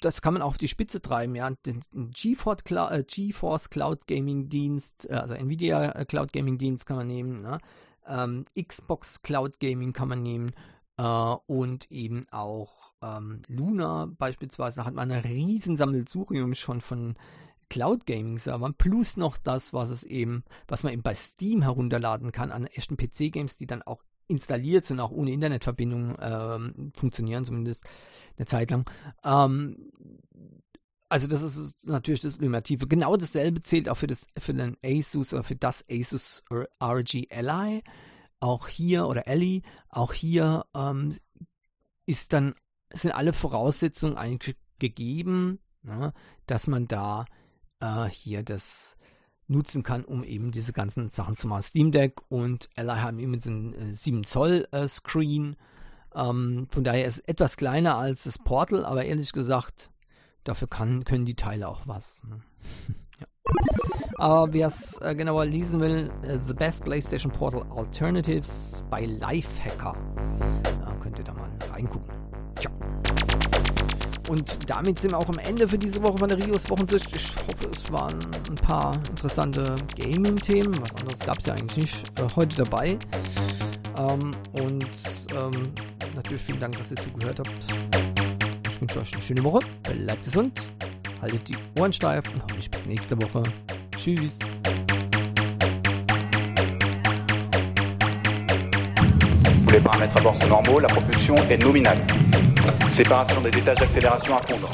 das 0.00 0.22
kann 0.22 0.34
man 0.34 0.42
auch 0.42 0.48
auf 0.48 0.58
die 0.58 0.68
Spitze 0.68 1.00
treiben, 1.00 1.34
ja. 1.34 1.50
Den, 1.50 1.80
den 1.92 2.10
GeForce, 2.10 2.64
Cloud, 2.64 2.90
äh, 2.92 3.04
GeForce 3.06 3.70
Cloud 3.70 4.06
Gaming 4.06 4.48
Dienst, 4.48 5.08
äh, 5.08 5.14
also 5.14 5.34
Nvidia 5.34 5.90
äh, 5.90 6.04
Cloud 6.04 6.32
Gaming 6.32 6.58
Dienst 6.58 6.86
kann 6.86 6.96
man 6.96 7.06
nehmen, 7.06 7.42
ne? 7.42 7.58
ähm, 8.06 8.44
Xbox 8.60 9.22
Cloud 9.22 9.60
Gaming 9.60 9.92
kann 9.92 10.08
man 10.08 10.22
nehmen 10.22 10.52
äh, 10.96 11.02
und 11.02 11.90
eben 11.90 12.26
auch 12.30 12.92
ähm, 13.02 13.42
Luna 13.48 14.08
beispielsweise. 14.18 14.76
Da 14.76 14.84
hat 14.84 14.94
man 14.94 15.10
ein 15.10 15.20
riesen 15.20 15.76
Sammelsurium 15.76 16.54
schon 16.54 16.80
von 16.80 17.14
Cloud 17.70 18.04
Gaming 18.04 18.36
Servern 18.36 18.74
plus 18.74 19.16
noch 19.16 19.38
das, 19.38 19.72
was 19.72 19.88
es 19.88 20.04
eben, 20.04 20.44
was 20.68 20.82
man 20.82 20.92
eben 20.92 21.02
bei 21.02 21.14
Steam 21.14 21.62
herunterladen 21.62 22.32
kann 22.32 22.50
an 22.50 22.66
echten 22.66 22.96
PC-Games, 22.96 23.56
die 23.56 23.66
dann 23.66 23.82
auch 23.82 24.02
installiert 24.26 24.84
sind, 24.84 25.00
auch 25.00 25.10
ohne 25.10 25.32
Internetverbindung 25.32 26.16
ähm, 26.20 26.92
funktionieren, 26.94 27.44
zumindest 27.44 27.84
eine 28.36 28.46
Zeit 28.46 28.70
lang. 28.70 28.84
Ähm, 29.24 29.90
also 31.08 31.26
das 31.26 31.42
ist 31.42 31.86
natürlich 31.86 32.20
das 32.20 32.34
Ultimative. 32.34 32.86
Genau 32.86 33.16
dasselbe 33.16 33.62
zählt 33.62 33.88
auch 33.88 33.96
für, 33.96 34.06
das, 34.06 34.26
für 34.38 34.54
den 34.54 34.76
Asus 34.84 35.32
oder 35.32 35.42
für 35.42 35.56
das 35.56 35.84
Asus 35.90 36.42
RG 36.50 37.26
Ally. 37.30 37.82
Auch 38.38 38.68
hier, 38.68 39.06
oder 39.06 39.26
Ally, 39.26 39.62
auch 39.88 40.12
hier 40.12 40.64
ähm, 40.74 41.14
ist 42.06 42.32
dann, 42.32 42.54
sind 42.92 43.12
alle 43.12 43.32
Voraussetzungen 43.32 44.16
eigentlich 44.16 44.56
gegeben, 44.78 45.58
ne, 45.82 46.12
dass 46.46 46.66
man 46.66 46.86
da 46.88 47.26
äh, 47.80 48.08
hier 48.08 48.42
das 48.42 48.96
nutzen 49.50 49.82
kann, 49.82 50.04
um 50.04 50.22
eben 50.22 50.52
diese 50.52 50.72
ganzen 50.72 51.08
Sachen 51.08 51.36
zu 51.36 51.48
machen. 51.48 51.62
Steam 51.62 51.92
Deck 51.92 52.20
und 52.28 52.70
Ally 52.76 53.00
haben 53.00 53.40
so 53.40 53.50
einen 53.50 53.74
äh, 53.74 53.94
7 53.94 54.24
Zoll 54.24 54.68
äh, 54.70 54.86
Screen. 54.88 55.56
Ähm, 56.14 56.68
von 56.70 56.84
daher 56.84 57.04
ist 57.04 57.18
es 57.18 57.20
etwas 57.20 57.56
kleiner 57.56 57.96
als 57.96 58.24
das 58.24 58.38
Portal, 58.38 58.84
aber 58.84 59.04
ehrlich 59.04 59.32
gesagt, 59.32 59.90
dafür 60.44 60.68
kann, 60.68 61.04
können 61.04 61.24
die 61.24 61.34
Teile 61.34 61.68
auch 61.68 61.86
was. 61.86 62.22
Ne? 62.24 62.40
ja. 63.20 63.26
Aber 64.16 64.52
wer 64.52 64.68
es 64.68 64.98
äh, 64.98 65.14
genauer 65.14 65.46
lesen 65.46 65.80
will, 65.80 66.10
äh, 66.22 66.38
The 66.46 66.54
Best 66.54 66.84
PlayStation 66.84 67.32
Portal 67.32 67.66
Alternatives 67.72 68.84
bei 68.88 69.06
Lifehacker. 69.06 69.96
Da 70.64 70.96
könnt 71.02 71.18
ihr 71.18 71.24
da 71.24 71.34
mal 71.34 71.50
reingucken. 71.70 72.29
Und 74.30 74.70
damit 74.70 74.96
sind 75.00 75.10
wir 75.10 75.18
auch 75.18 75.28
am 75.28 75.38
Ende 75.38 75.66
für 75.66 75.76
diese 75.76 76.00
Woche 76.04 76.18
von 76.18 76.28
der 76.28 76.38
Rios 76.38 76.70
Wochensicht. 76.70 77.16
Ich 77.16 77.34
hoffe, 77.34 77.68
es 77.68 77.90
waren 77.90 78.16
ein 78.48 78.54
paar 78.54 78.94
interessante 79.10 79.74
Gaming-Themen. 79.98 80.80
Was 80.80 80.94
anderes 81.00 81.18
gab 81.18 81.38
es 81.40 81.46
ja 81.46 81.54
eigentlich 81.54 81.76
nicht 81.78 82.20
äh, 82.20 82.28
heute 82.36 82.58
dabei. 82.58 82.96
Ähm, 83.98 84.30
und 84.52 84.86
ähm, 85.34 85.50
natürlich 86.14 86.42
vielen 86.42 86.60
Dank, 86.60 86.78
dass 86.78 86.92
ihr 86.92 86.98
zugehört 86.98 87.40
habt. 87.40 87.50
Ich 88.70 88.80
wünsche 88.80 89.00
euch 89.00 89.12
eine 89.14 89.20
schöne 89.22 89.42
Woche. 89.42 89.66
Bleibt 89.82 90.22
gesund, 90.22 90.60
haltet 91.20 91.48
die 91.48 91.56
Ohren 91.80 91.92
steif 91.92 92.32
und 92.32 92.40
hoffentlich 92.40 92.70
bis 92.70 92.86
nächste 92.86 93.20
Woche. 93.20 93.42
Tschüss. 93.98 94.38
Les 99.72 99.80
paramètres 99.80 100.16
à 100.16 100.20
bord 100.20 100.40
sont 100.40 100.48
normaux, 100.48 100.78
la 100.78 100.88
propulsion 100.88 101.34
est 101.48 101.64
nominale. 101.64 101.98
Séparation 102.90 103.40
des 103.40 103.56
étages 103.56 103.78
d'accélération 103.78 104.36
à 104.36 104.40
fondre. 104.46 104.70